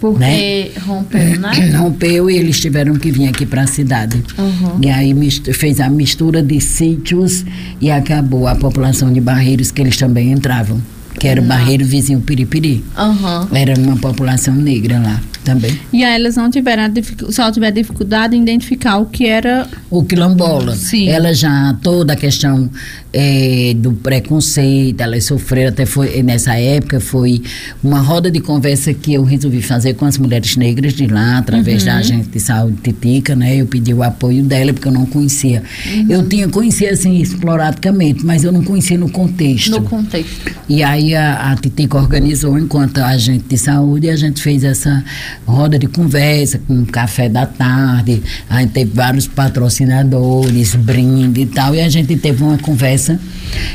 Porque 0.00 0.18
né? 0.18 0.70
rompeu, 0.80 1.40
né? 1.40 1.52
Rompeu 1.76 2.30
e 2.30 2.36
eles 2.36 2.58
tiveram 2.58 2.94
que 2.94 3.10
vir 3.10 3.28
aqui 3.28 3.44
para 3.44 3.62
a 3.62 3.66
cidade. 3.66 4.22
Uhum. 4.38 4.78
E 4.82 4.88
aí 4.88 5.14
fez 5.52 5.78
a 5.78 5.90
mistura 5.90 6.42
de 6.42 6.58
sítios 6.60 7.44
e 7.80 7.90
acabou 7.90 8.48
a 8.48 8.56
população 8.56 9.12
de 9.12 9.20
Barreiros, 9.20 9.70
que 9.70 9.82
eles 9.82 9.96
também 9.96 10.32
entravam 10.32 10.80
que 11.18 11.28
era 11.28 11.40
o 11.40 11.44
Barreiro 11.44 11.84
Vizinho 11.84 12.20
Piripiri. 12.20 12.82
Uhum. 12.96 13.54
Era 13.54 13.78
uma 13.78 13.96
população 13.96 14.54
negra 14.54 14.98
lá 14.98 15.20
também. 15.44 15.78
E 15.92 16.04
aí 16.04 16.14
elas 16.14 16.36
não 16.36 16.50
tiveram 16.50 16.84
só 17.30 17.50
tiveram 17.50 17.74
dificuldade 17.74 18.36
em 18.36 18.42
identificar 18.42 18.98
o 18.98 19.06
que 19.06 19.26
era 19.26 19.66
o 19.90 20.04
quilombola. 20.04 20.74
Sim. 20.74 21.08
Ela 21.08 21.34
já 21.34 21.76
toda 21.82 22.12
a 22.14 22.16
questão 22.16 22.70
é, 23.12 23.74
do 23.76 23.92
preconceito, 23.92 25.00
elas 25.00 25.24
sofreram 25.24 25.70
até 25.70 25.84
foi 25.84 26.22
nessa 26.22 26.54
época 26.54 27.00
foi 27.00 27.42
uma 27.82 28.00
roda 28.00 28.30
de 28.30 28.40
conversa 28.40 28.94
que 28.94 29.14
eu 29.14 29.24
resolvi 29.24 29.60
fazer 29.62 29.94
com 29.94 30.04
as 30.04 30.16
mulheres 30.16 30.56
negras 30.56 30.92
de 30.92 31.06
lá 31.06 31.38
através 31.38 31.82
uhum. 31.82 31.88
da 31.88 31.96
agente 31.96 32.28
de 32.28 32.40
saúde 32.40 32.76
Titica, 32.82 33.34
né? 33.34 33.56
Eu 33.56 33.66
pedi 33.66 33.92
o 33.92 34.02
apoio 34.02 34.42
dela 34.44 34.72
porque 34.72 34.86
eu 34.86 34.92
não 34.92 35.06
conhecia. 35.06 35.62
Uhum. 35.86 36.06
Eu 36.08 36.28
tinha 36.28 36.48
conhecido 36.48 36.92
assim 36.92 37.20
exploradicamente, 37.20 38.24
mas 38.24 38.44
eu 38.44 38.52
não 38.52 38.62
conhecia 38.62 38.96
no 38.96 39.10
contexto. 39.10 39.70
No 39.70 39.82
contexto. 39.82 40.52
E 40.68 40.82
aí 40.82 41.14
a, 41.14 41.50
a 41.50 41.56
Titica 41.56 41.98
organizou 41.98 42.58
enquanto 42.58 42.98
agente 42.98 43.44
de 43.48 43.58
saúde 43.58 44.06
e 44.06 44.10
a 44.10 44.16
gente 44.16 44.40
fez 44.40 44.62
essa 44.62 45.04
roda 45.44 45.78
de 45.78 45.88
conversa, 45.88 46.60
com 46.66 46.84
café 46.84 47.28
da 47.28 47.44
tarde, 47.44 48.22
a 48.48 48.60
gente 48.60 48.72
teve 48.72 48.92
vários 48.94 49.26
patrocinadores, 49.26 50.74
brinde 50.76 51.42
e 51.42 51.46
tal, 51.46 51.74
e 51.74 51.80
a 51.80 51.88
gente 51.88 52.16
teve 52.16 52.42
uma 52.42 52.58
conversa 52.58 52.99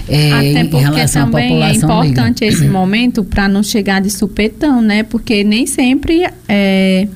é, 0.07 0.31
Até 0.31 0.61
em 0.61 0.69
relação 0.69 1.23
à 1.23 1.25
população 1.25 2.03
é 2.03 2.07
importante 2.07 2.45
esse 2.45 2.67
momento 2.67 3.23
para 3.23 3.47
não 3.47 3.63
chegar 3.63 4.01
de 4.01 4.09
supetão, 4.09 4.81
né? 4.81 5.03
Porque 5.03 5.43
nem 5.43 5.65
sempre 5.65 6.27
é, 6.47 7.07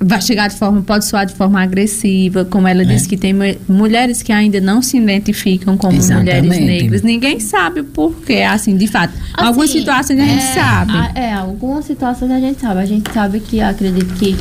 vai 0.00 0.20
chegar 0.20 0.48
de 0.48 0.56
forma, 0.56 0.80
pode 0.82 1.04
soar 1.06 1.26
de 1.26 1.34
forma 1.34 1.60
agressiva, 1.60 2.44
como 2.44 2.68
ela 2.68 2.82
é. 2.82 2.84
disse 2.84 3.08
que 3.08 3.16
tem 3.16 3.34
mulheres 3.68 4.22
que 4.22 4.32
ainda 4.32 4.60
não 4.60 4.80
se 4.80 4.96
identificam 4.96 5.76
como 5.76 5.96
Exatamente. 5.96 6.46
mulheres 6.46 6.66
negras. 6.66 7.02
Ninguém 7.02 7.40
sabe 7.40 7.80
o 7.80 7.84
porquê, 7.84 8.42
assim, 8.42 8.76
de 8.76 8.86
fato. 8.86 9.12
Assim, 9.34 9.46
algumas 9.46 9.70
situações 9.70 10.20
a 10.20 10.24
gente 10.24 10.44
é, 10.44 10.54
sabe. 10.54 10.92
A, 10.92 11.12
é, 11.14 11.32
algumas 11.32 11.84
situações 11.84 12.30
a 12.30 12.38
gente 12.38 12.60
sabe. 12.60 12.80
A 12.80 12.86
gente 12.86 13.12
sabe 13.12 13.40
que 13.40 13.60
acredito 13.60 14.14
que 14.14 14.36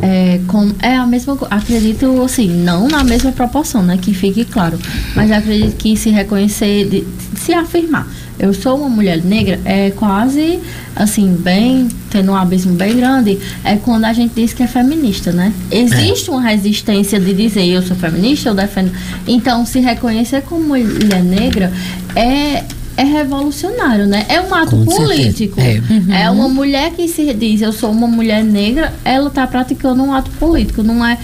é, 0.00 0.40
com, 0.46 0.72
é 0.80 0.96
a 0.96 1.06
mesma 1.06 1.36
acredito 1.50 2.22
assim 2.22 2.48
não 2.48 2.88
na 2.88 3.04
mesma 3.04 3.30
proporção 3.30 3.82
né 3.82 3.98
que 4.00 4.14
fique 4.14 4.44
claro 4.44 4.78
mas 5.14 5.30
acredito 5.30 5.76
que 5.76 5.96
se 5.96 6.08
reconhecer 6.08 6.88
de, 6.88 7.06
se 7.36 7.52
afirmar 7.52 8.08
eu 8.38 8.52
sou 8.52 8.78
uma 8.78 8.88
mulher 8.88 9.22
negra 9.24 9.60
é 9.64 9.90
quase 9.90 10.60
assim 10.94 11.34
bem 11.34 11.88
tendo 12.10 12.32
um 12.32 12.36
abismo 12.36 12.74
bem 12.74 12.96
grande 12.96 13.38
é 13.64 13.76
quando 13.76 14.04
a 14.04 14.12
gente 14.12 14.32
diz 14.34 14.52
que 14.52 14.62
é 14.62 14.66
feminista 14.66 15.32
né 15.32 15.52
existe 15.70 16.30
é. 16.30 16.32
uma 16.32 16.42
resistência 16.42 17.18
de 17.20 17.32
dizer 17.32 17.66
eu 17.66 17.82
sou 17.82 17.96
feminista 17.96 18.48
eu 18.48 18.54
defendo 18.54 18.92
então 19.26 19.64
se 19.64 19.80
reconhecer 19.80 20.42
como 20.42 20.62
mulher 20.68 21.22
negra 21.22 21.72
é 22.14 22.64
é 22.96 23.04
revolucionário, 23.04 24.06
né? 24.06 24.26
É 24.28 24.40
um 24.40 24.54
ato 24.54 24.76
Com 24.76 24.84
político. 24.84 25.60
É. 25.60 25.80
Uhum. 25.90 26.12
é. 26.12 26.30
uma 26.30 26.48
mulher 26.48 26.90
que 26.92 27.08
se 27.08 27.32
diz 27.32 27.62
eu 27.62 27.72
sou 27.72 27.90
uma 27.90 28.06
mulher 28.06 28.44
negra, 28.44 28.92
ela 29.04 29.28
está 29.28 29.46
praticando 29.46 30.02
um 30.02 30.12
ato 30.12 30.30
político, 30.32 30.82
não 30.82 31.04
é 31.04 31.16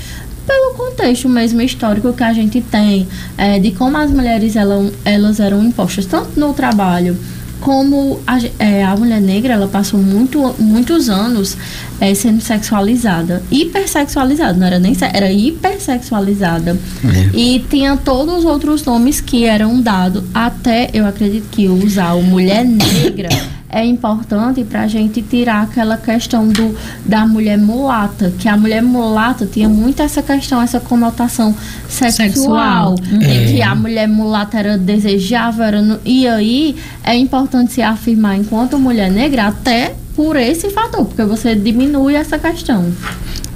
pelo 0.48 0.74
contexto 0.74 1.28
mesmo 1.28 1.60
histórico 1.60 2.14
que 2.14 2.24
a 2.24 2.32
gente 2.32 2.62
tem 2.62 3.06
é, 3.36 3.58
de 3.58 3.72
como 3.72 3.98
as 3.98 4.10
mulheres 4.10 4.56
elas, 4.56 4.90
elas 5.04 5.38
eram 5.38 5.62
impostas 5.62 6.06
tanto 6.06 6.40
no 6.40 6.54
trabalho 6.54 7.16
como 7.60 8.20
a, 8.26 8.38
é, 8.58 8.84
a 8.84 8.96
mulher 8.96 9.20
negra 9.20 9.52
ela 9.54 9.66
passou 9.66 10.00
muito, 10.00 10.54
muitos 10.58 11.08
anos 11.08 11.56
é, 12.00 12.14
sendo 12.14 12.40
sexualizada, 12.40 13.42
hipersexualizada, 13.50 14.54
não 14.54 14.66
era 14.66 14.78
nem 14.78 14.96
era 15.12 15.30
hipersexualizada 15.30 16.78
é. 17.04 17.36
e 17.36 17.64
tinha 17.68 17.96
todos 17.96 18.38
os 18.38 18.44
outros 18.44 18.84
nomes 18.84 19.20
que 19.20 19.44
eram 19.44 19.80
dados 19.80 20.22
até 20.32 20.88
eu 20.94 21.04
acredito 21.04 21.48
que 21.50 21.68
usar 21.68 22.14
o 22.14 22.22
mulher 22.22 22.64
negra 22.64 23.28
é 23.70 23.84
importante 23.84 24.64
para 24.64 24.82
a 24.82 24.86
gente 24.86 25.20
tirar 25.20 25.62
aquela 25.62 25.96
questão 25.96 26.48
do, 26.48 26.74
da 27.04 27.26
mulher 27.26 27.58
mulata, 27.58 28.32
que 28.38 28.48
a 28.48 28.56
mulher 28.56 28.82
mulata 28.82 29.46
tinha 29.46 29.68
muito 29.68 30.00
essa 30.00 30.22
questão, 30.22 30.62
essa 30.62 30.80
conotação 30.80 31.54
sexual, 31.88 32.16
sexual. 32.16 32.94
É. 33.20 33.52
que 33.52 33.62
a 33.62 33.74
mulher 33.74 34.08
mulata 34.08 34.58
era 34.58 34.78
desejável, 34.78 35.64
era 35.64 35.82
no, 35.82 36.00
e 36.04 36.26
aí 36.26 36.76
é 37.04 37.14
importante 37.14 37.72
se 37.72 37.82
afirmar 37.82 38.38
enquanto 38.38 38.78
mulher 38.78 39.10
negra 39.10 39.48
até 39.48 39.94
por 40.16 40.36
esse 40.36 40.70
fator, 40.70 41.04
porque 41.04 41.22
você 41.24 41.54
diminui 41.54 42.14
essa 42.14 42.38
questão. 42.38 42.90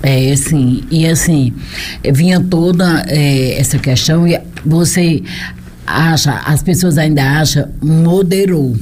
É, 0.03 0.35
sim, 0.37 0.83
e 0.91 1.07
assim, 1.07 1.53
vinha 2.13 2.39
toda 2.41 3.05
é, 3.09 3.59
essa 3.59 3.79
questão 3.79 4.29
e 4.29 4.39
você 4.65 5.23
acha, 5.87 6.33
as 6.45 6.63
pessoas 6.63 6.99
ainda 6.99 7.23
acham, 7.23 7.69
moderou 7.81 8.77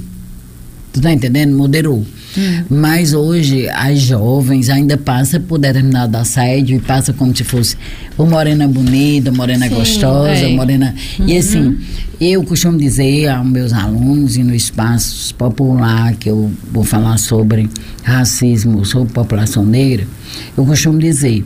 Tu 0.92 1.00
tá 1.00 1.12
entendendo? 1.12 1.56
Moderou. 1.56 2.04
Hum. 2.36 2.64
Mas 2.68 3.12
hoje 3.12 3.68
as 3.68 4.00
jovens 4.00 4.68
ainda 4.68 4.96
passam 4.96 5.40
por 5.40 5.58
determinado 5.58 6.16
assédio 6.16 6.76
e 6.76 6.80
passa 6.80 7.12
como 7.12 7.36
se 7.36 7.44
fosse 7.44 7.76
ou 8.16 8.26
morena 8.26 8.68
bonita, 8.68 9.32
morena 9.32 9.68
Sim, 9.68 9.74
gostosa, 9.74 10.30
é. 10.30 10.54
morena. 10.54 10.94
Uhum. 11.18 11.28
E 11.28 11.36
assim, 11.36 11.78
eu 12.20 12.42
costumo 12.44 12.76
dizer 12.76 13.28
aos 13.28 13.46
meus 13.46 13.72
alunos 13.72 14.36
e 14.36 14.42
no 14.42 14.54
espaço 14.54 15.34
popular 15.34 16.14
que 16.14 16.28
eu 16.28 16.50
vou 16.72 16.84
falar 16.84 17.18
sobre 17.18 17.68
racismo, 18.02 18.84
sobre 18.84 19.12
população 19.12 19.64
negra, 19.64 20.06
eu 20.56 20.64
costumo 20.64 20.98
dizer 20.98 21.44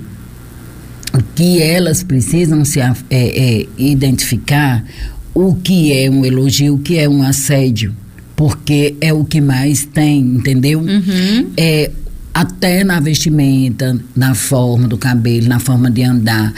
que 1.34 1.62
elas 1.62 2.02
precisam 2.02 2.64
se 2.64 2.80
é, 2.80 2.92
é, 3.10 3.66
identificar 3.78 4.84
o 5.32 5.54
que 5.54 5.92
é 5.92 6.10
um 6.10 6.24
elogio, 6.24 6.74
o 6.74 6.78
que 6.78 6.98
é 6.98 7.08
um 7.08 7.22
assédio 7.22 7.94
porque 8.36 8.96
é 9.00 9.12
o 9.12 9.24
que 9.24 9.40
mais 9.40 9.84
tem, 9.84 10.20
entendeu? 10.20 10.80
Uhum. 10.80 11.50
É, 11.56 11.90
até 12.34 12.82
na 12.82 12.98
vestimenta, 12.98 13.96
na 14.14 14.34
forma 14.34 14.88
do 14.88 14.98
cabelo, 14.98 15.46
na 15.46 15.60
forma 15.60 15.88
de 15.88 16.02
andar 16.02 16.52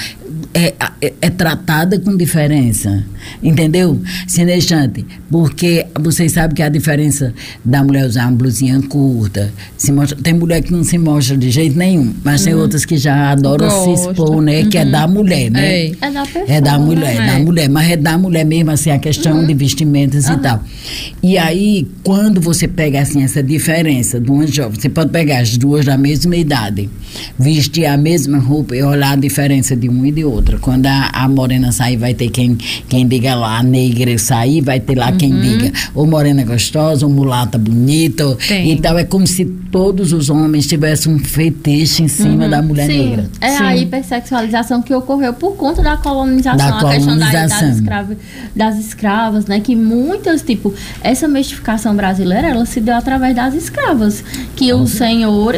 é, 0.57 0.75
é, 1.03 1.13
é, 1.21 1.31
tratada 1.31 2.01
com 2.01 2.17
diferença, 2.17 3.05
entendeu? 3.43 4.01
Cinejante, 4.27 5.05
porque 5.31 5.87
vocês 6.01 6.33
sabem 6.33 6.55
que 6.55 6.63
a 6.63 6.71
diferença 6.71 7.35
da 7.63 7.85
mulher 7.85 8.07
usar 8.07 8.23
uma 8.23 8.33
blusinha 8.33 8.81
curta, 8.89 9.53
se 9.77 9.93
mostra, 9.93 10.17
tem 10.23 10.33
mulher 10.33 10.63
que 10.63 10.73
não 10.73 10.83
se 10.83 10.97
mostra 10.97 11.37
de 11.37 11.51
jeito 11.51 11.77
nenhum, 11.77 12.15
mas 12.25 12.41
uhum. 12.41 12.47
tem 12.47 12.55
outras 12.55 12.87
que 12.87 12.97
já 12.97 13.33
adoram 13.33 13.69
Gosto. 13.69 13.85
se 13.85 14.11
expor, 14.11 14.41
né? 14.41 14.63
Uhum. 14.63 14.71
Que 14.71 14.79
é 14.79 14.85
uhum. 14.85 14.91
da 14.91 15.07
mulher, 15.07 15.51
né? 15.51 15.77
É, 15.77 15.93
é 16.01 16.11
da 16.11 16.23
pessoa. 16.25 16.45
É 16.49 16.61
da 16.61 16.79
mulher, 16.79 17.17
é 17.17 17.27
da 17.27 17.39
mulher, 17.39 17.69
mas 17.69 17.91
é 17.91 17.97
da 17.97 18.19
mulher 18.19 18.45
mesmo, 18.47 18.71
assim, 18.71 18.91
a 18.91 18.99
questão 18.99 19.41
uhum. 19.41 19.47
de 19.47 19.53
vestimentas 19.53 20.27
e 20.27 20.37
tal. 20.39 20.63
E 21.23 21.37
aí, 21.37 21.87
quando 22.03 22.41
você 22.41 22.67
pega, 22.67 23.03
assim, 23.03 23.23
essa 23.23 23.43
diferença 23.43 24.19
de 24.19 24.31
uma 24.31 24.47
jovem, 24.47 24.81
você 24.81 24.89
pode 24.89 25.11
pegar 25.11 25.41
as 25.41 25.59
duas 25.59 25.66
da 25.85 25.99
mesma 25.99 26.37
idade, 26.37 26.89
vestir 27.39 27.87
a 27.87 27.97
mesma 27.97 28.39
roupa 28.39 28.75
e 28.75 28.83
olhar 28.83 29.13
a 29.13 29.17
diferença 29.17 29.77
de 29.77 29.89
um 29.89 30.07
e 30.07 30.13
de 30.13 30.25
outro 30.25 30.37
outra. 30.37 30.59
Quando 30.59 30.87
a, 30.87 31.11
a, 31.13 31.29
morena 31.29 31.73
sair, 31.73 31.97
vai 31.97 32.15
ter 32.15 32.29
quem, 32.29 32.57
quem 32.89 33.07
diga 33.07 33.35
lá, 33.35 33.59
a 33.59 33.63
negra 33.63 34.17
sair, 34.19 34.61
vai 34.61 34.79
ter 34.79 34.97
lá 34.97 35.11
uhum. 35.11 35.19
quem 35.19 35.41
diga 35.41 35.73
ou 35.95 36.07
morena 36.07 36.45
gostosa, 36.45 37.07
ou 37.07 37.13
mulata 37.13 37.59
bonita. 37.59 38.37
Então 38.51 38.97
é 38.99 39.05
como 39.05 39.27
se 39.27 39.45
todos 39.45 40.13
os 40.13 40.31
homens 40.31 40.67
tivessem 40.67 41.13
um 41.13 41.19
fetiche 41.19 42.03
em 42.03 42.09
cima 42.09 42.45
uhum. 42.45 42.51
da 42.51 42.63
mulher 42.63 42.87
Sim. 42.87 42.99
negra. 42.99 43.31
É 43.41 43.51
Sim. 43.51 43.63
a 43.63 43.77
hipersexualização 43.77 44.83
que 44.83 44.95
ocorreu 44.95 45.35
por 45.35 45.57
conta 45.57 45.83
da 45.83 45.97
colonização, 45.97 46.57
da 46.57 46.77
a 46.77 46.81
colonização. 46.81 47.11
questão 47.11 47.19
da, 47.19 47.47
das, 47.47 47.77
escrava, 47.77 48.17
das 48.55 48.79
escravas, 48.79 49.47
né? 49.47 49.61
Que 49.61 49.75
muitas, 49.75 50.43
tipo, 50.43 50.73
essa 51.03 51.27
mistificação 51.27 51.95
brasileira, 51.95 52.49
ela 52.49 52.67
se 52.67 52.81
deu 52.81 52.95
através 52.95 53.35
das 53.35 53.55
escravas. 53.55 54.23
Que 54.55 54.73
os 54.73 54.93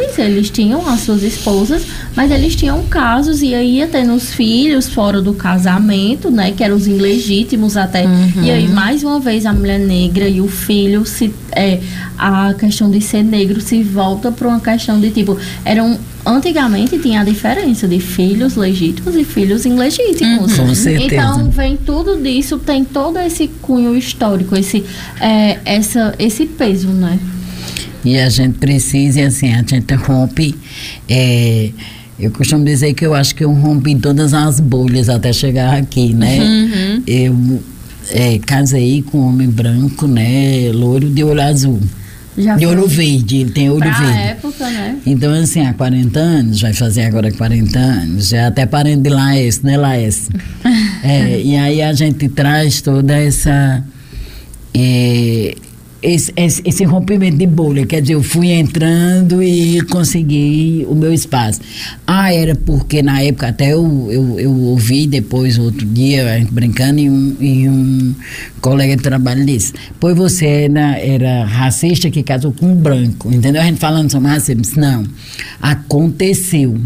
senhores, 0.07 0.19
eles 0.19 0.49
tinham 0.49 0.87
as 0.87 1.01
suas 1.01 1.23
esposas, 1.23 1.85
mas 2.15 2.31
eles 2.31 2.55
tinham 2.55 2.83
casos 2.85 3.41
e 3.41 3.53
aí 3.53 3.77
ia 3.77 3.87
tendo 3.87 4.13
os 4.13 4.33
filhos 4.33 4.87
fora 4.87 5.21
do 5.21 5.33
casamento, 5.33 6.29
né? 6.31 6.51
Que 6.51 6.63
eram 6.63 6.75
os 6.75 6.87
ilegítimos 6.87 7.77
até. 7.77 8.05
Uhum. 8.05 8.43
E 8.43 8.51
aí, 8.51 8.67
mais 8.67 9.03
uma 9.03 9.19
vez, 9.19 9.45
a 9.45 9.53
mulher 9.53 9.79
negra 9.79 10.27
e 10.27 10.41
o 10.41 10.47
filho 10.47 11.05
se. 11.05 11.33
É, 11.51 11.79
a 12.17 12.53
questão 12.53 12.89
de 12.89 13.01
ser 13.01 13.23
negro 13.23 13.61
se 13.61 13.81
volta 13.81 14.31
para 14.31 14.47
uma 14.47 14.59
questão 14.59 14.99
de 14.99 15.09
tipo. 15.09 15.37
Eram 15.63 15.97
antigamente 16.25 16.97
tinha 16.99 17.21
a 17.21 17.23
diferença 17.23 17.87
de 17.87 17.99
filhos 17.99 18.55
legítimos 18.55 19.15
e 19.15 19.23
filhos 19.23 19.65
ilegítimos. 19.65 20.57
Uhum. 20.57 20.67
Com 20.67 20.75
certeza. 20.75 21.15
Então 21.15 21.49
vem 21.49 21.77
tudo 21.77 22.21
disso, 22.21 22.57
tem 22.59 22.83
todo 22.83 23.17
esse 23.19 23.47
cunho 23.61 23.95
histórico, 23.95 24.55
esse, 24.55 24.83
é, 25.19 25.59
essa, 25.65 26.13
esse 26.19 26.45
peso, 26.45 26.89
né? 26.89 27.19
E 28.03 28.17
a 28.17 28.29
gente 28.29 28.57
precisa, 28.57 29.25
assim, 29.25 29.53
a 29.53 29.63
gente 29.63 29.93
rompe. 29.95 30.55
É, 31.07 31.69
eu 32.19 32.31
costumo 32.31 32.65
dizer 32.65 32.93
que 32.93 33.05
eu 33.05 33.13
acho 33.13 33.33
que 33.35 33.43
eu 33.43 33.51
rompi 33.51 33.95
todas 33.95 34.33
as 34.33 34.59
bolhas 34.59 35.09
até 35.09 35.31
chegar 35.31 35.75
aqui, 35.75 36.13
né? 36.13 36.39
Uhum. 36.39 37.03
Eu 37.07 37.63
é, 38.11 38.39
casei 38.39 39.01
com 39.01 39.19
um 39.19 39.27
homem 39.27 39.49
branco, 39.49 40.07
né? 40.07 40.71
Loiro 40.73 41.09
de 41.09 41.23
olho 41.23 41.41
azul. 41.41 41.79
Já 42.37 42.55
de 42.55 42.65
olho 42.65 42.87
verde, 42.87 43.37
ele 43.37 43.51
tem 43.51 43.69
olho 43.69 43.79
pra 43.79 43.91
verde. 43.91 44.17
época, 44.17 44.69
né? 44.69 44.97
Então, 45.05 45.33
assim, 45.33 45.65
há 45.65 45.73
40 45.73 46.19
anos, 46.19 46.61
vai 46.61 46.73
fazer 46.73 47.03
agora 47.03 47.31
40 47.31 47.77
anos, 47.77 48.29
já 48.29 48.47
até 48.47 48.65
parente 48.65 49.01
de 49.01 49.09
Laes, 49.09 49.61
né, 49.61 49.77
Laes? 49.77 50.29
é, 51.03 51.41
e 51.41 51.57
aí 51.57 51.81
a 51.81 51.91
gente 51.93 52.29
traz 52.29 52.81
toda 52.81 53.13
essa. 53.13 53.83
É, 54.73 55.55
esse, 56.01 56.31
esse, 56.35 56.61
esse, 56.65 56.83
rompimento 56.85 57.37
de 57.37 57.45
bolha, 57.45 57.85
quer 57.85 58.01
dizer, 58.01 58.13
eu 58.13 58.23
fui 58.23 58.51
entrando 58.51 59.43
e 59.43 59.81
consegui 59.83 60.85
o 60.89 60.95
meu 60.95 61.13
espaço. 61.13 61.59
Ah, 62.07 62.33
era 62.33 62.55
porque 62.55 63.01
na 63.01 63.21
época, 63.21 63.49
até 63.49 63.73
eu, 63.73 64.07
eu, 64.09 64.39
eu 64.39 64.51
ouvi 64.51 65.05
depois, 65.07 65.57
outro 65.57 65.85
dia, 65.85 66.33
a 66.33 66.39
gente 66.39 66.53
brincando, 66.53 66.99
e 66.99 67.09
um, 67.09 67.35
e 67.39 67.69
um 67.69 68.15
colega 68.61 68.95
de 68.95 69.03
trabalho 69.03 69.45
disse: 69.45 69.73
Pois 69.99 70.15
você 70.15 70.45
era, 70.45 70.97
era 70.97 71.45
racista 71.45 72.09
que 72.09 72.23
casou 72.23 72.53
com 72.53 72.71
um 72.71 72.75
branco, 72.75 73.29
entendeu? 73.33 73.61
A 73.61 73.65
gente 73.65 73.79
falando 73.79 74.09
sobre 74.09 74.29
racismo. 74.29 74.63
Não, 74.77 75.03
aconteceu. 75.61 76.79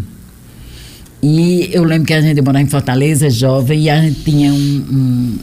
E 1.24 1.70
eu 1.72 1.86
lembro 1.86 2.06
que 2.06 2.14
a 2.14 2.20
gente 2.20 2.42
morava 2.42 2.66
em 2.66 2.68
Fortaleza, 2.68 3.30
jovem, 3.30 3.84
e 3.84 3.90
a 3.90 4.02
gente 4.02 4.20
tinha 4.26 4.52
um, 4.52 4.58
um, 4.92 5.40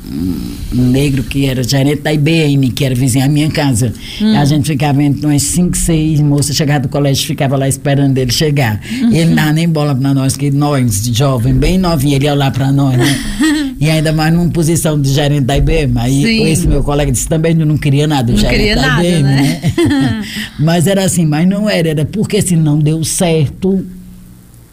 um 0.74 0.90
negro 0.90 1.22
que 1.22 1.46
era 1.46 1.62
gerente 1.62 2.02
da 2.02 2.12
IBM, 2.12 2.70
que 2.70 2.84
era 2.84 2.94
vizinho 2.94 3.24
à 3.24 3.28
minha 3.28 3.50
casa. 3.50 3.90
Uhum. 4.20 4.38
A 4.38 4.44
gente 4.44 4.66
ficava 4.66 5.02
entre 5.02 5.24
umas 5.24 5.40
cinco, 5.40 5.74
seis 5.74 6.20
moças, 6.20 6.54
chegava 6.54 6.80
do 6.80 6.90
colégio, 6.90 7.26
ficava 7.26 7.56
lá 7.56 7.66
esperando 7.66 8.18
ele 8.18 8.30
chegar. 8.30 8.78
Uhum. 9.00 9.10
Ele 9.10 9.24
não 9.24 9.36
dava 9.36 9.52
nem 9.54 9.66
bola 9.66 9.94
para 9.94 10.12
nós, 10.12 10.36
que 10.36 10.50
nós, 10.50 11.06
jovem, 11.06 11.54
bem 11.54 11.78
novinho, 11.78 12.16
ele 12.16 12.26
ia 12.26 12.34
lá 12.34 12.50
para 12.50 12.70
nós, 12.70 12.98
né? 12.98 13.18
e 13.80 13.88
ainda 13.88 14.12
mais 14.12 14.34
numa 14.34 14.50
posição 14.50 15.00
de 15.00 15.10
gerente 15.10 15.44
da 15.46 15.56
IBM. 15.56 15.94
Aí 15.96 16.22
Sim. 16.22 16.44
esse 16.44 16.68
meu 16.68 16.84
colega 16.84 17.10
disse 17.10 17.26
também 17.26 17.54
não 17.54 17.78
queria 17.78 18.06
nada, 18.06 18.30
não 18.30 18.38
gerente 18.38 18.54
queria 18.58 18.76
da 18.76 18.82
nada, 18.82 19.08
IBM, 19.08 19.22
né? 19.22 19.60
né? 19.78 20.24
mas 20.60 20.86
era 20.86 21.04
assim, 21.04 21.24
mas 21.24 21.48
não 21.48 21.70
era, 21.70 21.88
era 21.88 22.04
porque 22.04 22.42
se 22.42 22.54
não 22.54 22.78
deu 22.78 23.02
certo 23.02 23.82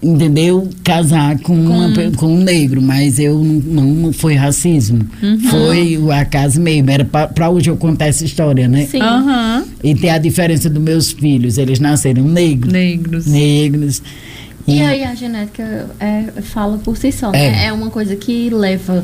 entendeu? 0.01 0.69
Casar 0.83 1.37
com, 1.39 1.55
com... 1.55 1.73
Uma, 1.73 2.11
com 2.15 2.27
um 2.27 2.39
negro, 2.39 2.81
mas 2.81 3.19
eu 3.19 3.37
não, 3.39 3.83
não 3.83 4.13
foi 4.13 4.35
racismo. 4.35 5.07
Uhum. 5.21 5.39
Foi 5.39 5.97
o 5.97 6.11
acaso 6.11 6.59
mesmo. 6.61 6.89
Era 6.89 7.05
para 7.05 7.49
hoje 7.49 7.69
eu 7.69 7.77
contar 7.77 8.07
essa 8.07 8.23
história, 8.23 8.67
né? 8.67 8.85
Sim. 8.85 9.01
Uhum. 9.01 9.63
E 9.83 9.95
tem 9.95 10.09
a 10.09 10.17
diferença 10.17 10.69
dos 10.69 10.81
meus 10.81 11.11
filhos. 11.11 11.57
Eles 11.57 11.79
nasceram 11.79 12.23
negros. 12.23 12.71
Negros. 12.71 13.27
Negros. 13.27 14.01
E, 14.67 14.77
e 14.77 14.81
aí 14.81 15.03
a 15.03 15.15
genética 15.15 15.89
é, 15.99 16.41
fala 16.41 16.77
por 16.77 16.97
si 16.97 17.11
só, 17.11 17.31
né? 17.31 17.63
É. 17.63 17.67
é 17.67 17.73
uma 17.73 17.89
coisa 17.89 18.15
que 18.15 18.49
leva 18.49 19.03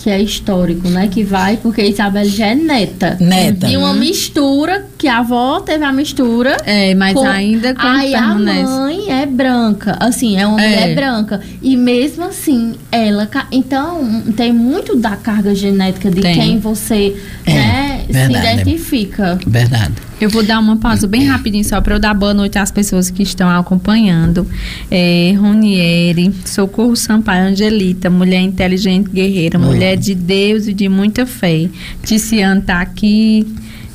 que 0.00 0.08
é 0.08 0.18
histórico, 0.20 0.88
né? 0.88 1.08
Que 1.08 1.22
vai, 1.22 1.58
porque 1.58 1.82
Isabel 1.82 2.24
já 2.24 2.46
é 2.46 2.54
neta. 2.54 3.18
Neta. 3.20 3.68
E 3.68 3.76
uma 3.76 3.92
mistura, 3.92 4.86
que 4.96 5.06
a 5.06 5.18
avó 5.18 5.60
teve 5.60 5.84
a 5.84 5.92
mistura. 5.92 6.56
É, 6.64 6.94
mas 6.94 7.12
com, 7.12 7.26
ainda 7.26 7.74
com 7.74 7.86
Aí 7.86 8.14
a 8.14 8.34
mãe 8.34 9.10
é 9.10 9.26
branca. 9.26 9.98
Assim, 10.00 10.38
é 10.38 10.46
uma 10.46 10.62
é. 10.62 10.68
mulher 10.68 10.94
branca. 10.94 11.42
E 11.60 11.76
mesmo 11.76 12.24
assim, 12.24 12.76
ela. 12.90 13.28
Então, 13.52 14.22
tem 14.34 14.54
muito 14.54 14.96
da 14.96 15.16
carga 15.16 15.54
genética 15.54 16.10
de 16.10 16.22
tem. 16.22 16.34
quem 16.34 16.58
você 16.58 17.14
é, 17.44 17.52
né, 17.52 17.89
verdade, 18.10 18.34
se 18.34 18.60
identifica. 18.60 19.38
Verdade. 19.46 19.94
Eu 20.20 20.28
vou 20.28 20.42
dar 20.42 20.58
uma 20.58 20.76
pausa 20.76 21.06
bem 21.06 21.24
rapidinho 21.24 21.64
só 21.64 21.80
para 21.80 21.94
eu 21.94 21.98
dar 21.98 22.12
boa 22.12 22.34
noite 22.34 22.58
às 22.58 22.70
pessoas 22.70 23.10
que 23.10 23.22
estão 23.22 23.48
acompanhando. 23.48 24.46
É, 24.90 25.34
Ronieri, 25.38 26.32
Socorro 26.44 26.94
Sampaio, 26.94 27.50
Angelita, 27.50 28.10
mulher 28.10 28.40
inteligente, 28.40 29.08
guerreira, 29.10 29.58
mulher 29.58 29.96
de 29.96 30.14
Deus 30.14 30.66
e 30.66 30.74
de 30.74 30.88
muita 30.88 31.24
fé. 31.24 31.68
Ticiano 32.02 32.60
tá 32.60 32.80
aqui, 32.82 33.46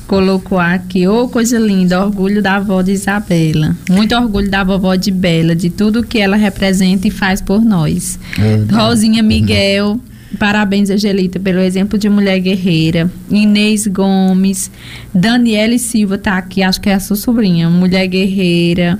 colocou 0.06 0.58
aqui, 0.58 1.06
ô 1.06 1.24
oh, 1.24 1.28
coisa 1.28 1.58
linda, 1.58 2.04
orgulho 2.04 2.42
da 2.42 2.56
avó 2.56 2.82
de 2.82 2.92
Isabela. 2.92 3.76
Muito 3.88 4.14
orgulho 4.14 4.50
da 4.50 4.64
vovó 4.64 4.94
de 4.94 5.10
Bela, 5.10 5.54
de 5.54 5.70
tudo 5.70 6.02
que 6.02 6.18
ela 6.18 6.36
representa 6.36 7.06
e 7.06 7.10
faz 7.10 7.40
por 7.40 7.64
nós. 7.64 8.18
É, 8.38 8.74
Rosinha 8.74 9.22
Miguel. 9.22 10.00
Parabéns, 10.38 10.90
Angelita, 10.90 11.38
pelo 11.40 11.60
exemplo 11.60 11.98
de 11.98 12.08
mulher 12.08 12.38
guerreira. 12.40 13.10
Inês 13.30 13.86
Gomes, 13.86 14.70
Daniele 15.14 15.78
Silva 15.78 16.18
tá 16.18 16.36
aqui, 16.36 16.62
acho 16.62 16.80
que 16.80 16.90
é 16.90 16.94
a 16.94 17.00
sua 17.00 17.16
sobrinha, 17.16 17.68
mulher 17.70 18.06
guerreira. 18.06 18.98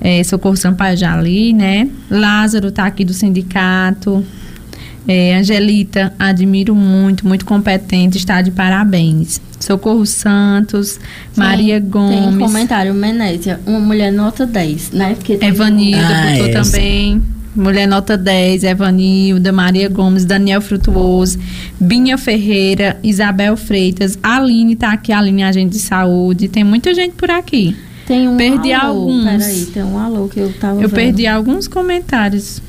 É, 0.00 0.22
Socorro 0.22 0.56
Sampaio 0.56 0.96
Jali, 0.96 1.52
né? 1.52 1.88
Lázaro 2.08 2.70
tá 2.70 2.86
aqui 2.86 3.04
do 3.04 3.12
sindicato. 3.12 4.24
É, 5.06 5.36
Angelita, 5.36 6.12
admiro 6.18 6.74
muito, 6.74 7.26
muito 7.26 7.44
competente, 7.44 8.18
está 8.18 8.42
de 8.42 8.50
parabéns. 8.50 9.40
Socorro 9.58 10.06
Santos, 10.06 10.90
Sim, 10.90 11.00
Maria 11.34 11.80
Gomes. 11.80 12.18
Tem 12.18 12.28
um 12.28 12.38
comentário, 12.38 12.94
Menésia, 12.94 13.58
uma 13.66 13.80
mulher 13.80 14.12
nota 14.12 14.46
10, 14.46 14.92
né? 14.92 15.14
Porque 15.14 15.38
Evanilda 15.44 16.06
ah, 16.06 16.36
botou 16.36 16.62
também. 16.62 17.22
Mulher 17.54 17.86
Nota 17.86 18.16
10, 18.16 18.64
Evanilda, 18.64 19.52
Maria 19.52 19.88
Gomes, 19.88 20.24
Daniel 20.24 20.60
Frutuoso, 20.60 21.38
Binha 21.80 22.16
Ferreira, 22.16 22.98
Isabel 23.02 23.56
Freitas, 23.56 24.18
Aline 24.22 24.76
tá 24.76 24.92
aqui, 24.92 25.12
Aline 25.12 25.42
agente 25.42 25.70
de 25.70 25.78
saúde, 25.80 26.48
tem 26.48 26.64
muita 26.64 26.94
gente 26.94 27.14
por 27.14 27.30
aqui. 27.30 27.76
Tem 28.06 28.26
um 28.26 28.36
perdi 28.36 28.72
alô, 28.72 29.00
alguns. 29.00 29.24
Peraí, 29.24 29.66
tem 29.66 29.82
um 29.82 29.98
alô 29.98 30.28
que 30.28 30.40
eu 30.40 30.52
tava 30.54 30.76
Eu 30.80 30.88
vendo. 30.88 30.94
perdi 30.94 31.26
alguns 31.26 31.68
comentários. 31.68 32.62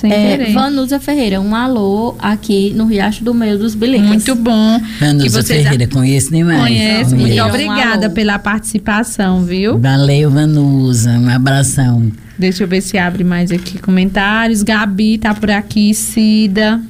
Sem 0.00 0.10
é, 0.10 0.36
querer. 0.36 0.52
Vanusa 0.54 0.98
Ferreira, 0.98 1.40
um 1.40 1.54
alô 1.54 2.16
aqui 2.18 2.72
no 2.74 2.86
Riacho 2.86 3.22
do 3.22 3.34
Meio 3.34 3.58
dos 3.58 3.74
Bilicas. 3.74 4.08
Muito 4.08 4.34
bom. 4.34 4.80
Vanusa 4.98 5.42
Ferreira, 5.42 5.86
conheço 5.86 6.30
demais. 6.30 6.60
Conhece, 6.60 7.14
muito 7.14 7.42
obrigada 7.42 8.08
um 8.08 8.10
pela 8.10 8.38
participação, 8.38 9.44
viu? 9.44 9.78
Valeu, 9.78 10.30
Vanusa, 10.30 11.10
um 11.10 11.28
abração. 11.28 12.10
Deixa 12.40 12.64
eu 12.64 12.68
ver 12.68 12.80
se 12.80 12.96
abre 12.96 13.22
mais 13.22 13.52
aqui 13.52 13.78
comentários. 13.78 14.62
Gabi 14.62 15.18
tá 15.18 15.34
por 15.34 15.50
aqui, 15.50 15.92
Cida. 15.92 16.80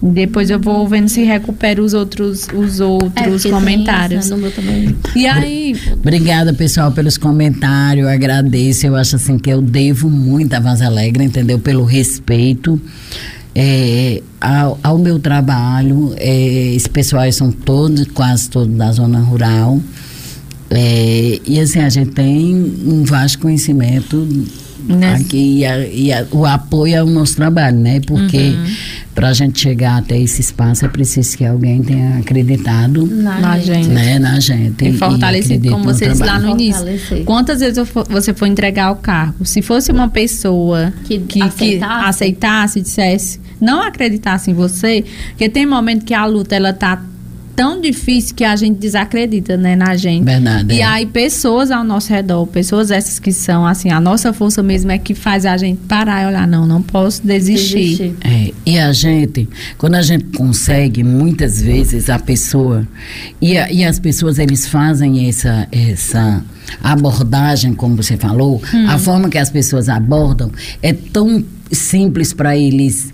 Depois 0.00 0.50
eu 0.50 0.60
vou 0.60 0.86
vendo 0.86 1.08
se 1.08 1.24
recupero 1.24 1.82
os 1.82 1.94
outros, 1.94 2.46
os 2.54 2.78
outros 2.78 3.44
é, 3.44 3.50
comentários. 3.50 4.28
Tem, 4.28 4.38
né? 4.38 4.94
E 5.16 5.26
aí. 5.26 5.76
Obrigada, 5.94 6.54
pessoal, 6.54 6.92
pelos 6.92 7.18
comentários. 7.18 8.06
Eu 8.06 8.12
agradeço. 8.12 8.86
Eu 8.86 8.94
acho 8.94 9.16
assim 9.16 9.36
que 9.36 9.50
eu 9.50 9.60
devo 9.60 10.08
muito 10.08 10.54
a 10.54 10.60
Vaz 10.60 10.80
Alegre, 10.80 11.24
entendeu? 11.24 11.58
Pelo 11.58 11.84
respeito. 11.84 12.80
É, 13.52 14.22
ao, 14.40 14.78
ao, 14.80 14.96
meu 14.96 15.18
trabalho, 15.18 16.14
é, 16.18 16.74
esses 16.74 16.86
pessoais 16.86 17.34
são 17.34 17.50
todos, 17.50 18.06
quase 18.14 18.48
todos 18.48 18.76
da 18.76 18.92
zona 18.92 19.18
rural. 19.18 19.80
É, 20.74 21.40
e 21.46 21.60
assim, 21.60 21.80
a 21.80 21.88
gente 21.88 22.10
tem 22.10 22.54
um 22.54 23.04
vasto 23.04 23.38
conhecimento 23.38 24.26
né? 24.88 25.14
aqui 25.14 25.60
e, 25.60 25.64
a, 25.64 25.78
e 25.86 26.12
a, 26.12 26.26
o 26.30 26.44
apoio 26.44 27.00
ao 27.00 27.06
nosso 27.06 27.36
trabalho, 27.36 27.78
né? 27.78 28.00
Porque 28.06 28.50
uhum. 28.50 28.66
para 29.14 29.28
a 29.28 29.32
gente 29.32 29.58
chegar 29.58 29.98
até 29.98 30.18
esse 30.18 30.40
espaço 30.40 30.84
é 30.84 30.88
preciso 30.88 31.36
que 31.36 31.44
alguém 31.44 31.82
tenha 31.82 32.18
acreditado 32.18 33.06
na, 33.06 33.38
na 33.38 33.58
gente. 33.58 33.88
Né? 33.88 34.18
Na 34.18 34.38
gente. 34.40 34.84
E 34.86 34.92
fortalecido, 34.92 35.70
como 35.70 35.84
vocês 35.84 36.18
lá 36.18 36.38
no 36.38 36.50
início. 36.50 36.84
Quantas 37.24 37.60
vezes 37.60 37.82
você 38.08 38.34
foi 38.34 38.48
entregar 38.48 38.90
o 38.90 38.96
cargo? 38.96 39.44
Se 39.44 39.62
fosse 39.62 39.90
uma 39.90 40.08
pessoa 40.08 40.92
que, 41.04 41.18
que, 41.20 41.42
aceitasse. 41.42 41.78
que 41.78 42.08
aceitasse, 42.08 42.80
dissesse, 42.80 43.40
não 43.60 43.80
acreditasse 43.80 44.50
em 44.50 44.54
você, 44.54 45.04
porque 45.30 45.48
tem 45.48 45.64
momento 45.64 46.04
que 46.04 46.14
a 46.14 46.26
luta 46.26 46.54
ela 46.54 46.72
tá 46.72 47.02
tão 47.54 47.80
difícil 47.80 48.34
que 48.34 48.44
a 48.44 48.54
gente 48.56 48.78
desacredita, 48.78 49.56
né, 49.56 49.76
na 49.76 49.96
gente. 49.96 50.24
Verdade. 50.24 50.74
E 50.74 50.80
é. 50.80 50.84
aí 50.84 51.06
pessoas 51.06 51.70
ao 51.70 51.84
nosso 51.84 52.12
redor, 52.12 52.46
pessoas 52.46 52.90
essas 52.90 53.18
que 53.18 53.32
são 53.32 53.66
assim, 53.66 53.90
a 53.90 54.00
nossa 54.00 54.32
força 54.32 54.62
mesmo 54.62 54.90
é 54.90 54.98
que 54.98 55.14
faz 55.14 55.46
a 55.46 55.56
gente 55.56 55.80
parar 55.88 56.22
e 56.22 56.26
olhar, 56.26 56.46
não, 56.46 56.66
não 56.66 56.82
posso 56.82 57.26
desistir. 57.26 57.96
desistir. 57.96 58.16
É, 58.24 58.52
e 58.66 58.78
a 58.78 58.92
gente, 58.92 59.48
quando 59.78 59.94
a 59.94 60.02
gente 60.02 60.24
consegue, 60.36 61.02
muitas 61.02 61.60
vezes 61.62 62.10
a 62.10 62.18
pessoa 62.18 62.86
e, 63.40 63.56
a, 63.56 63.70
e 63.70 63.84
as 63.84 63.98
pessoas 63.98 64.38
eles 64.38 64.66
fazem 64.66 65.28
essa 65.28 65.68
essa 65.70 66.44
abordagem, 66.82 67.74
como 67.74 67.96
você 67.96 68.16
falou, 68.16 68.60
hum. 68.72 68.88
a 68.88 68.98
forma 68.98 69.28
que 69.28 69.38
as 69.38 69.50
pessoas 69.50 69.88
abordam 69.88 70.50
é 70.82 70.92
tão 70.92 71.44
simples 71.70 72.32
para 72.32 72.56
eles 72.56 73.13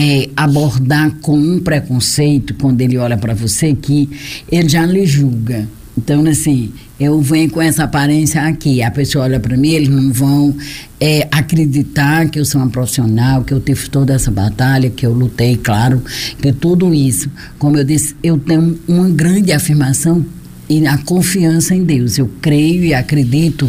é, 0.00 0.30
abordar 0.36 1.10
com 1.20 1.36
um 1.36 1.58
preconceito 1.58 2.54
quando 2.54 2.80
ele 2.80 2.96
olha 2.96 3.16
para 3.16 3.34
você 3.34 3.74
que 3.74 4.08
ele 4.48 4.68
já 4.68 4.86
lhe 4.86 5.04
julga. 5.04 5.66
Então, 5.96 6.24
assim, 6.26 6.72
eu 7.00 7.20
venho 7.20 7.50
com 7.50 7.60
essa 7.60 7.82
aparência 7.82 8.42
aqui. 8.42 8.80
A 8.80 8.92
pessoa 8.92 9.24
olha 9.24 9.40
para 9.40 9.56
mim, 9.56 9.70
eles 9.70 9.88
não 9.88 10.12
vão 10.12 10.54
é, 11.00 11.26
acreditar 11.32 12.28
que 12.28 12.38
eu 12.38 12.44
sou 12.44 12.60
uma 12.60 12.70
profissional, 12.70 13.42
que 13.42 13.52
eu 13.52 13.58
tive 13.60 13.88
toda 13.88 14.14
essa 14.14 14.30
batalha, 14.30 14.88
que 14.88 15.04
eu 15.04 15.12
lutei, 15.12 15.56
claro, 15.56 16.00
que 16.40 16.52
tudo 16.52 16.94
isso. 16.94 17.28
Como 17.58 17.76
eu 17.76 17.82
disse, 17.82 18.14
eu 18.22 18.38
tenho 18.38 18.78
uma 18.86 19.08
grande 19.08 19.50
afirmação 19.50 20.24
e 20.68 20.86
a 20.86 20.96
confiança 20.98 21.74
em 21.74 21.82
Deus. 21.82 22.18
Eu 22.18 22.30
creio 22.40 22.84
e 22.84 22.94
acredito, 22.94 23.68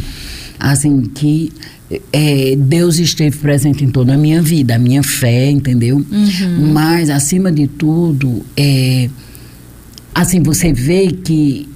assim, 0.60 1.02
que 1.02 1.52
é, 2.12 2.56
Deus 2.56 3.00
esteve 3.00 3.38
presente 3.38 3.84
em 3.84 3.90
toda 3.90 4.14
a 4.14 4.18
minha 4.18 4.42
vida, 4.42 4.76
a 4.76 4.80
minha 4.80 5.02
fé, 5.02 5.50
entendeu? 5.50 5.98
Uhum. 5.98 6.72
Mas, 6.74 7.10
acima 7.10 7.52
de 7.52 7.68
tudo, 7.68 8.46
é, 8.56 9.10
assim, 10.14 10.42
você 10.42 10.72
vê 10.74 11.08
que 11.08 11.68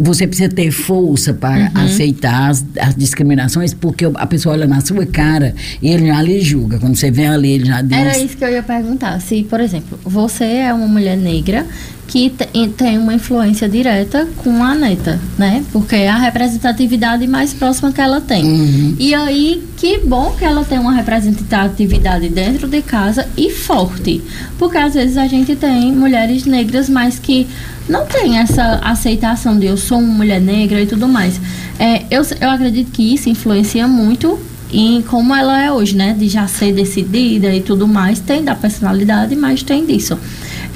você 0.00 0.26
precisa 0.26 0.48
ter 0.48 0.70
força 0.70 1.32
para 1.32 1.72
uhum. 1.74 1.84
aceitar 1.84 2.50
as, 2.50 2.64
as, 2.78 2.94
discriminações, 2.94 3.74
porque 3.74 4.04
a 4.04 4.26
pessoa 4.26 4.54
olha 4.54 4.66
na 4.66 4.80
sua 4.80 5.06
cara 5.06 5.54
e 5.82 5.88
ele 5.88 6.06
já 6.06 6.22
lhe 6.22 6.40
julga. 6.40 6.78
Quando 6.78 6.96
você 6.96 7.10
vem 7.10 7.26
ali, 7.26 7.52
ele 7.52 7.64
já 7.64 7.82
diz. 7.82 7.98
Era 7.98 8.18
isso 8.18 8.36
que 8.36 8.44
eu 8.44 8.50
ia 8.50 8.62
perguntar. 8.62 9.20
Se, 9.20 9.42
por 9.44 9.60
exemplo, 9.60 9.98
você 10.04 10.44
é 10.44 10.72
uma 10.72 10.86
mulher 10.86 11.16
negra 11.16 11.66
que 12.08 12.32
tem 12.74 12.96
uma 12.96 13.12
influência 13.12 13.68
direta 13.68 14.26
com 14.38 14.64
a 14.64 14.74
neta, 14.74 15.20
né? 15.36 15.62
Porque 15.70 15.94
é 15.94 16.08
a 16.08 16.16
representatividade 16.16 17.26
mais 17.26 17.52
próxima 17.52 17.92
que 17.92 18.00
ela 18.00 18.18
tem. 18.18 18.44
Uhum. 18.44 18.96
E 18.98 19.14
aí, 19.14 19.62
que 19.76 19.98
bom 19.98 20.34
que 20.36 20.42
ela 20.42 20.64
tem 20.64 20.78
uma 20.78 20.92
representatividade 20.92 22.30
dentro 22.30 22.66
de 22.66 22.80
casa 22.80 23.28
e 23.36 23.50
forte. 23.50 24.22
Porque 24.58 24.78
às 24.78 24.94
vezes 24.94 25.18
a 25.18 25.26
gente 25.26 25.54
tem 25.54 25.92
mulheres 25.92 26.46
negras, 26.46 26.88
mas 26.88 27.18
que 27.18 27.46
não 27.86 28.06
tem 28.06 28.38
essa 28.38 28.80
aceitação 28.82 29.58
de 29.58 29.66
eu 29.66 29.76
sou 29.76 29.98
uma 29.98 30.14
mulher 30.14 30.40
negra 30.40 30.80
e 30.80 30.86
tudo 30.86 31.06
mais. 31.06 31.38
É, 31.78 32.04
eu, 32.10 32.22
eu 32.40 32.48
acredito 32.48 32.90
que 32.90 33.14
isso 33.14 33.28
influencia 33.28 33.86
muito 33.86 34.38
em 34.72 35.02
como 35.02 35.34
ela 35.34 35.62
é 35.62 35.70
hoje, 35.70 35.94
né? 35.94 36.16
De 36.18 36.26
já 36.26 36.46
ser 36.46 36.72
decidida 36.72 37.54
e 37.54 37.60
tudo 37.60 37.86
mais. 37.86 38.18
Tem 38.18 38.42
da 38.42 38.54
personalidade, 38.54 39.36
mas 39.36 39.62
tem 39.62 39.84
disso. 39.84 40.18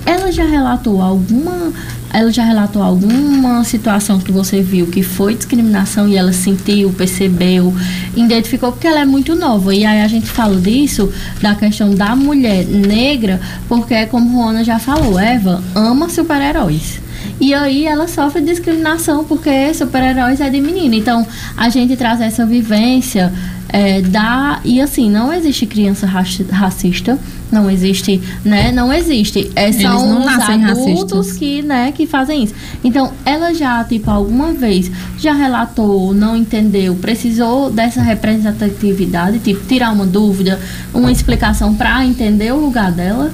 Ela 0.04 0.32
já 0.32 0.44
relatou 0.44 1.00
alguma 1.00 1.72
ela 2.12 2.30
já 2.30 2.44
relatou 2.44 2.82
alguma 2.82 3.64
situação 3.64 4.20
que 4.20 4.30
você 4.30 4.60
viu 4.60 4.86
que 4.86 5.02
foi 5.02 5.34
discriminação 5.34 6.06
e 6.06 6.16
ela 6.16 6.32
sentiu, 6.32 6.90
percebeu, 6.90 7.74
identificou, 8.14 8.70
porque 8.70 8.86
ela 8.86 9.00
é 9.00 9.04
muito 9.06 9.34
nova. 9.34 9.74
E 9.74 9.84
aí 9.84 10.02
a 10.02 10.08
gente 10.08 10.26
fala 10.26 10.60
disso, 10.60 11.10
da 11.40 11.54
questão 11.54 11.94
da 11.94 12.14
mulher 12.14 12.66
negra, 12.66 13.40
porque 13.66 14.04
como 14.06 14.30
Juana 14.30 14.62
já 14.62 14.78
falou, 14.78 15.18
Eva 15.18 15.62
ama 15.74 16.10
super-heróis. 16.10 17.00
E 17.40 17.54
aí 17.54 17.86
ela 17.86 18.06
sofre 18.06 18.42
discriminação 18.42 19.24
porque 19.24 19.72
super-heróis 19.72 20.40
é 20.40 20.50
de 20.50 20.60
menina. 20.60 20.94
Então 20.94 21.26
a 21.56 21.70
gente 21.70 21.96
traz 21.96 22.20
essa 22.20 22.44
vivência 22.44 23.32
é, 23.68 24.02
da. 24.02 24.60
E 24.64 24.80
assim, 24.80 25.10
não 25.10 25.32
existe 25.32 25.64
criança 25.64 26.06
racista 26.06 27.18
não 27.52 27.70
existe, 27.70 28.20
né? 28.44 28.72
Não 28.72 28.92
existe. 28.92 29.50
É, 29.54 29.70
são 29.70 30.20
os 30.20 30.26
adultos 30.26 30.60
racistas. 30.60 31.32
que, 31.36 31.62
né, 31.62 31.92
que 31.92 32.06
fazem 32.06 32.44
isso. 32.44 32.54
Então, 32.82 33.12
ela 33.24 33.52
já, 33.52 33.84
tipo, 33.84 34.10
alguma 34.10 34.52
vez 34.52 34.90
já 35.18 35.32
relatou, 35.32 36.14
não 36.14 36.36
entendeu, 36.36 36.94
precisou 36.96 37.70
dessa 37.70 38.02
representatividade, 38.02 39.38
tipo, 39.40 39.64
tirar 39.66 39.92
uma 39.92 40.06
dúvida, 40.06 40.58
uma 40.92 41.12
explicação 41.12 41.74
para 41.74 42.04
entender 42.04 42.52
o 42.52 42.58
lugar 42.58 42.90
dela? 42.90 43.30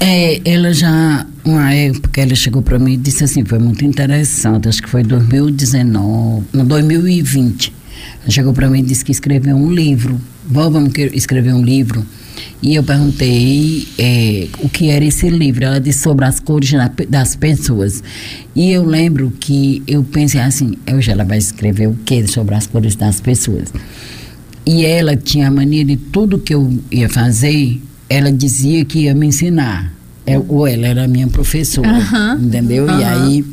É, 0.00 0.40
ela 0.44 0.72
já 0.72 1.26
uma 1.44 1.72
época 1.72 2.20
ela 2.20 2.34
chegou 2.34 2.60
para 2.60 2.78
mim 2.78 2.92
e 2.92 2.96
disse 2.96 3.24
assim, 3.24 3.44
foi 3.44 3.58
muito 3.58 3.84
interessante, 3.84 4.68
acho 4.68 4.82
que 4.82 4.88
foi 4.88 5.02
2019, 5.02 6.46
no 6.52 6.64
2020. 6.64 7.72
Ela 8.22 8.30
chegou 8.30 8.52
para 8.52 8.68
mim 8.68 8.80
e 8.80 8.82
disse 8.82 9.04
que 9.04 9.12
escreveu 9.12 9.56
um 9.56 9.72
livro. 9.72 10.20
Vamos 10.46 10.92
escrever 11.14 11.54
um 11.54 11.62
livro 11.62 12.04
e 12.60 12.74
eu 12.74 12.82
perguntei 12.82 13.86
é, 13.98 14.48
o 14.60 14.68
que 14.68 14.90
era 14.90 15.04
esse 15.04 15.28
livro. 15.28 15.64
Ela 15.64 15.80
disse 15.80 16.00
sobre 16.00 16.24
as 16.24 16.40
cores 16.40 16.72
das 17.08 17.36
pessoas. 17.36 18.02
E 18.54 18.70
eu 18.70 18.84
lembro 18.84 19.32
que 19.38 19.82
eu 19.86 20.02
pensei 20.02 20.40
assim: 20.40 20.74
hoje 20.92 21.10
ela 21.10 21.24
vai 21.24 21.38
escrever 21.38 21.88
o 21.88 21.94
que 22.04 22.26
sobre 22.26 22.54
as 22.54 22.66
cores 22.66 22.96
das 22.96 23.20
pessoas? 23.20 23.72
E 24.66 24.84
ela 24.84 25.16
tinha 25.16 25.48
a 25.48 25.50
mania 25.50 25.84
de 25.84 25.96
tudo 25.96 26.38
que 26.38 26.54
eu 26.54 26.78
ia 26.90 27.08
fazer, 27.08 27.80
ela 28.08 28.30
dizia 28.30 28.84
que 28.84 29.00
ia 29.00 29.14
me 29.14 29.26
ensinar. 29.26 29.94
É, 30.26 30.38
ou 30.38 30.66
ela 30.66 30.86
era 30.86 31.08
minha 31.08 31.26
professora, 31.26 31.88
uhum. 31.88 32.46
entendeu? 32.46 32.86
Uhum. 32.86 33.00
E 33.00 33.04
aí. 33.04 33.44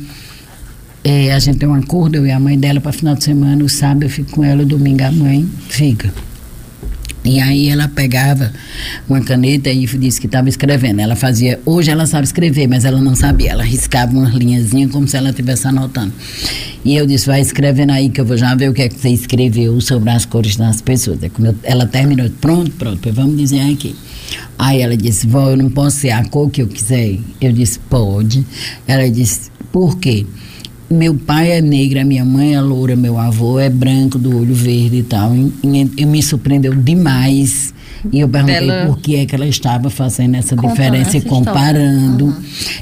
É, 1.08 1.32
a 1.34 1.38
gente 1.38 1.60
tem 1.60 1.70
um 1.70 1.76
acordo, 1.76 2.16
eu 2.16 2.26
e 2.26 2.32
a 2.32 2.40
mãe 2.40 2.58
dela, 2.58 2.82
para 2.82 2.92
final 2.92 3.14
de 3.14 3.24
semana, 3.24 3.64
o 3.64 3.70
sábado 3.70 4.06
eu 4.06 4.10
fico 4.10 4.32
com 4.32 4.44
ela, 4.44 4.66
domingo 4.66 5.04
a 5.04 5.12
mãe 5.12 5.48
fica. 5.70 6.12
E 7.26 7.40
aí 7.40 7.70
ela 7.70 7.88
pegava 7.88 8.54
uma 9.10 9.20
caneta 9.20 9.70
e 9.72 9.86
disse 9.86 10.22
que 10.22 10.28
estava 10.28 10.48
escrevendo. 10.48 11.00
Ela 11.00 11.16
fazia, 11.16 11.60
hoje 11.66 11.90
ela 11.90 12.06
sabe 12.06 12.26
escrever, 12.26 12.68
mas 12.68 12.86
ela 12.86 13.02
não 13.02 13.16
sabia. 13.16 13.52
Ela 13.52 13.64
riscava 13.64 14.14
umas 14.14 14.34
linhazinhas 14.34 14.92
como 14.92 15.08
se 15.08 15.18
ela 15.18 15.32
estivesse 15.32 15.68
anotando. 15.68 16.14
E 16.86 16.96
eu 16.96 17.08
disse, 17.08 17.26
vai 17.26 17.42
escrevendo 17.42 17.92
aí 17.92 18.10
que 18.10 18.22
eu 18.22 18.26
vou 18.26 18.38
já 18.38 18.54
ver 18.54 18.70
o 18.70 18.74
que 18.74 18.84
é 18.84 18.90
que 18.90 19.00
você 19.00 19.10
escreveu 19.10 19.82
sobre 19.82 20.12
as 20.12 20.24
cores 20.24 20.56
das 20.56 20.82
pessoas. 20.82 21.18
Eu, 21.24 21.56
ela 21.64 21.88
terminou, 21.88 22.30
pronto, 22.40 22.72
pronto, 22.72 23.12
vamos 23.12 23.38
dizer 23.38 23.62
aqui. 23.72 23.96
Aí 24.58 24.82
ela 24.82 24.96
disse, 24.96 25.26
vó, 25.26 25.50
eu 25.50 25.58
não 25.58 25.70
posso 25.70 25.98
ser 25.98 26.12
a 26.12 26.24
cor 26.26 26.50
que 26.52 26.62
eu 26.62 26.68
quiser. 26.68 27.18
Eu 27.42 27.52
disse, 27.52 27.80
pode. 27.80 28.46
Ela 28.88 29.10
disse, 29.10 29.50
por 29.72 29.98
quê? 29.98 30.26
Meu 30.96 31.14
pai 31.14 31.52
é 31.52 31.62
negro, 31.62 32.04
minha 32.06 32.26
mãe 32.26 32.56
é 32.56 32.62
loura, 32.62 32.96
meu 32.96 33.18
avô 33.18 33.60
é 33.60 33.70
branco, 33.70 34.18
do 34.18 34.38
olho 34.38 34.56
verde 34.56 34.98
e 34.98 35.04
tal. 35.04 35.36
E, 35.36 35.52
e, 35.64 35.92
e 35.98 36.06
me 36.06 36.22
surpreendeu 36.24 36.74
demais. 36.74 37.74
E 38.12 38.20
eu 38.20 38.30
perguntei 38.30 38.70
por 38.86 39.00
que 39.00 39.16
é 39.16 39.26
que 39.26 39.36
ela 39.36 39.48
estava 39.48 39.90
fazendo 39.90 40.36
essa 40.36 40.56
diferença 40.56 41.18
e 41.18 41.22
comparando. 41.22 42.26
Uhum. 42.26 42.34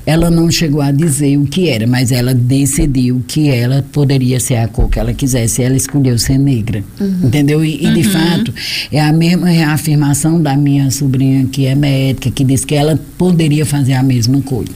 Ela 0.06 0.30
não 0.30 0.52
chegou 0.52 0.82
a 0.82 0.92
dizer 0.92 1.38
o 1.38 1.46
que 1.46 1.70
era, 1.70 1.88
mas 1.88 2.12
ela 2.12 2.34
decidiu 2.34 3.24
que 3.28 3.50
ela 3.50 3.86
poderia 3.92 4.40
ser 4.40 4.58
a 4.58 4.68
cor 4.68 4.90
que 4.90 5.00
ela 5.00 5.14
quisesse. 5.14 5.62
Ela 5.62 5.76
escolheu 5.76 6.18
ser 6.18 6.38
negra. 6.38 6.84
Uhum. 7.00 7.20
Entendeu? 7.24 7.64
E, 7.64 7.76
e 7.76 7.94
de 7.94 8.08
uhum. 8.08 8.14
fato, 8.14 8.54
é 8.92 9.00
a 9.00 9.14
mesma 9.14 9.48
reafirmação 9.48 10.42
da 10.42 10.56
minha 10.56 10.90
sobrinha, 10.92 11.46
que 11.46 11.66
é 11.66 11.76
médica, 11.76 12.30
que 12.30 12.44
disse 12.44 12.66
que 12.66 12.76
ela 12.76 13.00
poderia 13.18 13.66
fazer 13.66 13.94
a 13.94 14.04
mesma 14.04 14.42
coisa. 14.42 14.72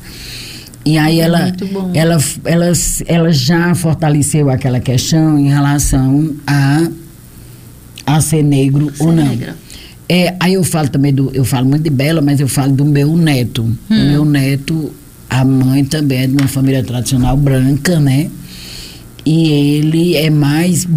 E 0.88 0.98
aí 0.98 1.20
ela, 1.20 1.52
ela, 1.94 2.18
ela, 2.46 2.72
ela 3.06 3.32
já 3.34 3.76
fortaleceu 3.76 4.50
aquela 4.50 4.80
questão 4.80 5.38
em 5.38 5.50
relação 5.50 6.34
a, 6.48 6.88
a 8.06 8.22
ser 8.22 8.42
negro 8.42 8.90
ser 8.96 9.04
ou 9.04 9.12
não. 9.12 9.26
Negra. 9.26 9.54
É, 10.08 10.34
aí 10.40 10.54
eu 10.54 10.64
falo 10.64 10.88
também 10.88 11.14
do. 11.14 11.30
Eu 11.34 11.44
falo 11.44 11.68
muito 11.68 11.84
de 11.84 11.90
Bela, 11.90 12.22
mas 12.22 12.40
eu 12.40 12.48
falo 12.48 12.72
do 12.72 12.86
meu 12.86 13.18
neto. 13.18 13.64
Hum. 13.64 13.76
O 13.90 14.06
meu 14.06 14.24
neto, 14.24 14.94
a 15.30 15.44
mãe 15.44 15.84
também 15.84 16.20
é 16.20 16.28
de 16.28 16.38
uma 16.38 16.48
família 16.48 16.82
tradicional 16.82 17.36
branca, 17.36 18.00
né? 18.00 18.30
E 19.26 19.50
ele 19.50 20.16
é 20.16 20.30
mais 20.30 20.88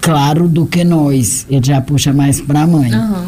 claro 0.00 0.48
do 0.48 0.66
que 0.66 0.82
nós. 0.82 1.46
Ele 1.48 1.64
já 1.64 1.80
puxa 1.80 2.12
mais 2.12 2.40
para 2.40 2.62
a 2.62 2.66
mãe. 2.66 2.92
Uhum. 2.92 3.26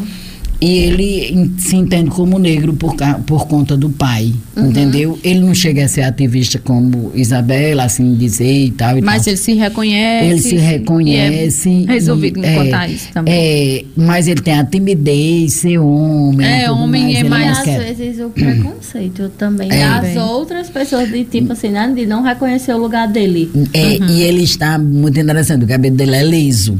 E 0.61 0.77
ele 0.79 1.51
se 1.57 1.77
entende 1.77 2.09
como 2.09 2.37
negro 2.37 2.73
por, 2.73 2.93
por 3.25 3.47
conta 3.47 3.77
do 3.77 3.89
pai, 3.89 4.33
uhum. 4.57 4.69
entendeu? 4.69 5.17
Ele 5.23 5.39
não 5.39 5.55
chega 5.55 5.85
a 5.85 5.87
ser 5.87 6.01
ativista 6.01 6.59
como 6.59 7.11
Isabela, 7.15 7.83
assim 7.83 8.13
dizer 8.15 8.65
e 8.65 8.71
tal. 8.71 8.97
E 8.97 9.01
mas 9.01 9.23
tal. 9.23 9.31
ele 9.31 9.37
se 9.37 9.53
reconhece. 9.53 10.25
Ele 10.25 10.41
se 10.41 10.55
reconhece. 10.57 11.85
É 11.87 11.93
resolvido 11.93 12.41
me 12.41 12.55
contar 12.55 12.89
isso 12.89 13.07
também. 13.13 13.33
É, 13.33 13.85
mas 13.95 14.27
ele 14.27 14.41
tem 14.41 14.53
a 14.53 14.65
timidez, 14.65 15.53
ser 15.53 15.77
homem. 15.77 16.45
É, 16.45 16.69
homem 16.69 17.03
mais, 17.03 17.15
é 17.15 17.23
mais. 17.23 17.59
Às 17.59 17.97
vezes 17.97 18.19
o 18.19 18.29
preconceito 18.29 19.29
também. 19.37 19.71
É. 19.71 19.83
As 19.85 20.17
outras 20.17 20.69
pessoas 20.69 21.09
de 21.09 21.23
tipo 21.23 21.53
assim, 21.53 21.69
né, 21.69 21.89
de 21.95 22.05
não 22.05 22.21
reconhecer 22.21 22.73
o 22.73 22.77
lugar 22.77 23.07
dele. 23.07 23.49
É, 23.73 23.97
uhum. 23.97 24.09
E 24.09 24.23
ele 24.23 24.43
está 24.43 24.77
muito 24.77 25.17
interessante, 25.17 25.63
o 25.63 25.67
cabelo 25.67 25.95
dele 25.95 26.15
é 26.17 26.23
liso 26.23 26.77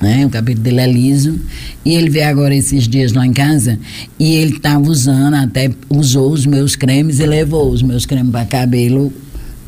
né? 0.00 0.26
O 0.26 0.30
cabelo 0.30 0.60
dele 0.60 0.80
é 0.80 0.86
liso. 0.86 1.38
E 1.84 1.94
ele 1.94 2.10
veio 2.10 2.28
agora 2.28 2.54
esses 2.54 2.86
dias 2.86 3.12
lá 3.12 3.26
em 3.26 3.32
casa 3.32 3.78
e 4.18 4.34
ele 4.34 4.56
estava 4.56 4.88
usando, 4.88 5.34
até 5.34 5.70
usou 5.88 6.32
os 6.32 6.46
meus 6.46 6.76
cremes 6.76 7.20
e 7.20 7.26
levou 7.26 7.70
os 7.70 7.82
meus 7.82 8.04
cremes 8.06 8.30
para 8.30 8.44
cabelo 8.44 9.12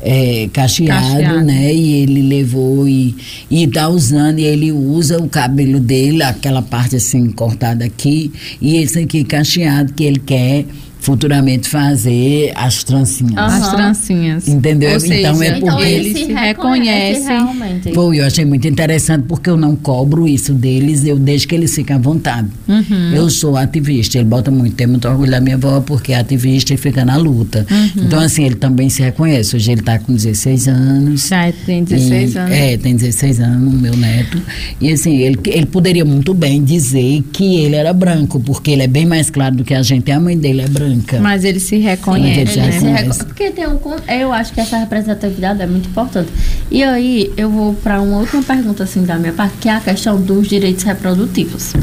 é, 0.01 0.49
cacheado, 0.53 1.15
cacheado, 1.15 1.45
né? 1.45 1.73
E 1.73 1.93
ele 2.01 2.21
levou 2.21 2.87
e, 2.87 3.15
e 3.49 3.67
tá 3.67 3.89
usando, 3.89 4.39
e 4.39 4.43
ele 4.43 4.71
usa 4.71 5.21
o 5.21 5.27
cabelo 5.27 5.79
dele, 5.79 6.23
aquela 6.23 6.61
parte 6.61 6.95
assim 6.95 7.29
cortada 7.31 7.85
aqui, 7.85 8.31
e 8.61 8.77
esse 8.77 8.99
aqui 8.99 9.23
cacheado 9.23 9.93
que 9.93 10.03
ele 10.03 10.19
quer 10.19 10.65
futuramente 10.99 11.69
fazer 11.69 12.51
as 12.55 12.83
trancinhas. 12.83 13.31
Uhum. 13.31 13.39
As 13.39 13.71
trancinhas. 13.71 14.47
Entendeu? 14.47 14.89
Então, 14.89 14.99
seja, 14.99 15.15
então 15.15 15.43
é 15.43 15.51
porque 15.51 15.65
então 15.65 15.81
ele, 15.81 16.13
se 16.13 16.33
reconhece. 16.33 17.21
realmente. 17.21 17.93
Foi, 17.93 18.19
eu 18.19 18.25
achei 18.25 18.45
muito 18.45 18.67
interessante 18.67 19.23
porque 19.27 19.49
eu 19.49 19.57
não 19.57 19.75
cobro 19.75 20.27
isso 20.27 20.53
deles, 20.53 21.05
eu 21.05 21.17
deixo 21.17 21.47
que 21.47 21.55
eles 21.55 21.73
fiquem 21.73 21.95
à 21.95 21.99
vontade. 21.99 22.49
Uhum. 22.67 23.13
Eu 23.13 23.29
sou 23.29 23.55
ativista, 23.55 24.17
ele 24.17 24.27
bota 24.27 24.51
muito, 24.51 24.75
tem 24.75 24.87
muito 24.87 25.07
orgulho 25.07 25.31
da 25.31 25.39
minha 25.39 25.55
avó 25.55 25.79
porque 25.79 26.11
é 26.11 26.17
ativista 26.17 26.73
e 26.73 26.77
fica 26.77 27.05
na 27.05 27.15
luta. 27.15 27.65
Uhum. 27.71 28.03
Então, 28.03 28.19
assim, 28.19 28.43
ele 28.43 28.55
também 28.55 28.89
se 28.89 29.01
reconhece. 29.01 29.55
Hoje 29.55 29.71
ele 29.71 29.79
está 29.79 29.97
com 29.97 30.13
16 30.13 30.67
anos. 30.67 31.27
Já 31.27 31.51
tem 31.65 31.83
16 31.83 32.35
e, 32.35 32.37
anos. 32.37 32.51
É, 32.51 32.77
tem 32.77 32.95
16 32.95 33.39
anos, 33.39 33.73
meu 33.73 33.95
neto. 33.95 34.41
E 34.81 34.91
assim, 34.91 35.17
ele, 35.17 35.39
ele 35.45 35.65
poderia 35.65 36.03
muito 36.03 36.33
bem 36.33 36.61
dizer 36.61 37.23
que 37.31 37.55
ele 37.55 37.75
era 37.75 37.93
branco, 37.93 38.39
porque 38.41 38.71
ele 38.71 38.83
é 38.83 38.87
bem 38.87 39.05
mais 39.05 39.29
claro 39.29 39.55
do 39.55 39.63
que 39.63 39.73
a 39.73 39.81
gente. 39.81 40.11
A 40.11 40.19
mãe 40.19 40.37
dele 40.37 40.61
é 40.61 40.67
branca 40.67 40.88
branca. 40.89 41.19
Mas 41.19 41.43
ele 41.43 41.59
se 41.59 41.77
reconhece. 41.77 42.39
Ele, 42.39 42.65
ele 42.65 42.71
se 42.71 42.85
reconhece. 42.85 43.25
Porque 43.25 43.51
tem 43.51 43.67
um, 43.67 43.79
eu 44.07 44.31
acho 44.33 44.53
que 44.53 44.59
essa 44.59 44.77
representatividade 44.77 45.61
é 45.61 45.67
muito 45.67 45.89
importante. 45.89 46.29
E 46.71 46.83
aí 46.83 47.31
eu 47.37 47.49
vou 47.49 47.73
para 47.73 48.01
uma 48.01 48.17
última 48.17 48.41
pergunta 48.43 48.83
assim 48.83 49.03
da 49.03 49.17
minha 49.17 49.33
parte, 49.33 49.55
que 49.59 49.69
é 49.69 49.73
a 49.73 49.79
questão 49.79 50.19
dos 50.19 50.47
direitos 50.47 50.83
reprodutivos. 50.83 51.73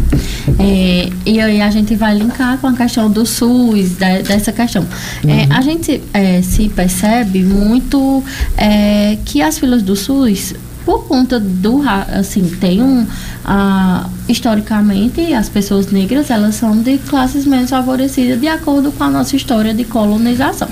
É, 0.58 1.08
e 1.24 1.40
aí 1.40 1.60
a 1.60 1.70
gente 1.70 1.94
vai 1.94 2.16
linkar 2.16 2.58
com 2.58 2.66
a 2.66 2.72
questão 2.72 3.10
do 3.10 3.26
SUS, 3.26 3.96
da, 3.96 4.20
dessa 4.20 4.52
questão. 4.52 4.86
É, 5.24 5.26
uhum. 5.26 5.40
É, 5.40 5.46
a 5.50 5.60
gente 5.60 6.02
é, 6.12 6.42
se 6.42 6.68
percebe 6.68 7.42
muito 7.42 8.22
é, 8.56 9.18
que 9.24 9.42
as 9.42 9.58
filas 9.58 9.82
do 9.82 9.96
SUS 9.96 10.54
por 10.86 11.04
conta 11.06 11.40
do 11.40 11.82
assim 11.86 12.48
tem 12.60 12.80
um 12.80 13.04
ah, 13.44 14.08
historicamente 14.28 15.34
as 15.34 15.48
pessoas 15.48 15.90
negras 15.90 16.30
elas 16.30 16.54
são 16.54 16.80
de 16.80 16.96
classes 16.98 17.44
menos 17.44 17.70
favorecidas 17.70 18.40
de 18.40 18.46
acordo 18.46 18.92
com 18.92 19.02
a 19.02 19.10
nossa 19.10 19.34
história 19.34 19.74
de 19.74 19.84
colonização 19.84 20.68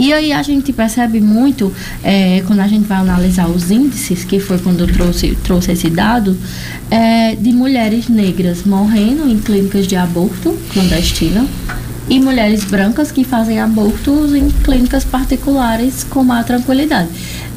e 0.00 0.12
aí 0.12 0.32
a 0.32 0.42
gente 0.42 0.72
percebe 0.72 1.20
muito 1.20 1.72
é, 2.02 2.42
quando 2.44 2.58
a 2.58 2.66
gente 2.66 2.86
vai 2.86 2.98
analisar 2.98 3.48
os 3.48 3.70
índices 3.70 4.24
que 4.24 4.40
foi 4.40 4.58
quando 4.58 4.80
eu 4.80 4.92
trouxe 4.92 5.38
trouxe 5.44 5.70
esse 5.72 5.88
dado 5.88 6.36
é, 6.90 7.36
de 7.36 7.52
mulheres 7.52 8.08
negras 8.08 8.64
morrendo 8.64 9.28
em 9.28 9.38
clínicas 9.38 9.86
de 9.86 9.94
aborto 9.94 10.58
clandestina 10.72 11.46
e 12.08 12.20
mulheres 12.20 12.64
brancas 12.64 13.10
que 13.10 13.24
fazem 13.24 13.60
abortos 13.60 14.34
em 14.34 14.48
clínicas 14.48 15.04
particulares 15.04 16.04
com 16.04 16.22
má 16.22 16.42
tranquilidade. 16.42 17.08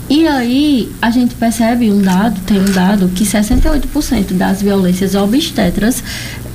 E 0.09 0.27
aí 0.27 0.91
a 1.01 1.11
gente 1.11 1.35
percebe 1.35 1.91
um 1.91 2.01
dado, 2.01 2.39
tem 2.41 2.59
um 2.59 2.71
dado 2.71 3.09
que 3.09 3.23
68% 3.23 4.33
das 4.33 4.61
violências 4.61 5.13
obstetras 5.13 6.03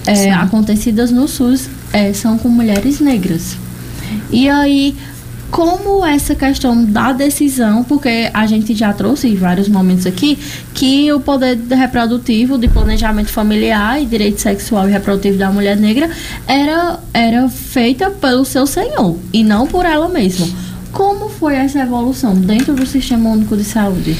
é, 0.07 0.33
acontecidas 0.33 1.11
no 1.11 1.29
SUS 1.29 1.69
é, 1.93 2.13
são 2.13 2.37
com 2.37 2.49
mulheres 2.49 2.99
negras. 3.01 3.57
E 4.31 4.49
aí 4.49 4.97
como 5.55 6.05
essa 6.05 6.35
questão 6.35 6.85
da 6.85 7.13
decisão, 7.13 7.85
porque 7.85 8.29
a 8.35 8.45
gente 8.45 8.75
já 8.75 8.93
trouxe 8.93 9.29
em 9.29 9.37
vários 9.37 9.69
momentos 9.69 10.05
aqui 10.05 10.37
que 10.75 11.13
o 11.13 11.21
poder 11.21 11.57
reprodutivo, 11.71 12.59
de 12.59 12.67
planejamento 12.67 13.31
familiar 13.31 14.03
e 14.03 14.05
direito 14.05 14.41
sexual 14.41 14.89
e 14.89 14.93
reprodutivo 14.93 15.39
da 15.39 15.53
mulher 15.53 15.77
negra 15.77 16.11
era, 16.49 16.99
era 17.13 17.49
feita 17.49 18.11
pelo 18.11 18.45
seu 18.45 18.67
senhor 18.67 19.17
e 19.33 19.45
não 19.45 19.65
por 19.65 19.85
ela 19.85 20.09
mesma. 20.09 20.49
Como 20.95 21.29
foi 21.29 21.57
essa 21.57 21.81
evolução 21.81 22.35
dentro 22.35 22.73
do 22.75 22.87
Sistema 22.87 23.31
Único 23.31 23.57
de 23.57 23.65
Saúde? 23.65 24.17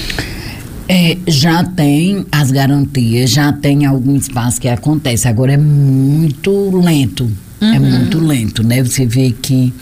É, 0.89 1.17
já 1.27 1.65
tem 1.65 2.27
as 2.31 2.51
garantias, 2.51 3.31
já 3.31 3.53
tem 3.53 3.87
algum 3.87 4.17
espaço 4.17 4.61
que 4.61 4.69
acontece. 4.69 5.29
Agora 5.29 5.53
é 5.53 5.57
muito 5.57 6.77
lento. 6.77 7.31
É 7.61 7.65
uhum. 7.65 7.75
É 7.75 7.79
muito 7.79 8.19
lento, 8.19 8.63
né? 8.63 8.83
Você 8.83 9.07
vê 9.07 9.31
que 9.31 9.73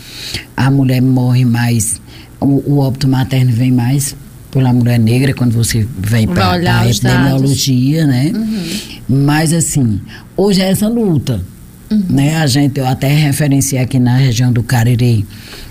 a 0.54 0.70
mulher 0.70 1.00
morre 1.00 1.46
mais, 1.46 2.00
o, 2.38 2.74
o 2.74 2.78
óbito 2.78 3.08
materno 3.08 3.50
vem 3.52 3.72
mais 3.72 4.14
pela 4.50 4.70
mulher 4.70 4.98
negra 4.98 5.32
quando 5.32 5.52
você 5.52 5.88
vem 5.98 6.28
para 6.28 6.52
a 6.52 6.88
epidemiologia, 6.88 8.06
né? 8.06 8.30
Uhum. 8.34 9.24
Mas 9.24 9.52
assim, 9.52 9.98
hoje 10.36 10.60
é 10.60 10.70
essa 10.70 10.88
luta. 10.88 11.42
Uhum. 11.90 12.04
Né? 12.10 12.36
A 12.36 12.46
gente, 12.46 12.78
eu 12.78 12.86
até 12.86 13.08
referenciei 13.08 13.80
aqui 13.80 13.98
na 13.98 14.16
região 14.16 14.52
do 14.52 14.62
Cariri, 14.62 15.26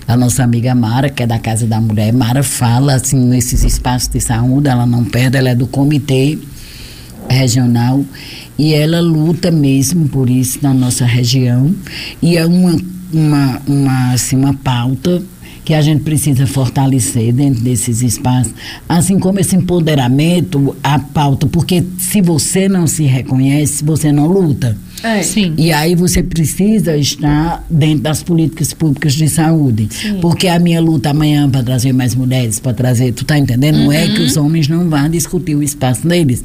a 0.06 0.16
nossa 0.16 0.42
amiga 0.42 0.74
Mara, 0.74 1.08
que 1.08 1.22
é 1.22 1.26
da 1.26 1.38
Casa 1.38 1.66
da 1.66 1.80
Mulher. 1.80 2.12
Mara 2.12 2.42
fala 2.42 2.94
assim 2.94 3.18
nesses 3.18 3.64
espaços 3.64 4.08
de 4.08 4.20
saúde, 4.20 4.68
ela 4.68 4.86
não 4.86 5.04
perde, 5.04 5.36
ela 5.36 5.50
é 5.50 5.54
do 5.54 5.66
comitê 5.66 6.38
regional 7.28 8.04
e 8.58 8.74
ela 8.74 9.00
luta 9.00 9.50
mesmo 9.50 10.08
por 10.08 10.28
isso 10.28 10.58
na 10.60 10.74
nossa 10.74 11.04
região 11.04 11.74
e 12.20 12.36
é 12.36 12.44
uma 12.44 12.76
uma, 13.12 13.60
uma, 13.66 14.12
assim, 14.12 14.36
uma 14.36 14.54
pauta 14.54 15.22
que 15.64 15.74
a 15.74 15.80
gente 15.80 16.02
precisa 16.02 16.46
fortalecer 16.46 17.32
dentro 17.32 17.62
desses 17.62 18.02
espaços, 18.02 18.52
assim 18.88 19.18
como 19.18 19.38
esse 19.38 19.54
empoderamento, 19.54 20.76
a 20.82 20.98
pauta, 20.98 21.46
porque 21.46 21.84
se 21.98 22.20
você 22.20 22.68
não 22.68 22.86
se 22.86 23.04
reconhece, 23.04 23.84
você 23.84 24.10
não 24.10 24.26
luta. 24.26 24.76
É. 25.02 25.22
Sim. 25.22 25.54
E 25.56 25.72
aí 25.72 25.94
você 25.94 26.22
precisa 26.22 26.96
estar 26.96 27.64
dentro 27.68 28.04
das 28.04 28.22
políticas 28.22 28.72
públicas 28.72 29.14
de 29.14 29.28
saúde. 29.28 29.88
Sim. 29.90 30.18
Porque 30.20 30.46
a 30.46 30.58
minha 30.58 30.80
luta 30.80 31.10
amanhã 31.10 31.50
para 31.50 31.62
trazer 31.62 31.92
mais 31.92 32.14
mulheres, 32.14 32.60
para 32.60 32.72
trazer, 32.72 33.12
tu 33.12 33.24
tá 33.24 33.36
entendendo? 33.36 33.76
Uhum. 33.78 33.84
Não 33.84 33.92
é 33.92 34.06
que 34.08 34.20
uhum. 34.20 34.26
os 34.26 34.36
homens 34.36 34.68
não 34.68 34.88
vão 34.88 35.08
discutir 35.08 35.56
o 35.56 35.62
espaço 35.62 36.06
deles 36.06 36.44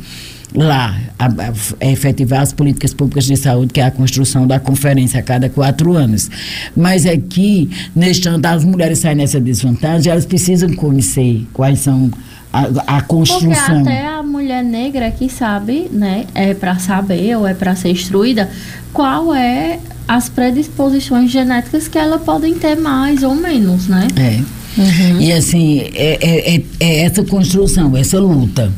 lá 0.54 0.98
a, 1.20 1.26
a, 1.26 1.90
efetivar 1.90 2.42
as 2.42 2.54
políticas 2.54 2.94
públicas 2.94 3.26
de 3.26 3.36
saúde, 3.36 3.74
que 3.74 3.82
é 3.82 3.86
a 3.86 3.92
construção 3.92 4.48
da 4.48 4.60
conferência 4.60 5.20
a 5.20 5.24
cada 5.24 5.50
quatro 5.50 5.94
anos. 5.94 6.30
Mas 6.76 7.06
aqui, 7.06 7.70
neste 7.96 8.28
ano, 8.28 8.46
as 8.48 8.64
mulheres 8.64 9.00
saem 9.00 9.16
nessa 9.16 9.40
desvantagem, 9.40 10.12
elas 10.12 10.26
precisam 10.26 10.74
conhecer 10.74 11.46
quais 11.54 11.80
são 11.80 12.12
a, 12.52 12.98
a 12.98 13.02
construção. 13.02 13.84
Porque 13.84 13.90
até 13.90 14.08
a 14.08 14.24
mulher 14.24 14.64
negra 14.64 15.12
que 15.12 15.30
sabe, 15.30 15.90
né, 15.92 16.26
é 16.34 16.54
para 16.54 16.80
saber 16.80 17.36
ou 17.38 17.48
é 17.48 17.54
para 17.54 17.76
ser 17.76 17.90
instruída, 17.90 18.50
qual 18.94 19.34
é 19.34 19.80
as 20.08 20.30
predisposições 20.30 21.30
genéticas 21.30 21.88
que 21.88 21.98
ela 21.98 22.18
podem 22.18 22.56
ter 22.56 22.76
mais 22.76 23.24
ou 23.24 23.36
menos, 23.36 23.88
né? 23.88 24.08
É. 24.16 24.58
Uhum. 24.80 25.22
E 25.22 25.34
assim, 25.34 25.82
é, 25.94 26.18
é, 26.22 26.56
é, 26.56 26.64
é 26.80 27.00
essa 27.02 27.24
construção, 27.24 27.98
essa 27.98 28.20
luta. 28.20 28.72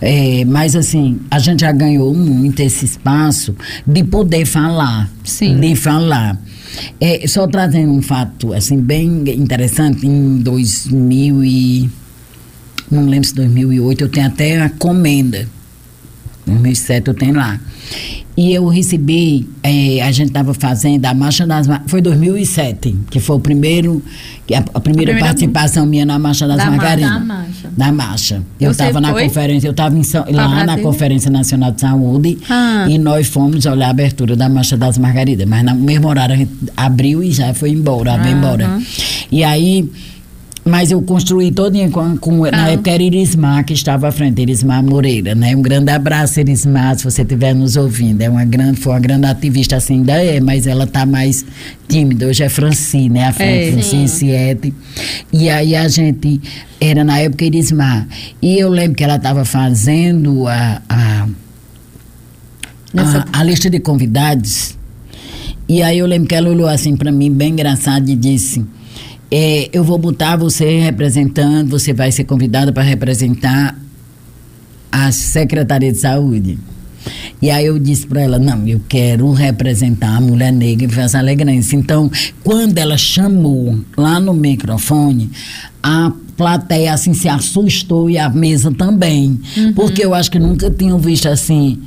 É, 0.00 0.44
mas 0.44 0.76
assim, 0.76 1.20
a 1.30 1.38
gente 1.38 1.60
já 1.60 1.72
ganhou 1.72 2.14
muito 2.14 2.60
esse 2.60 2.84
espaço 2.84 3.54
de 3.86 4.04
poder 4.04 4.44
falar. 4.44 5.10
Sim. 5.24 5.58
De 5.58 5.74
falar. 5.74 6.40
É, 7.00 7.26
só 7.26 7.46
trazendo 7.46 7.92
um 7.92 8.02
fato 8.02 8.52
assim 8.52 8.80
bem 8.80 9.24
interessante, 9.30 10.06
em 10.06 10.38
2000 10.38 11.44
e 11.44 11.90
não 12.90 13.06
lembro 13.06 13.28
se 13.28 13.34
2008, 13.34 14.04
eu 14.04 14.08
tenho 14.08 14.26
até 14.26 14.60
a 14.60 14.70
comenda. 14.70 15.48
2007 16.48 17.08
eu 17.08 17.14
tenho 17.14 17.34
lá. 17.34 17.60
E 18.36 18.54
eu 18.54 18.68
recebi, 18.68 19.48
é, 19.64 20.00
a 20.00 20.12
gente 20.12 20.28
estava 20.28 20.54
fazendo 20.54 21.04
a 21.04 21.12
Marcha 21.12 21.44
das 21.44 21.66
Foi 21.88 22.00
2007, 22.00 22.94
que 23.10 23.18
foi 23.18 23.34
o 23.34 23.40
primeiro, 23.40 24.00
a, 24.54 24.78
a 24.78 24.80
primeira, 24.80 25.16
a 25.16 25.18
participação 25.18 25.84
minha 25.84 26.06
na 26.06 26.20
Marcha 26.20 26.46
das 26.46 26.56
da 26.56 26.70
Margaridas. 26.70 27.10
Da 27.10 27.18
marcha. 27.18 27.70
Da 27.76 27.92
marcha. 27.92 28.42
Eu 28.60 28.70
estava 28.70 29.00
na 29.00 29.12
conferência, 29.12 29.66
eu 29.66 29.72
estava 29.72 29.96
lá 30.30 30.64
na 30.64 30.78
Conferência 30.78 31.32
Nacional 31.32 31.72
de 31.72 31.80
Saúde 31.80 32.38
ah. 32.48 32.86
e 32.88 32.96
nós 32.96 33.26
fomos 33.26 33.66
olhar 33.66 33.88
a 33.88 33.90
abertura 33.90 34.36
da 34.36 34.48
Marcha 34.48 34.76
das 34.76 34.98
Margaridas. 34.98 35.44
Mas 35.48 35.64
no 35.64 35.74
mesmo 35.74 36.06
horário 36.06 36.36
a 36.36 36.38
gente 36.38 36.52
abriu 36.76 37.24
e 37.24 37.32
já 37.32 37.52
foi 37.54 37.70
embora, 37.70 38.12
ah, 38.12 38.30
embora. 38.30 38.80
E 39.32 39.42
aí 39.42 39.90
mas 40.68 40.90
eu 40.90 41.00
construí 41.00 41.50
todinha 41.50 41.90
com, 41.90 42.16
com 42.18 42.44
ah. 42.44 42.50
na 42.50 42.68
época 42.68 42.90
era 42.90 43.02
Irismar 43.02 43.64
que 43.64 43.72
estava 43.72 44.08
à 44.08 44.12
frente, 44.12 44.42
Irismar 44.42 44.82
Moreira, 44.82 45.34
né? 45.34 45.56
Um 45.56 45.62
grande 45.62 45.90
abraço, 45.90 46.38
Irismar, 46.40 46.96
se 46.98 47.04
você 47.04 47.22
estiver 47.22 47.54
nos 47.54 47.76
ouvindo. 47.76 48.20
É 48.20 48.28
uma 48.28 48.44
grande, 48.44 48.78
foi 48.78 48.92
uma 48.92 49.00
grande 49.00 49.26
ativista, 49.26 49.76
assim, 49.76 49.94
ainda 49.94 50.22
é, 50.22 50.40
mas 50.40 50.66
ela 50.66 50.84
está 50.84 51.06
mais 51.06 51.44
tímida. 51.88 52.26
Hoje 52.26 52.44
é 52.44 52.48
Francine, 52.48 53.08
né? 53.08 53.24
A 53.28 53.32
frente, 53.32 53.68
é, 53.68 53.72
Francine 53.72 54.08
Siete. 54.08 54.74
E 55.32 55.48
aí 55.48 55.74
a 55.74 55.88
gente, 55.88 56.40
era 56.78 57.02
na 57.02 57.18
época 57.18 57.44
Irismar. 57.46 58.06
E 58.42 58.58
eu 58.58 58.68
lembro 58.68 58.94
que 58.94 59.02
ela 59.02 59.16
estava 59.16 59.44
fazendo 59.46 60.46
a, 60.46 60.82
a, 60.86 61.28
a, 62.94 63.40
a 63.40 63.42
lista 63.42 63.70
de 63.70 63.80
convidados. 63.80 64.76
E 65.66 65.82
aí 65.82 65.98
eu 65.98 66.06
lembro 66.06 66.28
que 66.28 66.34
ela 66.34 66.50
olhou 66.50 66.68
assim 66.68 66.94
para 66.94 67.10
mim, 67.10 67.32
bem 67.32 67.52
engraçada, 67.52 68.10
e 68.10 68.14
disse 68.16 68.64
é, 69.30 69.68
eu 69.72 69.84
vou 69.84 69.98
botar 69.98 70.36
você 70.36 70.78
representando, 70.80 71.70
você 71.70 71.92
vai 71.92 72.10
ser 72.10 72.24
convidada 72.24 72.72
para 72.72 72.82
representar 72.82 73.78
a 74.90 75.12
Secretaria 75.12 75.92
de 75.92 75.98
Saúde. 75.98 76.58
E 77.40 77.50
aí 77.50 77.66
eu 77.66 77.78
disse 77.78 78.06
para 78.06 78.22
ela, 78.22 78.38
não, 78.38 78.66
eu 78.66 78.80
quero 78.88 79.30
representar 79.32 80.16
a 80.16 80.20
mulher 80.20 80.52
negra 80.52 80.84
em 80.84 80.88
Festa 80.88 81.18
Alegrense. 81.18 81.76
Então, 81.76 82.10
quando 82.42 82.78
ela 82.78 82.96
chamou 82.96 83.78
lá 83.96 84.18
no 84.18 84.34
microfone, 84.34 85.30
a 85.82 86.12
plateia 86.36 86.92
assim 86.92 87.14
se 87.14 87.28
assustou 87.28 88.10
e 88.10 88.18
a 88.18 88.28
mesa 88.28 88.72
também. 88.72 89.38
Uhum. 89.56 89.72
Porque 89.74 90.04
eu 90.04 90.14
acho 90.14 90.30
que 90.30 90.38
nunca 90.38 90.70
tinham 90.70 90.98
visto 90.98 91.28
assim 91.28 91.80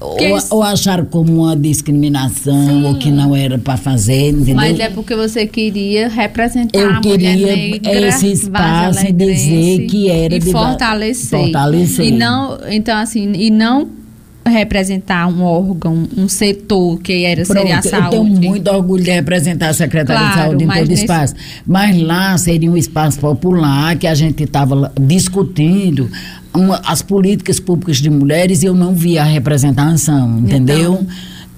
ou, 0.00 0.16
ou, 0.50 0.62
acharam 0.62 1.04
como 1.04 1.42
uma 1.42 1.54
discriminação 1.54 2.66
Sim. 2.66 2.84
ou 2.86 2.94
que 2.94 3.10
não 3.10 3.36
era 3.36 3.58
para 3.58 3.76
fazer, 3.76 4.30
entendeu? 4.30 4.56
Mas 4.56 4.80
é 4.80 4.88
porque 4.88 5.14
você 5.14 5.46
queria 5.46 6.08
representar 6.08 6.78
Eu 6.78 6.90
a 6.90 7.00
mulher 7.00 7.36
negra, 7.36 8.08
esse 8.08 8.32
espaço 8.32 9.06
e 9.06 9.12
dizer 9.12 9.86
que 9.86 10.08
era 10.08 10.34
e 10.34 10.38
de 10.38 10.50
fortalecer. 10.50 11.38
fortalecer. 11.38 12.06
E 12.06 12.10
não, 12.12 12.58
então 12.70 12.96
assim, 12.96 13.32
e 13.34 13.50
não 13.50 14.00
representar 14.46 15.26
um 15.28 15.42
órgão, 15.42 16.08
um 16.16 16.28
setor 16.28 16.98
que 17.00 17.24
era 17.24 17.44
Pronto, 17.44 17.58
seria 17.58 17.78
a 17.78 17.82
saúde. 17.82 18.16
Eu 18.16 18.24
tenho 18.24 18.50
muito 18.50 18.70
orgulho 18.70 19.04
de 19.04 19.10
representar 19.10 19.68
a 19.68 19.74
Secretaria 19.74 20.32
claro, 20.32 20.34
de 20.34 20.42
Saúde 20.42 20.64
em 20.64 20.66
todo 20.66 20.88
nesse... 20.88 21.02
espaço. 21.02 21.34
Mas 21.66 22.00
lá 22.00 22.38
seria 22.38 22.70
um 22.70 22.76
espaço 22.76 23.18
popular 23.20 23.96
que 23.96 24.06
a 24.06 24.14
gente 24.14 24.42
estava 24.42 24.92
discutindo 24.98 26.10
uma, 26.54 26.80
as 26.84 27.02
políticas 27.02 27.60
públicas 27.60 27.98
de 27.98 28.10
mulheres 28.10 28.62
e 28.62 28.66
eu 28.66 28.74
não 28.74 28.94
via 28.94 29.22
a 29.22 29.24
representação, 29.24 30.38
entendeu? 30.38 31.00
Então, 31.02 31.06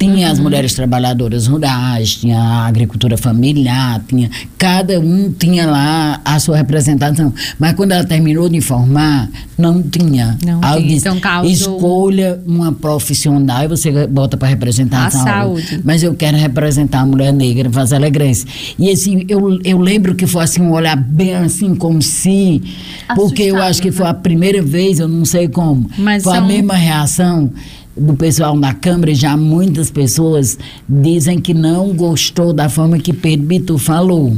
tinha 0.02 0.26
uhum. 0.26 0.32
as 0.32 0.38
mulheres 0.40 0.74
trabalhadoras 0.74 1.46
rurais, 1.46 2.16
tinha 2.16 2.38
a 2.38 2.66
agricultura 2.66 3.16
familiar, 3.16 4.02
tinha 4.08 4.28
cada 4.58 4.98
um 4.98 5.32
tinha 5.32 5.66
lá 5.66 6.20
a 6.24 6.38
sua 6.40 6.56
representação. 6.56 7.32
Mas 7.58 7.74
quando 7.74 7.92
ela 7.92 8.04
terminou 8.04 8.48
de 8.48 8.60
formar, 8.60 9.28
não 9.56 9.80
tinha. 9.82 10.36
Não 10.44 10.60
tinha. 10.60 10.80
Disse, 10.82 11.08
então, 11.08 11.20
causou... 11.20 11.50
Escolha 11.50 12.40
uma 12.44 12.72
profissional 12.72 13.64
e 13.64 13.68
você 13.68 14.06
bota 14.06 14.36
para 14.36 14.48
representar 14.48 15.04
a, 15.04 15.06
a 15.06 15.10
saúde. 15.10 15.66
saúde. 15.66 15.82
Mas 15.84 16.02
eu 16.02 16.14
quero 16.14 16.36
representar 16.36 17.00
a 17.00 17.06
mulher 17.06 17.32
negra, 17.32 17.70
fazer 17.70 17.96
alegria. 17.96 18.32
E 18.78 18.90
assim, 18.90 19.24
eu, 19.28 19.60
eu 19.64 19.78
lembro 19.78 20.14
que 20.14 20.26
foi 20.26 20.44
assim 20.44 20.62
um 20.62 20.72
olhar 20.72 20.96
bem 20.96 21.34
assim, 21.34 21.74
como 21.74 22.02
se. 22.02 22.62
Assustado, 23.08 23.16
porque 23.16 23.42
eu 23.42 23.62
acho 23.62 23.80
que 23.80 23.90
né? 23.90 23.96
foi 23.96 24.06
a 24.06 24.14
primeira 24.14 24.62
vez, 24.62 24.98
eu 24.98 25.08
não 25.08 25.24
sei 25.24 25.48
como. 25.48 25.88
Mas 25.98 26.24
foi 26.24 26.34
são... 26.34 26.44
a 26.44 26.46
mesma 26.46 26.74
reação 26.74 27.50
do 27.96 28.14
pessoal 28.14 28.56
na 28.56 28.74
Câmara, 28.74 29.14
já 29.14 29.36
muitas 29.36 29.90
pessoas 29.90 30.58
dizem 30.88 31.38
que 31.38 31.52
não 31.52 31.92
gostou 31.92 32.52
da 32.52 32.68
forma 32.68 32.98
que 32.98 33.12
Pedro 33.12 33.46
Bitu 33.46 33.78
falou. 33.78 34.36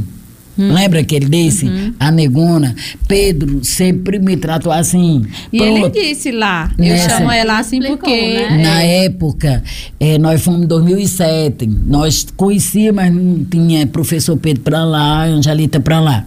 Hum. 0.57 0.73
Lembra 0.73 1.03
que 1.03 1.15
ele 1.15 1.27
disse? 1.27 1.65
Uhum. 1.65 1.93
A 1.99 2.11
negona. 2.11 2.73
Pedro 3.07 3.63
sempre 3.63 4.19
me 4.19 4.37
tratou 4.37 4.71
assim. 4.71 5.25
E 5.51 5.57
Pronto. 5.57 5.97
ele 5.97 6.09
disse 6.09 6.31
lá. 6.31 6.71
Nessa, 6.77 7.05
eu 7.05 7.09
chamo 7.09 7.31
ela 7.31 7.59
assim 7.59 7.81
porque. 7.81 8.09
Né? 8.09 8.63
Na 8.63 8.81
época, 8.81 9.61
é, 9.99 10.17
nós 10.17 10.41
fomos 10.41 10.63
em 10.63 10.67
2007. 10.67 11.67
Nós 11.85 12.27
conhecíamos, 12.37 12.95
mas 12.95 13.13
não 13.13 13.43
tinha 13.43 13.85
professor 13.85 14.37
Pedro 14.37 14.63
para 14.63 14.85
lá, 14.85 15.25
Angelita 15.25 15.79
para 15.79 15.99
lá. 15.99 16.25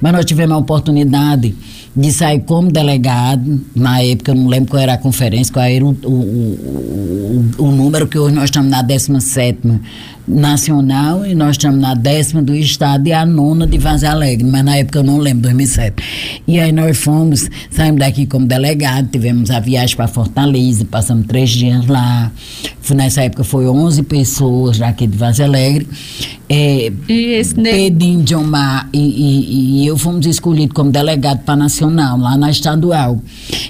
Mas 0.00 0.12
nós 0.12 0.24
tivemos 0.26 0.54
a 0.54 0.58
oportunidade 0.58 1.54
de 1.94 2.10
sair 2.10 2.40
como 2.40 2.70
delegado, 2.70 3.60
na 3.74 4.02
época, 4.02 4.32
eu 4.32 4.34
não 4.34 4.48
lembro 4.48 4.70
qual 4.70 4.82
era 4.82 4.94
a 4.94 4.98
conferência, 4.98 5.52
qual 5.52 5.64
era 5.64 5.84
o, 5.84 5.90
o, 5.90 7.44
o, 7.58 7.64
o 7.64 7.70
número 7.70 8.06
que 8.06 8.18
hoje 8.18 8.34
nós 8.34 8.44
estamos 8.44 8.70
na 8.70 8.80
17 8.80 9.60
nacional 10.26 11.26
e 11.26 11.34
nós 11.34 11.52
estamos 11.52 11.80
na 11.80 11.94
décima 11.94 12.42
do 12.42 12.54
estado 12.54 13.06
e 13.06 13.12
a 13.12 13.26
nona 13.26 13.66
de 13.66 13.78
Vaz 13.78 14.04
Alegre, 14.04 14.44
mas 14.44 14.64
na 14.64 14.76
época 14.76 15.00
eu 15.00 15.02
não 15.02 15.18
lembro, 15.18 15.42
2007. 15.42 16.42
E 16.46 16.60
aí 16.60 16.72
nós 16.72 16.96
fomos, 16.96 17.48
saímos 17.70 18.00
daqui 18.00 18.26
como 18.26 18.46
delegado, 18.46 19.08
tivemos 19.10 19.50
a 19.50 19.60
viagem 19.60 19.96
para 19.96 20.06
Fortaleza, 20.06 20.84
passamos 20.84 21.26
três 21.26 21.50
dias 21.50 21.86
lá. 21.86 22.30
Nessa 22.90 23.22
época 23.22 23.42
foi 23.42 23.66
11 23.66 24.02
pessoas 24.02 24.78
daqui 24.78 25.06
de 25.06 25.16
Vaz 25.16 25.40
Alegre. 25.40 25.86
é, 26.48 26.92
e 27.08 27.42
Pedrinho 27.54 28.22
de 28.22 28.34
Omar 28.34 28.86
e, 28.92 28.98
e, 28.98 29.82
e, 29.82 29.86
eu 29.86 29.96
fomos 29.96 30.26
escolhidos 30.26 30.74
como 30.74 30.90
delegado 30.90 31.38
para 31.44 31.56
nacional, 31.56 32.18
lá 32.18 32.36
na 32.36 32.50
estadual. 32.50 33.18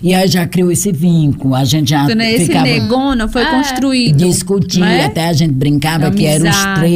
E 0.02 0.12
aí 0.12 0.26
já 0.26 0.46
criou 0.46 0.72
esse 0.72 0.90
vínculo, 0.90 1.54
a 1.54 1.64
gente 1.64 1.90
já 1.90 2.10
então, 2.10 2.20
esse 2.20 2.46
ficava... 2.46 2.66
negona 2.66 3.28
foi 3.28 3.42
é. 3.42 3.50
construído. 3.50 4.16
Discutia, 4.16 4.84
é? 4.84 5.04
até 5.04 5.28
a 5.28 5.32
gente 5.32 5.52
brincava 5.52 6.10
que 6.10 6.26
eram 6.26 6.41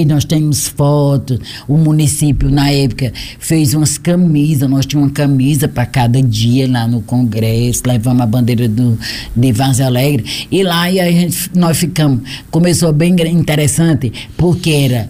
nós 0.07 0.25
temos 0.25 0.69
fotos, 0.69 1.39
o 1.69 1.77
município 1.77 2.51
na 2.51 2.71
época 2.71 3.13
fez 3.39 3.75
umas 3.75 3.99
camisas, 3.99 4.69
nós 4.69 4.87
tínhamos 4.87 5.11
uma 5.11 5.15
camisa 5.15 5.69
para 5.69 5.87
cada 5.87 6.23
dia 6.23 6.71
lá 6.71 6.87
no 6.87 7.01
congresso, 7.03 7.83
levamos 7.87 8.23
a 8.23 8.27
bandeira 8.27 8.69
do, 8.69 8.99
de 9.35 9.53
Vaz 9.53 9.81
Alegre, 9.81 10.25
e 10.51 10.63
lá 10.63 10.91
e 10.91 11.01
a 11.01 11.11
gente, 11.11 11.51
nós 11.55 11.79
ficamos, 11.79 12.21
começou 12.51 12.93
bem 12.93 13.15
interessante, 13.31 14.13
porque 14.37 14.71
era 14.71 15.09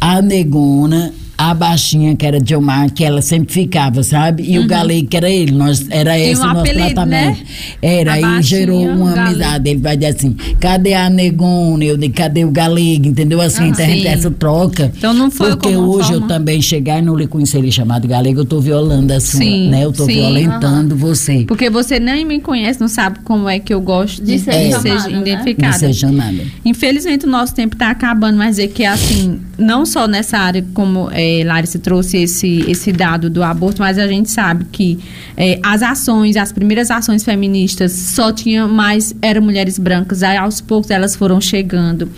a 0.00 0.20
negona 0.22 1.12
a 1.38 1.52
baixinha, 1.52 2.16
que 2.16 2.24
era 2.24 2.40
de 2.40 2.54
Omar, 2.56 2.90
que 2.90 3.04
ela 3.04 3.20
sempre 3.20 3.52
ficava, 3.52 4.02
sabe? 4.02 4.42
E 4.42 4.58
uhum. 4.58 4.64
o 4.64 4.66
galego, 4.66 5.06
que 5.06 5.16
era 5.16 5.28
ele, 5.28 5.52
nós, 5.52 5.86
era 5.90 6.18
esse 6.18 6.40
um 6.40 6.44
o 6.44 6.46
nosso 6.46 6.60
apelido, 6.60 6.86
tratamento. 6.86 7.38
Né? 7.38 7.46
Era, 7.82 8.12
a 8.12 8.14
aí 8.14 8.42
gerou 8.42 8.82
uma 8.82 9.12
amizade. 9.12 9.68
Ele 9.68 9.80
vai 9.80 9.96
dizer 9.96 10.16
assim, 10.16 10.34
cadê 10.58 10.94
a 10.94 11.10
negona? 11.10 11.84
Eu 11.84 11.96
digo, 11.98 12.14
cadê 12.14 12.44
o 12.44 12.50
galego? 12.50 13.06
Entendeu? 13.06 13.40
Assim, 13.40 13.64
ah, 13.64 13.68
então 13.68 14.10
essa 14.10 14.30
troca. 14.30 14.90
Então 14.96 15.12
não 15.12 15.30
foi 15.30 15.50
Porque 15.50 15.76
hoje 15.76 16.08
forma... 16.08 16.24
eu 16.24 16.28
também 16.28 16.62
chegar 16.62 17.00
e 17.00 17.02
não 17.02 17.14
lhe 17.14 17.26
conhecer 17.26 17.58
ele 17.58 17.70
chamado 17.70 18.08
galego, 18.08 18.40
eu 18.40 18.44
tô 18.44 18.60
violando 18.60 19.12
a 19.12 19.20
sua, 19.20 19.40
sim, 19.40 19.68
né? 19.68 19.84
Eu 19.84 19.92
tô 19.92 20.06
sim, 20.06 20.14
violentando 20.14 20.92
uhum. 20.92 20.98
você. 20.98 21.44
Porque 21.46 21.68
você 21.68 22.00
nem 22.00 22.24
me 22.24 22.40
conhece, 22.40 22.80
não 22.80 22.88
sabe 22.88 23.18
como 23.24 23.46
é 23.46 23.58
que 23.58 23.74
eu 23.74 23.80
gosto 23.80 24.22
de, 24.22 24.32
de 24.32 24.38
ser, 24.38 24.54
é, 24.54 24.78
ser 24.78 25.10
né? 25.10 25.20
identificada. 25.20 25.72
De 25.74 25.78
ser 25.80 25.92
chamada. 25.92 26.42
Infelizmente 26.64 27.26
o 27.26 27.28
nosso 27.28 27.54
tempo 27.54 27.76
tá 27.76 27.90
acabando, 27.90 28.38
mas 28.38 28.58
é 28.58 28.66
que 28.66 28.84
assim, 28.84 29.38
não 29.58 29.84
só 29.84 30.08
nessa 30.08 30.38
área 30.38 30.64
como... 30.72 31.10
É, 31.12 31.25
é, 31.26 31.44
Larissa 31.44 31.78
trouxe 31.78 32.18
esse, 32.18 32.64
esse 32.70 32.92
dado 32.92 33.28
do 33.28 33.42
aborto, 33.42 33.80
mas 33.80 33.98
a 33.98 34.06
gente 34.06 34.30
sabe 34.30 34.66
que 34.70 34.98
é, 35.36 35.58
as 35.62 35.82
ações, 35.82 36.36
as 36.36 36.52
primeiras 36.52 36.90
ações 36.90 37.24
feministas 37.24 37.92
só 37.92 38.32
tinham 38.32 38.68
mais, 38.68 39.14
eram 39.20 39.42
mulheres 39.42 39.78
brancas, 39.78 40.22
aí 40.22 40.36
aos 40.36 40.60
poucos 40.60 40.90
elas 40.90 41.16
foram 41.16 41.40
chegando 41.40 42.08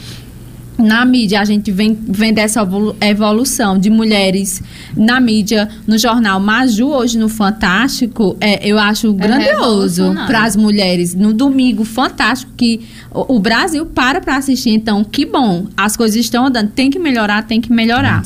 na 0.79 1.05
mídia 1.05 1.41
a 1.41 1.45
gente 1.45 1.72
vem, 1.72 1.99
vem 2.09 2.33
dessa 2.33 2.66
evolução 3.01 3.76
de 3.76 3.91
mulheres 3.91 4.62
na 4.97 5.20
mídia, 5.20 5.68
no 5.87 5.99
jornal 5.99 6.39
Maju, 6.39 6.89
hoje 6.89 7.18
no 7.18 7.29
Fantástico, 7.29 8.37
é, 8.41 8.66
eu 8.66 8.79
acho 8.79 9.09
é 9.09 9.12
grandioso 9.12 10.14
para 10.26 10.45
as 10.45 10.55
mulheres. 10.55 11.14
No 11.14 11.33
domingo, 11.33 11.85
fantástico, 11.85 12.53
que 12.57 12.81
o, 13.11 13.37
o 13.37 13.41
Brasil 13.41 13.87
para 13.87 14.20
para 14.20 14.37
assistir. 14.37 14.70
Então, 14.70 15.03
que 15.03 15.26
bom, 15.26 15.66
as 15.76 15.97
coisas 15.97 16.16
estão 16.16 16.47
andando. 16.47 16.70
Tem 16.70 16.91
que 16.91 16.99
melhorar, 16.99 17.43
tem 17.43 17.61
que 17.61 17.72
melhorar. 17.72 18.22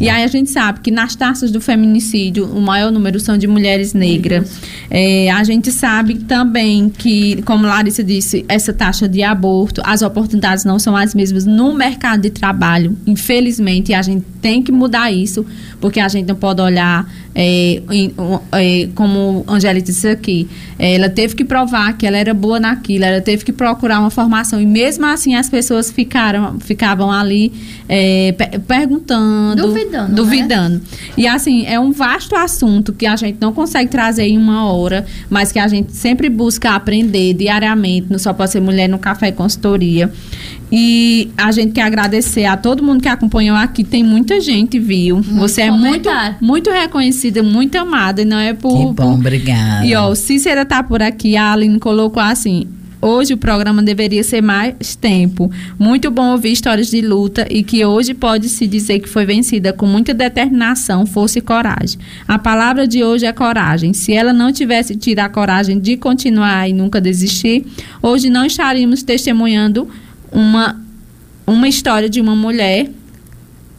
E 0.00 0.08
aí 0.08 0.22
a 0.22 0.26
gente 0.26 0.50
sabe 0.50 0.80
que 0.80 0.90
nas 0.90 1.14
taxas 1.14 1.50
do 1.50 1.60
feminicídio, 1.60 2.44
o 2.44 2.60
maior 2.60 2.92
número 2.92 3.18
são 3.18 3.38
de 3.38 3.46
mulheres 3.46 3.94
negras. 3.94 4.60
É, 4.90 5.30
a 5.30 5.42
gente 5.42 5.72
sabe 5.72 6.16
também 6.16 6.90
que, 6.90 7.42
como 7.42 7.66
Larissa 7.66 8.04
disse, 8.04 8.44
essa 8.48 8.72
taxa 8.72 9.08
de 9.08 9.22
aborto, 9.22 9.80
as 9.84 10.02
oportunidades 10.02 10.64
não 10.64 10.78
são 10.78 10.96
as 10.96 11.14
mesmas 11.14 11.46
no 11.46 11.74
mercado 11.74 11.93
mercado 11.94 12.22
de 12.22 12.30
trabalho, 12.30 12.96
infelizmente, 13.06 13.94
a 13.94 14.02
gente 14.02 14.26
tem 14.42 14.62
que 14.62 14.72
mudar 14.72 15.10
isso, 15.12 15.46
porque 15.80 16.00
a 16.00 16.08
gente 16.08 16.26
não 16.26 16.34
pode 16.34 16.60
olhar 16.60 17.08
é, 17.34 17.82
é, 18.52 18.88
como 18.94 19.44
a 19.46 19.54
Angélica 19.54 19.86
disse 19.86 20.08
aqui, 20.08 20.48
é, 20.78 20.94
ela 20.94 21.08
teve 21.08 21.34
que 21.34 21.44
provar 21.44 21.96
que 21.96 22.06
ela 22.06 22.16
era 22.16 22.32
boa 22.32 22.60
naquilo, 22.60 23.04
ela 23.04 23.20
teve 23.20 23.44
que 23.44 23.52
procurar 23.52 23.98
uma 24.00 24.10
formação 24.10 24.60
e 24.60 24.66
mesmo 24.66 25.04
assim 25.06 25.34
as 25.34 25.48
pessoas 25.48 25.90
ficaram, 25.90 26.60
ficavam 26.60 27.10
ali 27.10 27.52
é, 27.88 28.32
perguntando, 28.66 29.66
duvidando, 29.66 30.08
né? 30.08 30.14
duvidando. 30.14 30.74
Né? 30.76 30.80
E 31.16 31.26
assim 31.26 31.66
é 31.66 31.78
um 31.78 31.90
vasto 31.90 32.36
assunto 32.36 32.92
que 32.92 33.06
a 33.06 33.16
gente 33.16 33.38
não 33.40 33.52
consegue 33.52 33.90
trazer 33.90 34.24
em 34.24 34.38
uma 34.38 34.72
hora, 34.72 35.04
mas 35.28 35.50
que 35.50 35.58
a 35.58 35.66
gente 35.66 35.92
sempre 35.92 36.28
busca 36.28 36.70
aprender 36.70 37.34
diariamente. 37.34 38.06
Não 38.10 38.18
só 38.18 38.32
pode 38.32 38.52
ser 38.52 38.60
mulher 38.60 38.88
no 38.88 38.98
café 38.98 39.32
consultoria. 39.32 40.10
E 40.72 41.30
a 41.36 41.52
gente 41.52 41.72
quer 41.72 41.82
agradecer 41.82 42.46
a 42.46 42.56
todo 42.56 42.82
mundo 42.82 43.00
que 43.00 43.08
acompanhou 43.08 43.56
aqui. 43.56 43.84
Tem 43.84 44.02
muita 44.02 44.40
gente, 44.40 44.78
viu? 44.78 45.16
Muito 45.16 45.34
Você 45.36 45.62
é 45.62 45.70
muito, 45.70 46.08
muito 46.40 46.70
reconhecida, 47.24 47.42
muito 47.42 47.76
amada, 47.76 48.22
e 48.22 48.24
não 48.24 48.38
é 48.38 48.52
por. 48.52 48.76
Que 48.76 48.94
bom, 48.94 49.14
obrigada. 49.14 49.86
E 49.86 49.94
ó, 49.94 50.14
Cícera 50.14 50.64
tá 50.64 50.82
por 50.82 51.02
aqui, 51.02 51.36
a 51.36 51.52
Aline 51.52 51.78
colocou 51.78 52.22
assim. 52.22 52.66
Hoje 53.00 53.34
o 53.34 53.36
programa 53.36 53.82
deveria 53.82 54.24
ser 54.24 54.40
mais 54.40 54.96
tempo. 54.96 55.50
Muito 55.78 56.10
bom 56.10 56.32
ouvir 56.32 56.52
histórias 56.52 56.88
de 56.88 57.02
luta 57.02 57.46
e 57.50 57.62
que 57.62 57.84
hoje 57.84 58.14
pode 58.14 58.48
se 58.48 58.66
dizer 58.66 58.98
que 59.00 59.08
foi 59.08 59.26
vencida 59.26 59.74
com 59.74 59.84
muita 59.84 60.14
determinação, 60.14 61.04
força 61.04 61.38
e 61.38 61.42
coragem. 61.42 61.98
A 62.26 62.38
palavra 62.38 62.88
de 62.88 63.04
hoje 63.04 63.26
é 63.26 63.32
coragem. 63.32 63.92
Se 63.92 64.14
ela 64.14 64.32
não 64.32 64.50
tivesse 64.50 64.96
tido 64.96 65.18
a 65.18 65.28
coragem 65.28 65.78
de 65.78 65.98
continuar 65.98 66.66
e 66.66 66.72
nunca 66.72 66.98
desistir, 66.98 67.66
hoje 68.00 68.30
não 68.30 68.46
estaríamos 68.46 69.02
testemunhando 69.02 69.86
uma, 70.32 70.82
uma 71.46 71.68
história 71.68 72.08
de 72.08 72.22
uma 72.22 72.34
mulher 72.34 72.88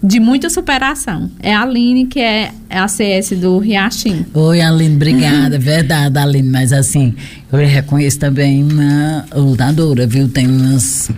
de 0.06 0.20
muita 0.20 0.50
superação. 0.50 1.32
É 1.42 1.54
a 1.54 1.64
Aline, 1.64 2.06
que 2.06 2.20
é 2.20 2.52
a 2.70 2.88
CS 2.88 3.32
do 3.32 3.58
Riachim. 3.58 4.24
Oi, 4.34 4.62
Aline, 4.62 4.96
obrigada. 4.96 5.58
Verdade, 5.60 6.18
Aline, 6.20 6.48
mas 6.48 6.72
assim, 6.72 7.16
eu 7.52 7.60
reconheço 7.60 8.20
também 8.20 8.64
uma 8.64 9.26
lutadora, 9.34 10.06
viu? 10.06 10.30
Tem 10.30 10.46
umas 10.48 11.10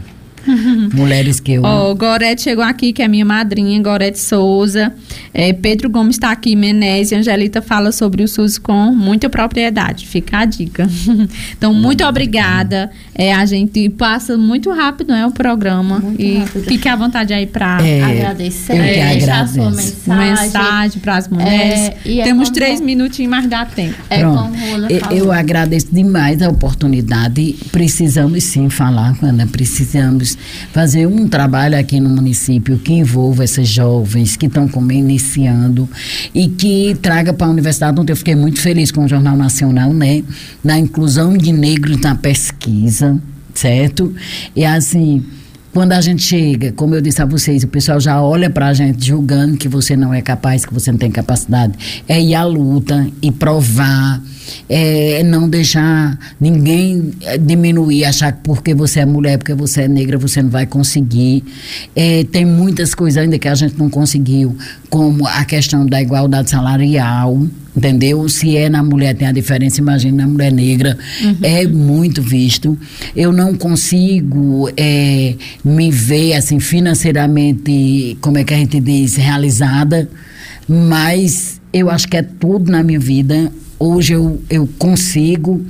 Mulheres 0.93 1.39
que 1.39 1.53
eu. 1.53 1.63
Ó, 1.63 1.91
oh, 1.91 1.95
Gorete 1.95 2.41
chegou 2.41 2.63
aqui, 2.63 2.93
que 2.93 3.01
é 3.01 3.07
minha 3.07 3.25
madrinha, 3.25 3.81
Gorete 3.81 4.19
Souza. 4.19 4.93
É, 5.33 5.53
Pedro 5.53 5.89
Gomes 5.89 6.15
está 6.15 6.31
aqui, 6.31 6.55
Menezes. 6.55 7.13
Angelita 7.13 7.61
fala 7.61 7.91
sobre 7.91 8.23
o 8.23 8.27
SUS 8.27 8.57
com 8.57 8.91
muita 8.91 9.29
propriedade. 9.29 10.07
Fica 10.07 10.39
a 10.39 10.45
dica. 10.45 10.87
então, 11.57 11.73
muito 11.73 12.03
obrigada. 12.03 12.89
É, 13.13 13.33
a 13.33 13.45
gente 13.45 13.89
passa 13.89 14.37
muito 14.37 14.71
rápido, 14.71 15.09
né, 15.09 15.25
o 15.25 15.31
programa. 15.31 15.99
Muito 15.99 16.21
e 16.21 16.37
rápido. 16.37 16.63
fique 16.65 16.87
à 16.87 16.95
vontade 16.95 17.33
aí 17.33 17.45
para 17.45 17.85
é, 17.85 18.03
agradecer, 18.03 18.77
deixar 18.77 19.41
a 19.41 19.47
sua 19.47 19.69
mensagem. 19.69 20.31
Mensagem 20.31 21.01
para 21.01 21.17
as 21.17 21.27
mulheres. 21.27 21.91
É, 22.05 22.19
é 22.19 22.23
Temos 22.23 22.49
três 22.49 22.79
minutinhos, 22.79 23.29
mas 23.29 23.47
dá 23.47 23.65
tempo. 23.65 23.95
É 24.09 24.19
Pronto. 24.19 24.57
Eu, 24.89 25.17
eu 25.17 25.31
agradeço 25.31 25.87
demais 25.91 26.41
a 26.41 26.49
oportunidade. 26.49 27.55
Precisamos 27.71 28.43
sim 28.43 28.69
falar, 28.69 29.17
Ana. 29.21 29.47
Precisamos 29.47 30.36
fazer 30.71 31.07
um 31.07 31.27
trabalho 31.27 31.77
aqui 31.77 31.99
no 31.99 32.09
município 32.09 32.77
que 32.79 32.93
envolva 32.93 33.43
esses 33.43 33.67
jovens 33.67 34.35
que 34.35 34.45
estão 34.45 34.69
iniciando 34.91 35.89
e 36.33 36.47
que 36.47 36.95
traga 37.01 37.33
para 37.33 37.47
a 37.47 37.49
universidade, 37.49 37.99
onde 37.99 38.11
eu 38.11 38.17
fiquei 38.17 38.35
muito 38.35 38.59
feliz 38.59 38.91
com 38.91 39.05
o 39.05 39.07
Jornal 39.07 39.35
Nacional, 39.35 39.93
né? 39.93 40.23
Na 40.63 40.77
inclusão 40.77 41.37
de 41.37 41.51
negros 41.51 41.97
na 41.97 42.15
pesquisa, 42.15 43.19
certo? 43.53 44.13
E 44.55 44.65
assim, 44.65 45.23
quando 45.77 45.91
a 45.91 46.01
gente 46.01 46.23
chega, 46.23 46.71
como 46.71 46.95
eu 46.95 47.01
disse 47.01 47.21
a 47.21 47.25
vocês, 47.25 47.63
o 47.63 47.67
pessoal 47.67 47.99
já 47.99 48.19
olha 48.19 48.49
para 48.49 48.65
a 48.65 48.73
gente 48.73 49.05
julgando 49.05 49.57
que 49.57 49.67
você 49.67 49.95
não 49.95 50.11
é 50.11 50.23
capaz, 50.23 50.65
que 50.65 50.73
você 50.73 50.91
não 50.91 50.97
tem 50.97 51.11
capacidade. 51.11 52.01
É 52.07 52.19
ir 52.19 52.33
à 52.33 52.43
luta 52.43 53.07
e 53.21 53.31
provar 53.31 54.19
é, 54.67 55.21
não 55.21 55.47
deixar 55.47 56.17
ninguém 56.41 57.13
é, 57.21 57.37
diminuir, 57.37 58.05
achar 58.05 58.31
que 58.31 58.39
porque 58.41 58.73
você 58.73 59.01
é 59.01 59.05
mulher, 59.05 59.37
porque 59.37 59.53
você 59.53 59.83
é 59.83 59.87
negra, 59.87 60.17
você 60.17 60.41
não 60.41 60.49
vai 60.49 60.65
conseguir. 60.65 61.43
É, 61.95 62.23
tem 62.23 62.43
muitas 62.43 62.95
coisas 62.95 63.21
ainda 63.21 63.37
que 63.37 63.47
a 63.47 63.53
gente 63.53 63.77
não 63.77 63.87
conseguiu, 63.87 64.57
como 64.89 65.27
a 65.27 65.45
questão 65.45 65.85
da 65.85 66.01
igualdade 66.01 66.49
salarial, 66.49 67.39
entendeu? 67.77 68.27
Se 68.27 68.57
é 68.57 68.67
na 68.67 68.83
mulher 68.83 69.15
tem 69.15 69.27
a 69.27 69.31
diferença, 69.31 69.79
imagina 69.79 70.23
na 70.23 70.27
mulher 70.27 70.51
negra, 70.51 70.97
uhum. 71.23 71.37
é 71.43 71.65
muito 71.65 72.21
visto. 72.21 72.77
Eu 73.15 73.31
não 73.31 73.55
consigo 73.55 74.69
é, 74.75 75.35
me 75.63 75.91
ver 75.91 76.33
assim 76.33 76.59
financeiramente, 76.59 78.17
como 78.19 78.37
é 78.37 78.43
que 78.43 78.53
a 78.53 78.57
gente 78.57 78.79
diz, 78.79 79.15
realizada, 79.15 80.09
mas 80.67 81.61
eu 81.71 81.89
acho 81.89 82.07
que 82.07 82.17
é 82.17 82.23
tudo 82.23 82.71
na 82.71 82.83
minha 82.83 82.99
vida 82.99 83.51
hoje 83.79 84.13
eu, 84.13 84.41
eu 84.49 84.67
consigo, 84.77 85.65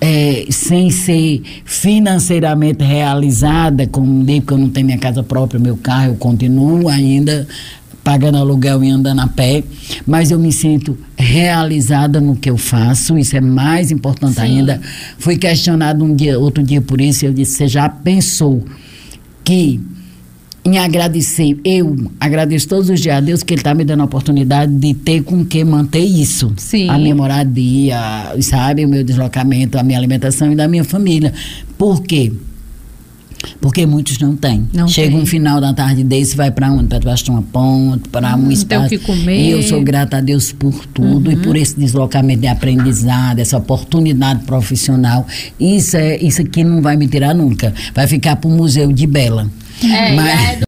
é, 0.00 0.46
sem 0.50 0.90
ser 0.90 1.42
financeiramente 1.64 2.82
realizada, 2.82 3.86
como 3.86 4.24
digo 4.24 4.46
que 4.46 4.52
eu 4.52 4.58
não 4.58 4.68
tenho 4.68 4.86
minha 4.86 4.98
casa 4.98 5.22
própria, 5.22 5.58
meu 5.58 5.76
carro, 5.76 6.12
eu 6.12 6.14
continuo 6.16 6.88
ainda 6.88 7.46
pagando 8.06 8.38
aluguel 8.38 8.84
e 8.84 8.88
andando 8.88 9.20
a 9.20 9.26
pé, 9.26 9.64
mas 10.06 10.30
eu 10.30 10.38
me 10.38 10.52
sinto 10.52 10.96
realizada 11.16 12.20
no 12.20 12.36
que 12.36 12.48
eu 12.48 12.56
faço, 12.56 13.18
isso 13.18 13.36
é 13.36 13.40
mais 13.40 13.90
importante 13.90 14.36
Sim. 14.36 14.42
ainda. 14.42 14.80
Fui 15.18 15.36
questionado 15.36 16.04
um 16.04 16.14
dia, 16.14 16.38
outro 16.38 16.62
dia 16.62 16.80
por 16.80 17.00
isso, 17.00 17.26
eu 17.26 17.32
disse: 17.32 17.56
você 17.56 17.66
já 17.66 17.88
pensou 17.88 18.64
que 19.42 19.80
em 20.64 20.78
agradecer. 20.78 21.58
Eu 21.64 21.96
agradeço 22.20 22.68
todos 22.68 22.90
os 22.90 23.00
dias 23.00 23.16
a 23.16 23.20
Deus 23.20 23.42
que 23.42 23.54
Ele 23.54 23.60
está 23.60 23.74
me 23.74 23.84
dando 23.84 24.02
a 24.02 24.04
oportunidade 24.04 24.72
de 24.72 24.94
ter 24.94 25.22
com 25.22 25.44
que 25.44 25.64
manter 25.64 26.04
isso. 26.04 26.52
Sim. 26.56 26.88
A 26.88 26.98
minha 26.98 27.14
moradia, 27.14 27.98
sabe? 28.40 28.84
O 28.84 28.88
meu 28.88 29.02
deslocamento, 29.02 29.78
a 29.78 29.82
minha 29.82 29.98
alimentação 29.98 30.52
e 30.52 30.56
da 30.56 30.66
minha 30.68 30.84
família. 30.84 31.32
Por 31.76 32.02
quê? 32.02 32.32
Porque 32.32 32.55
muitos 33.86 34.18
não 34.18 34.34
têm. 34.36 34.66
Não 34.72 34.88
Chega 34.88 35.10
tem. 35.12 35.20
um 35.20 35.26
final 35.26 35.60
da 35.60 35.72
tarde 35.72 36.02
desse, 36.02 36.36
vai 36.36 36.50
para 36.50 36.70
onde? 36.70 36.86
Para 36.88 36.98
debaixo 36.98 37.24
de 37.24 37.30
uma 37.30 37.42
ponte, 37.42 38.08
para 38.08 38.34
um 38.36 38.38
Hum, 38.38 38.40
tem 38.42 38.48
o 38.48 38.52
espaço. 38.52 38.88
que 38.88 38.98
comer. 38.98 39.40
E 39.40 39.50
eu 39.50 39.62
sou 39.62 39.82
grata 39.82 40.18
a 40.18 40.20
Deus 40.20 40.52
por 40.52 40.86
tudo 40.86 41.30
e 41.30 41.36
por 41.36 41.56
esse 41.56 41.78
deslocamento 41.78 42.40
de 42.40 42.46
aprendizado, 42.46 43.38
essa 43.38 43.56
oportunidade 43.56 44.44
profissional. 44.44 45.26
Isso, 45.58 45.96
é, 45.96 46.16
isso 46.18 46.40
aqui 46.42 46.64
não 46.64 46.80
vai 46.82 46.96
me 46.96 47.06
tirar 47.06 47.34
nunca. 47.34 47.72
Vai 47.94 48.06
ficar 48.06 48.36
para 48.36 48.48
o 48.48 48.52
Museu 48.52 48.92
de 48.92 49.06
Bela. 49.06 49.48
É, 49.84 50.14
Mas- 50.14 50.26
e 50.26 50.46
a 50.46 50.56